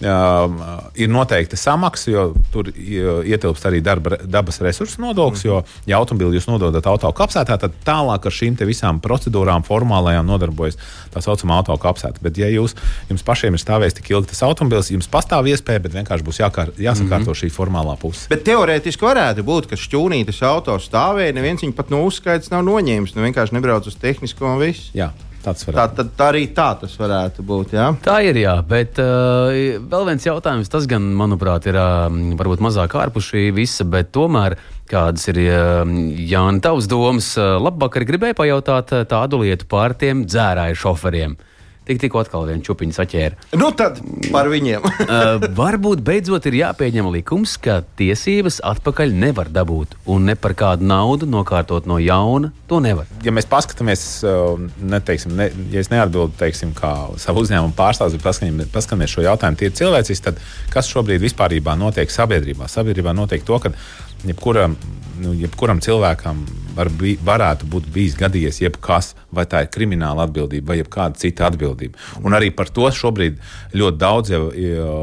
Uh, 0.04 0.90
ir 1.00 1.08
noteikta 1.08 1.56
samaksa, 1.56 2.10
jo 2.10 2.24
tur 2.52 2.66
ietilpst 2.68 3.64
arī 3.64 3.78
darba, 3.80 4.18
dabas 4.20 4.60
resursu 4.60 5.00
nodoklis. 5.00 5.46
Jo, 5.46 5.62
ja 5.88 5.96
automobīlu 5.96 6.36
jūs 6.36 6.48
nododat 6.50 6.84
autokapsētā, 6.90 7.56
tad 7.62 7.78
tālāk 7.86 8.28
ar 8.28 8.34
šīm 8.34 8.58
visām 8.68 9.00
procedūrām, 9.00 9.64
formālajām 9.64 10.28
nodarbojas 10.28 10.76
tā 11.14 11.22
saucamā 11.24 11.62
autokapsēta. 11.62 12.20
Bet, 12.20 12.36
ja 12.36 12.50
jūs, 12.52 12.76
jums 13.08 13.24
pašiem 13.24 13.56
ir 13.56 13.62
stāvējis 13.62 13.96
tik 14.00 14.12
ilgi 14.12 14.34
tas 14.34 14.44
automobīls, 14.44 14.92
jums 14.92 15.08
pastāv 15.08 15.48
iespēja, 15.48 15.86
bet 15.86 15.96
vienkārši 15.96 16.26
būs 16.26 16.42
jākār, 16.42 16.74
jāsakārto 16.76 17.30
mm 17.30 17.32
-hmm. 17.32 17.40
šī 17.40 17.52
formālā 17.54 17.96
puse. 18.00 18.28
Bet 18.28 18.44
teorētiski 18.44 19.08
varētu 19.08 19.46
būt, 19.46 19.70
ka 19.70 19.80
šķūnītas 19.80 20.42
auto 20.44 20.76
stāvēja, 20.76 21.32
neviens 21.32 21.64
viņu 21.64 21.72
pat 21.72 21.90
no 21.90 22.04
uzskaitas 22.04 22.52
nav 22.52 22.66
noņēmis. 22.68 23.16
Nu, 23.16 23.24
vienkārši 23.24 23.56
nebrauc 23.56 23.86
uz 23.86 23.96
tehnisko 23.96 24.52
un 24.52 24.60
viss. 24.60 24.90
Jā. 24.92 25.12
Tā, 25.44 25.84
tā, 25.92 26.06
tā 26.18 26.28
arī 26.32 26.44
tā 26.56 26.70
tas 26.80 26.94
varētu 26.98 27.44
būt. 27.46 27.74
Jā? 27.76 27.90
Tā 28.04 28.18
ir, 28.26 28.38
jā, 28.40 28.56
bet 28.68 29.00
uh, 29.02 29.52
vēl 29.92 30.08
viens 30.08 30.26
jautājums, 30.26 30.70
tas 30.72 30.88
gan, 30.90 31.06
manuprāt, 31.18 31.68
ir 31.70 31.78
uh, 31.78 32.08
varbūt 32.40 32.64
mazāk 32.64 32.96
ārpus 33.00 33.30
šī 33.32 33.48
visa, 33.56 33.86
bet 33.88 34.12
tomēr 34.16 34.56
kādas 34.90 35.28
ir 35.32 35.40
uh, 35.44 35.82
Jānis 36.18 36.64
Tavs 36.64 36.88
domas. 36.90 37.34
Uh, 37.38 37.56
labvakar, 37.62 38.06
gribēju 38.08 38.38
pajautāt 38.40 38.94
uh, 38.96 39.04
tādu 39.08 39.44
lietu 39.44 39.68
par 39.70 39.96
tiem 40.00 40.24
dzērāju 40.28 40.80
šoferiem. 40.84 41.36
Tik, 41.84 41.98
tikko 42.00 42.22
atkal 42.22 42.46
viena 42.48 42.64
čūpiņa 42.64 42.96
saķēra. 42.96 43.48
Nu, 43.60 43.66
tad 43.76 43.98
par 44.32 44.48
viņiem. 44.48 44.84
uh, 45.04 45.42
varbūt 45.52 46.00
beidzot 46.04 46.46
ir 46.48 46.56
jāpieņem 46.62 47.10
likums, 47.12 47.58
ka 47.60 47.82
tiesības 48.00 48.62
atpakaļ 48.64 49.12
nevar 49.20 49.50
dabūt, 49.52 49.92
un 50.08 50.24
ne 50.30 50.36
par 50.38 50.56
kādu 50.56 50.88
naudu 50.88 51.28
nokārtot 51.28 51.84
no 51.90 51.98
jauna 52.00 52.54
to 52.70 52.80
nevar. 52.80 53.10
Ja 53.26 53.34
mēs 53.36 53.48
paskatāmies, 53.50 54.06
uh, 54.24 54.56
neteiksim, 54.80 55.36
ne, 55.36 55.50
ja 55.74 55.84
es 55.84 55.92
neatbildu 55.92 56.32
teiksim, 56.40 56.72
kā 56.78 56.94
savu 57.20 57.44
uzņēmumu 57.44 57.76
pārstāvis, 57.76 58.16
bet 58.16 58.72
paskatāmies 58.72 59.12
šo 59.12 59.28
jautājumu 59.28 59.60
tīri 59.60 59.76
cilvēciski, 59.82 60.30
tad 60.30 60.40
kas 60.72 60.88
šobrīd 60.88 61.20
vispār 61.20 61.52
notiek 61.76 62.08
sabiedrībā? 62.08 62.64
Sabiedrībā 62.70 63.12
notiek 63.12 63.44
to, 63.44 63.60
ka 63.60 63.76
jebkuram, 64.24 64.78
nu, 65.20 65.36
jebkuram 65.36 65.84
cilvēkam 65.84 66.46
var 66.74 66.90
bi, 66.90 67.14
varētu 67.24 67.68
būt 67.70 67.88
bijis 67.94 68.16
gadījies 68.18 68.60
jebkas, 68.64 69.12
vai 69.34 69.46
tā 69.50 69.64
ir 69.64 69.70
krimināla 69.74 70.26
atbildība 70.28 70.74
vai 70.74 70.82
kāda 70.82 71.18
cita 71.18 71.48
atbildība. 71.48 71.98
Un 72.24 72.36
arī 72.36 72.50
par 72.54 72.70
to 72.74 72.88
šobrīd 72.90 73.38
ļoti 73.74 74.00
daudz 74.00 74.32
jau, 74.34 74.44
jau 74.54 74.98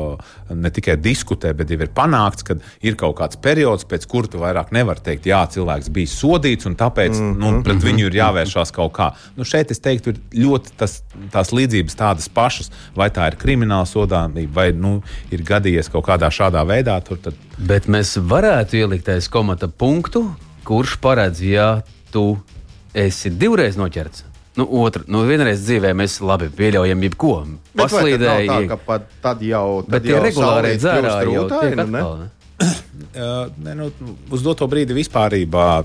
ne 0.56 0.72
tikai 0.74 0.98
diskutē, 1.00 1.54
bet 1.58 1.72
jau 1.72 1.80
ir 1.82 1.92
panākts, 1.96 2.46
ka 2.48 2.58
ir 2.86 2.98
kaut 3.00 3.18
kāds 3.20 3.40
periods, 3.42 3.88
pēc 3.88 4.08
kura 4.12 4.32
tu 4.32 4.42
vairāk 4.42 4.74
nevari 4.76 5.04
teikt, 5.06 5.30
jā, 5.32 5.42
cilvēks 5.56 5.92
bija 5.94 6.12
sodīts 6.12 6.68
un 6.70 6.76
tāpēc 6.80 7.16
mm 7.16 7.32
-hmm. 7.32 7.40
nu, 7.40 7.64
pret 7.66 7.84
viņu 7.84 8.08
ir 8.10 8.20
jāvēršās 8.20 8.74
kaut 8.76 8.94
kā. 8.98 9.12
Nu, 9.36 9.48
šeit 9.48 9.72
es 9.72 9.80
teiktu, 9.80 10.10
ir 10.12 10.46
ļoti 10.46 10.76
tas, 10.78 11.02
tās 11.32 11.52
līdzības 11.52 11.96
tādas 11.96 12.30
pašas, 12.30 12.72
vai 12.96 13.10
tā 13.10 13.28
ir 13.32 13.40
krimināla 13.40 13.86
sodāmība, 13.86 14.54
vai 14.54 14.72
nu, 14.72 15.02
ir 15.32 15.44
gadījies 15.44 15.92
kaut 15.92 16.06
kādā 16.06 16.32
šādā 16.32 16.66
veidā. 16.68 17.00
Tur, 17.02 17.18
tad... 17.18 17.34
Bet 17.58 17.88
mēs 17.88 18.18
varētu 18.18 18.78
ielikt 18.78 19.10
aiz 19.10 19.30
komata 19.30 19.68
punktu, 19.68 20.36
kurš 20.68 20.98
paredz, 21.02 21.42
ja 21.46 21.70
tu 22.12 22.36
esi 22.94 23.32
divreiz 23.32 23.80
noķerts. 23.80 24.28
Nu, 24.60 24.68
otra, 24.84 25.04
nu, 25.08 25.24
vienreiz 25.24 25.62
dzīvē 25.64 25.94
mēs 25.96 26.18
labi 26.28 26.50
pieļaujam 26.52 27.06
jebko. 27.08 27.36
Paslīdēji, 27.80 28.68
tā, 28.68 28.98
tad 29.24 29.44
jau. 29.48 29.66
Tad 29.86 29.94
bet 29.96 30.08
tie 30.10 30.18
regulāri 30.20 30.74
dzērāji 30.76 31.36
jau 31.38 31.46
tiek 31.54 31.78
nu, 31.80 31.86
atkal, 31.86 32.18
ne? 32.20 32.28
ne, 32.60 32.72
nu, 33.14 33.90
uz 34.32 34.44
doto 34.44 34.68
brīdi 34.72 34.96
vispār 34.96 35.36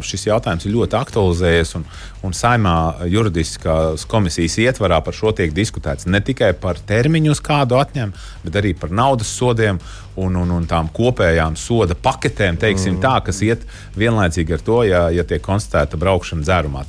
šis 0.07 0.27
jautājums 0.29 0.67
ir 0.67 0.75
ļoti 0.77 0.99
aktualizējies. 0.99 1.75
Un, 1.79 1.87
un 2.27 2.35
saimā 2.37 2.77
juridiskās 3.11 4.07
komisijas 4.09 4.59
ietvarā 4.63 5.01
par 5.05 5.17
šo 5.17 5.33
tiek 5.37 5.55
diskutēts 5.55 6.07
ne 6.07 6.21
tikai 6.25 6.53
par 6.61 6.79
termiņu, 6.79 7.35
uz 7.35 7.43
kādu 7.43 7.79
atņem, 7.81 8.15
bet 8.45 8.61
arī 8.61 8.75
par 8.79 8.95
naudas 8.95 9.31
sodiem 9.31 9.81
un, 10.17 10.37
un, 10.39 10.53
un 10.59 10.69
tām 10.71 10.89
kopējām 10.95 11.59
soda 11.61 11.97
paketēm, 11.99 12.61
teiksim, 12.63 12.97
mm. 12.97 13.03
tā, 13.05 13.17
kas 13.27 13.43
iet 13.45 13.67
vienlaicīgi 13.99 14.57
ar 14.57 14.63
to, 14.65 14.79
ja, 14.89 15.03
ja 15.13 15.27
tiek 15.29 15.43
konstatēta 15.45 15.99
braukšana 16.01 16.47
dzērumā. 16.47 16.87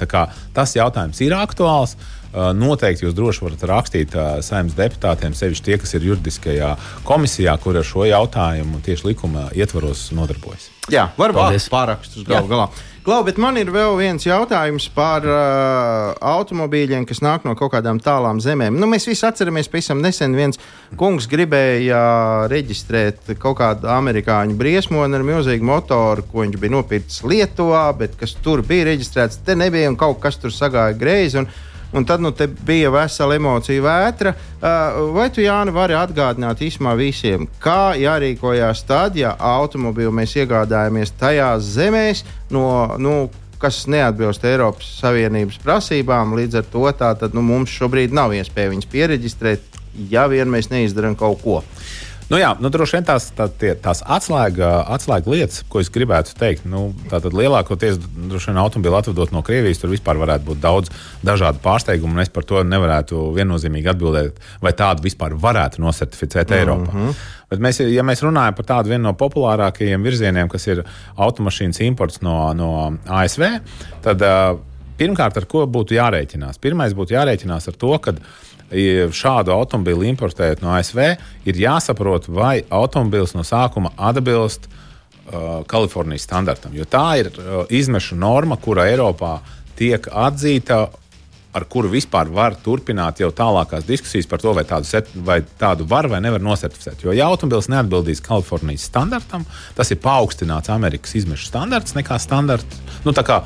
Tas 0.56 0.78
jautājums 0.78 1.26
ir 1.26 1.36
aktuāls. 1.38 1.98
Uh, 1.98 2.14
Noteikti 2.54 3.06
jūs 3.06 3.16
droši 3.16 3.44
varat 3.46 3.64
rakstīt 3.70 4.16
saimnes 4.46 4.76
deputātiem, 4.78 5.34
sevišķi 5.38 5.64
tie, 5.64 5.78
kas 5.80 5.96
ir 5.96 6.08
juridiskajā 6.10 6.74
komisijā, 7.08 7.56
kur 7.64 7.80
ar 7.80 7.88
šo 7.88 8.06
jautājumu 8.06 8.82
tieši 8.86 9.08
likuma 9.08 9.48
ietvaros 9.56 10.10
nodarbojas. 10.12 10.26
Jā, 10.91 11.09
varbūt 11.17 11.71
pārakstus 11.71 12.28
galu 12.28 12.51
galā. 12.51 12.69
Klau, 13.07 13.21
bet 13.23 13.38
man 13.39 13.55
ir 13.55 13.69
vēl 13.71 13.93
viens 13.95 14.25
jautājums 14.25 14.89
par 14.91 15.23
uh, 15.23 16.09
automobīļiem, 16.28 17.05
kas 17.07 17.21
nāk 17.23 17.45
no 17.47 17.53
kaut 17.55 17.71
kādām 17.71 18.01
tālām 18.03 18.41
zemēm. 18.43 18.75
Nu, 18.75 18.89
mēs 18.91 19.07
visi 19.07 19.23
atceramies, 19.23 19.69
pavisam 19.71 20.01
nesen 20.03 20.36
viens 20.36 20.59
kungs 20.99 21.30
gribēja 21.32 22.01
reģistrēt 22.51 23.32
kaut 23.39 23.61
kādu 23.61 23.88
amerikāņu 23.95 24.59
briesmoni 24.59 25.15
ar 25.15 25.23
milzīgu 25.23 25.69
motoru, 25.69 26.25
ko 26.28 26.43
viņš 26.43 26.59
bija 26.59 26.75
nopircis 26.75 27.23
Lietuvā, 27.23 27.86
bet 27.95 28.19
kas 28.19 28.36
tur 28.43 28.65
bija 28.67 28.89
reģistrēts, 28.89 29.39
te 29.47 29.55
nebija 29.55 29.88
un 29.88 29.95
kaut 29.95 30.19
kas 30.28 30.36
tur 30.43 30.51
sagāja 30.51 30.99
greizi. 30.99 31.39
Un, 31.39 31.47
Un 31.96 32.06
tad 32.06 32.22
nu, 32.22 32.34
bija 32.68 32.92
vesela 32.92 33.36
emocija 33.36 33.84
vētra. 33.84 34.34
Vai 35.16 35.30
tu, 35.32 35.42
Jāni, 35.44 35.72
vari 35.76 35.96
atgādināt 35.96 36.62
īsumā 36.66 36.98
visiem, 37.00 37.48
kā 37.64 37.96
jārīkojās 38.00 38.84
tad, 38.88 39.16
ja 39.20 39.36
automobīlu 39.40 40.12
mēs 40.16 40.36
iegādājamies 40.42 41.16
tajās 41.20 41.70
zemēs, 41.78 42.26
no, 42.52 42.68
nu, 43.00 43.16
kas 43.62 43.86
neatbilst 43.90 44.44
Eiropas 44.46 44.90
Savienības 45.00 45.62
prasībām? 45.64 46.36
Līdz 46.38 46.60
ar 46.62 46.68
to 46.74 46.84
tā, 46.92 47.14
tad, 47.22 47.38
nu, 47.38 47.46
mums 47.46 47.72
šobrīd 47.74 48.16
nav 48.16 48.36
iespēja 48.36 48.74
viņus 48.74 48.92
pieregistrēt, 48.92 49.80
ja 50.12 50.28
vien 50.32 50.52
mēs 50.52 50.70
neizdarām 50.74 51.16
kaut 51.18 51.42
ko. 51.46 51.62
Nu, 52.28 52.36
jā, 52.36 52.49
nu, 52.59 52.67
droši 52.71 52.97
vien 52.97 53.05
tās, 53.07 53.30
tā, 53.36 53.45
tie, 53.47 53.69
tās 53.80 54.01
atslēga, 54.03 54.67
atslēga 54.91 55.32
lietas, 55.32 55.61
ko 55.71 55.80
es 55.80 55.88
gribētu 55.93 56.34
teikt, 56.36 56.65
nu, 56.67 56.89
tātad 57.07 57.36
lielākoties 57.38 58.01
automobīlu 58.51 58.97
atvedot 58.99 59.32
no 59.32 59.39
Krievijas, 59.47 59.80
tur 59.80 59.93
vispār 59.93 60.19
varētu 60.19 60.49
būt 60.49 60.59
daudz 60.63 60.91
dažādu 61.23 61.61
pārsteigumu, 61.63 62.17
un 62.17 62.25
es 62.25 62.32
par 62.34 62.43
to 62.49 62.65
nevarētu 62.67 63.30
viennozīmīgi 63.38 63.91
atbildēt, 63.93 64.41
vai 64.63 64.73
tādu 64.75 65.07
vispār 65.07 65.38
varētu 65.39 65.80
nosertificēt 65.86 66.51
mm 66.51 66.53
-hmm. 66.53 66.59
Eiropā. 66.59 67.13
Bet 67.49 67.63
mēs, 67.63 67.80
ja 67.80 68.03
mēs 68.03 68.23
runājam 68.23 68.55
par 68.55 68.65
tādu 68.65 68.89
vienu 68.91 69.03
no 69.07 69.13
populārākajiem 69.13 70.03
virzieniem, 70.03 70.49
kas 70.49 70.67
ir 70.67 70.84
automašīnas 71.15 71.80
imports 71.86 72.21
no, 72.21 72.53
no 72.53 72.97
ASV, 73.07 73.43
tad 74.03 74.19
pirmkārt 74.97 75.38
ar 75.38 75.45
ko 75.45 75.63
būtu 75.65 75.95
jārēķinās? 75.95 76.59
Pirmais 76.59 76.93
būtu 76.93 77.15
jārēķinās 77.15 77.67
ar 77.67 77.73
to, 77.73 77.97
ka 77.99 78.13
šādu 78.72 79.53
automobīlu 79.55 80.07
importējot 80.11 80.63
no 80.63 80.74
ASV, 80.76 80.99
ir 81.47 81.61
jāsaprot, 81.61 82.28
vai 82.28 82.61
automobilis 82.70 83.36
no 83.38 83.45
sākuma 83.47 83.93
atbilst 83.95 84.68
uh, 84.68 85.63
Kalifornijas 85.68 86.28
standartam. 86.28 86.76
Jo 86.76 86.84
tā 86.84 87.07
ir 87.22 87.32
uh, 87.32 87.63
izmešu 87.70 88.18
norma, 88.20 88.57
kura 88.59 88.89
Eiropā 88.91 89.39
tiek 89.78 90.09
atzīta 90.11 90.88
ar 91.56 91.66
kuru 91.70 91.89
vispār 91.91 92.30
var 92.34 92.56
turpināt 92.64 93.22
jau 93.22 93.30
tālākās 93.34 93.86
diskusijas 93.88 94.28
par 94.30 94.41
to, 94.41 94.54
vai 94.58 94.64
tādu, 94.68 94.88
set, 94.89 95.10
vai 95.26 95.39
tādu 95.60 95.88
var 95.89 96.10
vai 96.12 96.20
nevar 96.24 96.43
nosertificēt. 96.43 97.06
Jo, 97.06 97.14
ja 97.16 97.28
automobilis 97.32 97.70
neatbildīs 97.72 98.22
Kalifornijas 98.26 98.88
standartam, 98.89 99.45
tas 99.78 99.91
ir 99.93 100.02
paaugstināts 100.04 100.72
Amerikas 100.74 101.16
izmešu 101.18 101.48
standarts 101.50 101.95
nekā 101.98 102.20
standarts, 102.22 102.82
nu, 103.06 103.14
tā 103.16 103.24
kā 103.28 103.39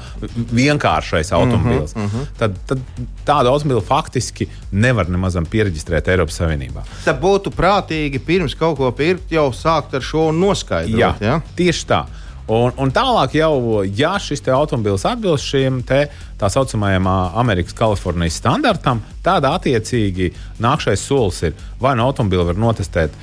vienkāršais 0.51 1.31
automobilis. 1.37 1.95
Mm 1.95 2.07
-hmm. 2.07 2.31
tad, 2.39 2.57
tad 2.67 2.79
tādu 3.25 3.53
automobili 3.53 3.85
faktiski 3.87 4.47
nevar 4.71 5.09
nemaz 5.09 5.37
pieregistrēt 5.49 6.07
Eiropas 6.07 6.39
Savienībā. 6.39 6.83
Tā 7.05 7.13
būtu 7.19 7.51
prātīgi 7.55 8.19
pirms 8.19 8.55
kaut 8.55 8.77
ko 8.77 8.91
pirkt, 8.91 9.31
jau 9.31 9.51
sākt 9.51 9.95
ar 9.95 10.01
šo 10.01 10.31
noskaidrot. 10.31 10.99
Jā, 10.99 11.15
ja? 11.21 11.41
tieši 11.55 11.85
tā. 11.87 12.05
Un, 12.51 12.73
un 12.83 12.89
tālāk, 12.91 13.37
jau, 13.39 13.81
ja 13.95 14.17
šis 14.19 14.43
automobilis 14.51 15.05
atbilst 15.07 15.47
šiem 15.47 15.79
te, 15.87 16.01
tā 16.39 16.49
saucamajam 16.51 17.07
Amerikas 17.39 17.77
Kalifornijas 17.77 18.41
standartam, 18.41 18.99
tad 19.23 19.47
attiecīgi 19.47 20.33
nākamais 20.59 21.05
solis 21.05 21.39
ir 21.47 21.55
vai 21.79 21.95
no 21.95 22.09
automobila 22.09 22.49
var 22.51 22.59
notestēt. 22.59 23.15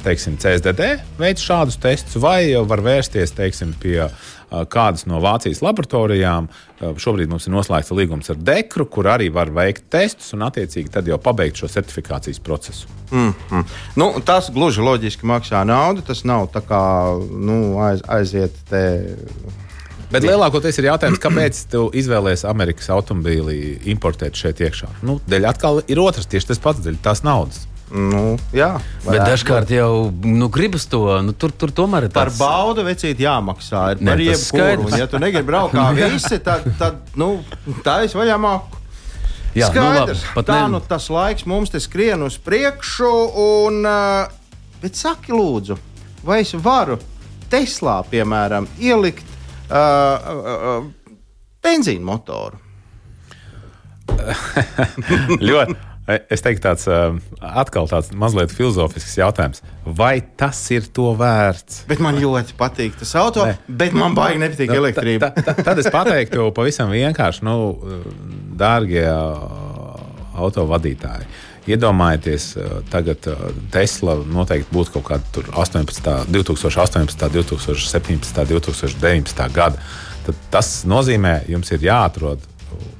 Teiksim, 0.00 0.38
CSDD 0.40 0.86
veids 1.20 1.44
šādus 1.44 1.76
testus, 1.76 2.16
vai 2.16 2.54
var 2.64 2.80
vērsties 2.80 3.34
teiksim, 3.36 3.74
pie 3.76 3.98
uh, 4.06 4.22
kādas 4.70 5.06
no 5.10 5.20
Vācijas 5.22 5.62
laboratorijām. 5.64 6.48
Šobrīd 7.00 7.30
mums 7.30 7.48
ir 7.48 7.54
noslēgts 7.54 7.94
līgums 7.96 8.30
ar 8.32 8.38
Dekru, 8.40 8.86
kur 8.90 9.08
arī 9.10 9.30
var 9.32 9.52
veikt 9.54 9.88
testus 9.92 10.34
un, 10.36 10.44
attiecīgi, 10.46 10.92
tad 10.94 11.08
jau 11.08 11.18
pabeigt 11.22 11.60
šo 11.60 11.70
certifikācijas 11.72 12.40
procesu. 12.44 12.88
Mm 13.10 13.34
-hmm. 13.50 13.64
nu, 13.96 14.12
tas 14.24 14.50
gluži 14.50 14.80
loģiski 14.80 15.26
maksā 15.26 15.64
naudu. 15.64 16.02
Tas 16.02 16.24
nav 16.24 16.48
tā 16.54 16.60
kā 16.60 16.82
nu, 17.30 17.78
aiz, 17.80 18.02
aiziet 18.08 18.52
te. 18.70 19.04
Bet 20.10 20.22
lielākoties 20.22 20.78
ir 20.78 20.84
jautājums, 20.84 21.18
kāpēc 21.18 21.64
tu 21.70 21.90
izvēlējies 21.94 22.44
Amerikas 22.48 22.90
automobīli 22.90 23.80
importēt 23.84 24.34
šeit 24.34 24.60
iekšā? 24.60 24.88
Nu, 25.02 25.20
dēļ 25.28 25.48
atkal 25.48 25.82
ir 25.86 25.98
otrs, 25.98 26.26
tieši 26.26 26.46
tas 26.46 26.58
pats, 26.58 26.80
dēļ 26.84 27.00
tās 27.02 27.22
naudas. 27.22 27.66
Nu, 27.94 28.34
jā, 28.50 28.72
bet 29.04 29.20
dažkārt 29.22 29.70
jau 29.70 30.10
nu, 30.26 30.48
gribas 30.50 30.88
to. 30.90 31.04
Nu, 31.22 31.30
tur, 31.38 31.52
tur 31.54 31.70
tomēr 31.70 32.08
ir 32.08 32.10
tāds... 32.10 32.34
par 32.34 32.56
baudu 32.66 32.82
vecīt 32.82 33.20
jāmaksā. 33.22 33.84
Ir 33.94 34.02
ne, 34.02 34.10
par 34.10 34.22
jebkuru. 34.24 34.88
Ja 34.98 35.06
tu 35.10 35.20
negribi 35.22 35.46
braukt 35.52 35.76
kā 35.76 35.92
visi, 36.00 36.40
tad, 36.42 36.66
tad 36.80 37.14
nu, 37.20 37.36
tā 37.86 38.00
es 38.08 38.16
vaļā 38.18 38.40
māku. 38.42 38.82
Jā, 39.54 39.68
Skaidrs, 39.70 40.24
nu, 40.26 40.32
labi, 40.34 40.46
tā 40.50 40.58
ne... 40.64 40.72
nu 40.74 40.82
tas 40.82 41.06
laiks 41.14 41.46
mums 41.46 41.70
te 41.70 41.78
skrien 41.78 42.26
uz 42.26 42.40
priekšu. 42.42 43.12
Un, 43.44 43.86
bet 44.82 44.98
saki, 44.98 45.30
lūdzu, 45.30 45.78
vai 46.26 46.42
es 46.42 46.50
varu 46.58 46.98
Teslā, 47.52 48.00
piemēram, 48.10 48.66
ielikt 48.82 49.28
uh, 49.70 49.78
uh, 49.78 50.52
uh, 50.82 51.18
benzīna 51.62 52.10
motoru? 52.10 52.58
ļoti. 55.52 55.93
Es 56.04 56.42
teiktu, 56.44 56.60
tāds 56.66 56.84
atkal 57.40 57.86
tāds 57.88 58.10
mazliet 58.12 58.52
filozofisks 58.52 59.14
jautājums. 59.16 59.62
Vai 59.88 60.18
tas 60.36 60.58
ir 60.74 60.84
to 60.92 61.14
vērts? 61.16 61.86
Bet 61.88 62.02
man 62.04 62.18
ļoti 62.20 62.56
patīk 62.58 62.98
tas 63.00 63.14
auto, 63.16 63.46
ne. 63.48 63.54
bet 63.68 63.96
man 63.96 64.12
baigi 64.16 64.42
nepatīk 64.42 64.68
nu, 64.68 64.82
elektrība. 64.82 65.30
Ta, 65.32 65.46
ta, 65.46 65.64
tad 65.70 65.80
es 65.80 65.88
pateiktu 65.92 66.50
pavisam 66.56 66.92
vienkārši, 66.92 67.46
nu, 67.48 67.56
dārgie 68.60 69.06
autovadītāji. 70.36 71.30
Iedomājieties, 71.72 72.50
tagad 72.92 73.24
Tesla 73.72 74.18
noteikti 74.28 74.76
būtu 74.76 74.98
kaut 74.98 75.06
kāda 75.08 75.46
18, 75.62 76.28
2018, 76.28 77.24
2017, 77.38 78.44
2019 78.52 79.56
gada. 79.56 79.80
Tad 80.26 80.44
tas 80.52 80.74
nozīmē, 80.88 81.38
jums 81.48 81.72
ir 81.72 81.88
jāatrod, 81.88 82.44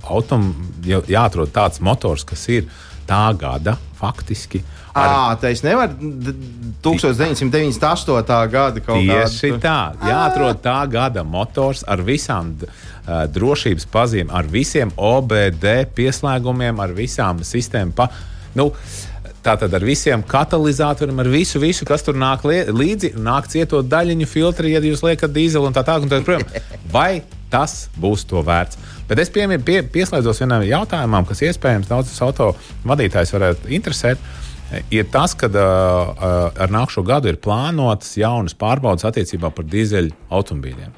autom, 0.08 0.48
jāatrod 0.88 1.52
tāds 1.52 1.84
motors, 1.84 2.24
kas 2.24 2.48
ir 2.48 2.64
tā 3.08 3.26
gada 3.38 3.76
faktiski. 3.98 4.62
Ar... 4.94 5.34
Tā 5.42 5.50
es 5.50 5.64
nevaru 5.64 5.96
1998. 6.84 8.50
gada 8.52 8.82
kaut 8.84 9.00
kādā 9.00 9.24
Tieši 9.26 9.56
tā, 9.62 9.78
jāatrod 10.06 10.60
tā 10.62 10.76
gada 10.90 11.24
motors 11.26 11.82
ar 11.90 12.02
visām 12.06 12.52
uh, 12.62 13.24
drošības 13.34 13.88
pazīmēm, 13.90 14.30
ar 14.34 14.46
visiem 14.50 14.94
OBD 14.94 15.66
pieslēgumiem, 15.96 16.78
ar 16.84 16.94
visām 16.94 17.42
sistēmām. 17.46 17.96
Pa, 17.98 18.08
nu, 18.58 18.70
Tātad 19.44 19.74
ar 19.76 19.84
visiem 19.84 20.22
katalizatoriem, 20.24 21.18
ar 21.20 21.28
visu, 21.28 21.60
visu 21.60 21.84
kas 21.84 22.00
tur 22.00 22.16
nāk 22.16 22.46
līdzi, 22.48 23.10
nāk 23.20 23.50
cietot 23.52 23.84
daļiņu 23.92 24.28
filtri, 24.30 24.70
ja 24.72 24.80
jūs 24.80 25.02
liekat 25.04 25.34
dīzeli 25.34 25.68
un 25.68 25.76
tā 25.76 25.82
tālāk. 25.84 26.08
Tā, 26.08 26.38
vai 26.96 27.20
tas 27.50 27.88
būs 28.00 28.24
to 28.30 28.42
vērts? 28.44 28.78
Bet 29.08 29.20
es 29.22 29.32
piemēr, 29.32 29.62
pie, 29.64 29.80
pieslēdzos 29.94 30.40
vienam 30.42 30.64
jautājumam, 30.66 31.26
kas 31.28 31.42
iespējams 31.44 31.90
daudzas 31.90 32.22
auto 32.24 32.52
vadītājs 32.88 33.34
varētu 33.36 33.72
interesēt. 33.76 34.22
Ir 34.90 35.04
tas, 35.12 35.34
ka 35.38 35.46
uh, 35.52 36.22
ar 36.58 36.72
nākamo 36.72 37.04
gadu 37.06 37.30
ir 37.30 37.38
plānotas 37.38 38.16
jaunas 38.18 38.56
pārbaudas 38.58 39.06
attiecībā 39.06 39.52
par 39.54 39.68
dīzeļu 39.70 40.14
automobīļiem. 40.34 40.94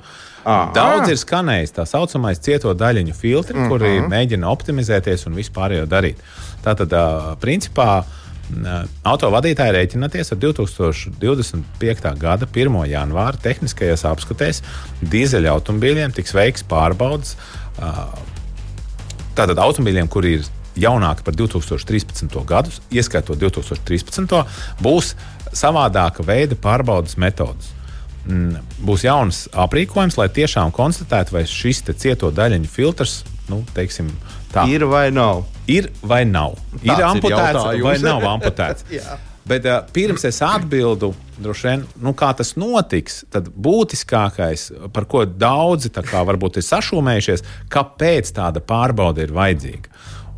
Aha. 0.47 0.69
Daudz 0.73 1.11
ir 1.11 1.19
skanējis 1.19 1.75
tā 1.75 1.85
saucamais 1.91 2.39
cieto 2.39 2.71
daļiņu 2.79 3.17
filtri, 3.19 3.59
uh 3.59 3.65
-huh. 3.65 3.73
kuri 3.73 3.91
mhm. 3.99 4.13
mēģina 4.13 4.53
optimizēties 4.53 5.27
un 5.27 5.35
vispārējo 5.35 5.89
darīt. 5.91 6.23
Tātad, 6.63 6.95
uh, 6.95 7.35
principā, 7.43 7.99
uh, 7.99 8.26
Autovadītāji 8.47 9.75
rēķināties 9.75 10.31
ar 10.31 10.39
2025. 10.39 12.11
gada 12.21 12.47
1. 12.47 12.77
janvāra 12.93 13.41
tehniskajās 13.43 14.07
apskatēs 14.07 14.63
dīzeļa 15.03 15.55
automobīļiem 15.57 16.15
tiks 16.15 16.35
veikts 16.37 16.67
pārbaudas. 16.71 17.35
Tātad 19.37 19.59
automobīļiem, 19.59 20.11
kuri 20.13 20.37
ir 20.39 20.47
jaunāki 20.79 21.27
par 21.27 21.35
2013. 21.35 22.37
gadu, 22.47 22.71
ieskaitot 22.95 23.41
2013. 23.41 24.45
būs 24.85 25.17
savādāka 25.57 26.25
veida 26.27 26.55
pārbaudas 26.55 27.19
metodas. 27.19 27.73
Mm, 28.27 28.63
būs 28.83 29.05
jauns 29.07 29.45
aprīkojums, 29.55 30.19
lai 30.19 30.29
tiešām 30.35 30.73
konstatētu, 30.75 31.35
vai 31.35 31.45
šis 31.51 31.83
cieto 31.95 32.31
daļiņu 32.35 32.71
filtrs 32.71 33.21
nu, 33.51 33.61
teiksim, 33.75 34.11
tā, 34.53 34.67
ir 34.71 34.87
vai 34.89 35.09
nav. 35.15 35.45
Ir 35.71 35.91
vai 36.07 36.25
nav. 36.29 36.59
Tāds 36.77 36.91
ir 36.91 37.07
amputēts 37.07 37.65
ir 37.75 37.87
vai 37.87 37.97
nav 38.03 38.27
amputēts. 38.37 38.87
Bet 39.47 39.67
uh, 39.71 39.79
pirms 39.95 40.25
es 40.27 40.41
atbildu, 40.43 41.13
vien, 41.39 41.85
nu, 42.03 42.13
kā 42.19 42.33
tas 42.35 42.57
notiks, 42.59 43.21
tad 43.31 43.47
būtiskākais, 43.55 44.69
par 44.95 45.07
ko 45.11 45.23
daudzi 45.27 45.93
kā, 45.95 46.23
varbūt 46.27 46.59
ir 46.59 46.67
sašūmējušies, 46.67 47.45
kāpēc 47.71 48.33
tāda 48.35 48.63
pārbaude 48.63 49.23
ir 49.23 49.35
vajadzīga. 49.37 49.93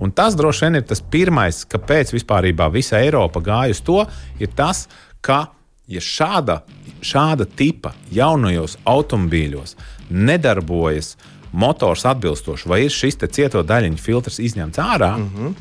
Un 0.05 0.13
tas 0.15 0.37
droši 0.39 0.67
vien 0.67 0.79
ir 0.79 0.85
tas 0.87 1.01
pirmais, 1.01 1.63
kāpēc 1.67 2.13
vispār 2.15 2.51
visa 2.71 3.01
Eiropa 3.01 3.41
gāja 3.43 3.75
uz 3.75 3.81
to, 3.83 4.03
ir 4.39 4.53
tas, 4.55 4.85
ka 5.25 5.47
ja 5.89 6.05
šāda, 6.05 6.61
šāda 7.01 7.49
tipa 7.49 7.95
jaunajos 8.13 8.77
automobīļos 8.85 9.75
nedarbojas 10.13 11.15
uh, 11.17 11.38
motors 11.53 12.05
atbilstoši, 12.09 12.69
vai 12.69 12.83
ir 12.85 12.93
šis 12.93 13.19
cieto 13.31 13.63
daļiņu 13.63 13.99
filtrs 14.03 14.39
izņemts 14.39 14.79
ārā, 14.79 15.17
mm 15.17 15.31
-hmm. 15.35 15.55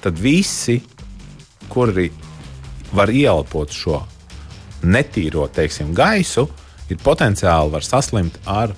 tad 0.00 0.18
visi, 0.18 0.80
kuri 1.68 2.10
var 2.92 3.10
ieelpot 3.10 3.70
šo 3.72 4.02
netīro 4.82 5.48
teiksim, 5.48 5.94
gaisu, 5.94 6.48
ir 6.90 6.96
potenciāli 6.96 7.72
var 7.72 7.84
saslimt 7.84 8.38
ar 8.46 8.74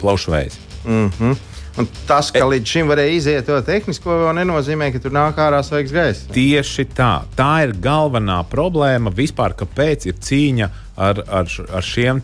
plaušu 0.00 0.30
vēzi. 0.30 0.58
Mm 0.84 1.10
-hmm. 1.10 1.36
Un 1.76 1.88
tas, 2.06 2.30
ka 2.30 2.38
e, 2.38 2.42
līdz 2.42 2.70
šim 2.70 2.88
varēja 2.88 3.14
iziet 3.16 3.46
to 3.46 3.56
tehnisko, 3.66 4.10
vēl 4.10 4.36
nenozīmē, 4.38 4.92
ka 4.92 5.00
tur 5.02 5.14
nāk 5.14 5.38
ārā 5.42 5.62
svaigs 5.66 5.92
gaiss. 5.92 6.28
Tieši 6.34 6.86
tā. 6.94 7.24
Tā 7.36 7.64
ir 7.64 7.74
galvenā 7.82 8.44
problēma 8.50 9.10
vispār, 9.10 9.56
kāpēc 9.58 10.06
ir 10.06 10.14
cīņa 10.14 10.68
ar, 10.96 11.22
ar, 11.28 11.50
ar 11.72 11.82
šiem 11.82 12.22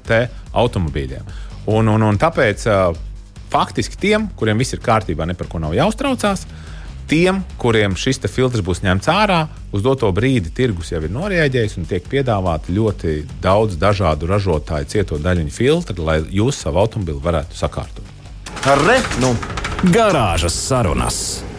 automobīļiem. 0.52 1.22
Un, 1.66 1.88
un, 1.88 2.02
un 2.02 2.18
tāpēc 2.18 2.66
uh, 2.70 2.96
faktiski 3.50 3.98
tiem, 4.00 4.28
kuriem 4.38 4.60
viss 4.60 4.76
ir 4.76 4.82
kārtībā, 4.84 5.26
ne 5.26 5.36
par 5.38 5.50
ko 5.50 5.60
nav 5.62 5.74
jāuztraucās. 5.76 6.46
Tiem, 7.10 7.40
kuriem 7.58 7.96
šis 7.98 8.22
filtrs 8.30 8.62
būs 8.62 8.84
ņemts 8.84 9.10
ārā, 9.10 9.40
uz 9.74 9.82
doto 9.82 10.06
brīdi 10.14 10.52
tirgus 10.54 10.92
jau 10.92 11.00
ir 11.02 11.10
noreaģējis 11.10 11.76
un 11.80 11.88
tiek 11.90 12.06
piedāvāti 12.06 12.76
ļoti 12.76 13.16
daudz 13.42 13.74
dažādu 13.82 14.30
ražotāju 14.30 14.86
cieto 14.86 15.18
daļiņu 15.18 15.50
filtru, 15.50 16.06
lai 16.06 16.20
jūs 16.30 16.62
savu 16.62 16.78
automobili 16.84 17.18
varētu 17.18 17.58
sakārtot. 17.58 18.16
Re, 18.86 19.00
nu. 19.18 19.34
Garāžas 19.90 20.54
sarunas. 20.54 21.49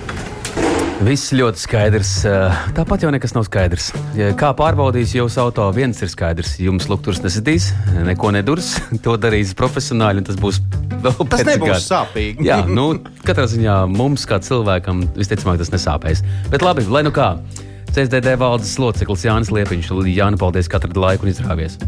Viss 1.01 1.31
ļoti 1.33 1.57
skaidrs. 1.57 2.09
Eh, 2.29 2.57
tāpat 2.77 3.01
jau 3.01 3.09
nekas 3.13 3.33
nav 3.33 3.47
skaidrs. 3.47 3.87
Kā 4.37 4.51
pārbaudīs 4.57 5.15
jūsu 5.15 5.39
auto, 5.41 5.65
viens 5.73 5.97
ir 6.05 6.11
skaidrs. 6.11 6.59
Jums 6.61 6.85
lukturs 6.91 7.23
nesitīs, 7.23 7.71
neko 8.05 8.29
nedurs. 8.35 8.75
To 9.05 9.15
darīs 9.17 9.55
profesionāļi, 9.57 10.21
un 10.21 10.27
tas 10.27 10.37
būs 10.37 10.59
vēl 10.91 11.15
pēc 11.15 11.17
tam. 11.17 11.29
Tas 11.31 11.47
nebūs 11.47 11.71
gada. 11.71 11.81
sāpīgi. 11.87 12.45
Jā, 12.45 12.59
nu, 12.77 12.85
katrā 13.25 13.47
ziņā 13.49 13.79
mums, 13.89 14.27
kā 14.29 14.37
cilvēkam, 14.45 15.07
visticamāk, 15.17 15.57
tas 15.63 15.73
nesāpēs. 15.73 16.21
Bet 16.53 16.65
labi, 16.65 16.85
lai 16.85 17.01
nu 17.07 17.13
kā. 17.15 17.33
CSDD 17.91 18.37
valdes 18.39 18.77
loceklis 18.79 19.25
Jānis 19.25 19.49
Liepiņš. 19.51 19.89
Jānis, 20.13 20.39
paldies 20.39 20.69
katru 20.71 20.93
laiku 21.01 21.25
un 21.25 21.33
izrāvies. 21.33 21.79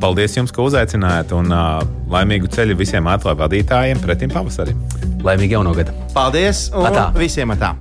Paldies 0.00 0.34
jums, 0.38 0.54
ka 0.56 0.64
uzaicinājāt, 0.64 1.36
un 1.36 1.52
uh, 1.52 1.82
laimīgu 2.10 2.48
ceļu 2.54 2.78
visiem 2.80 3.06
atlaižu 3.12 3.42
vadītājiem 3.44 4.00
pretim 4.02 4.32
pavasarim. 4.32 4.80
Laimīgu 5.26 5.58
jauno 5.58 5.76
gadu! 5.76 5.92
Paldies! 6.16 6.68
Un 6.72 6.88
atā. 6.88 7.10
visiem 7.18 7.52
atā! 7.54 7.74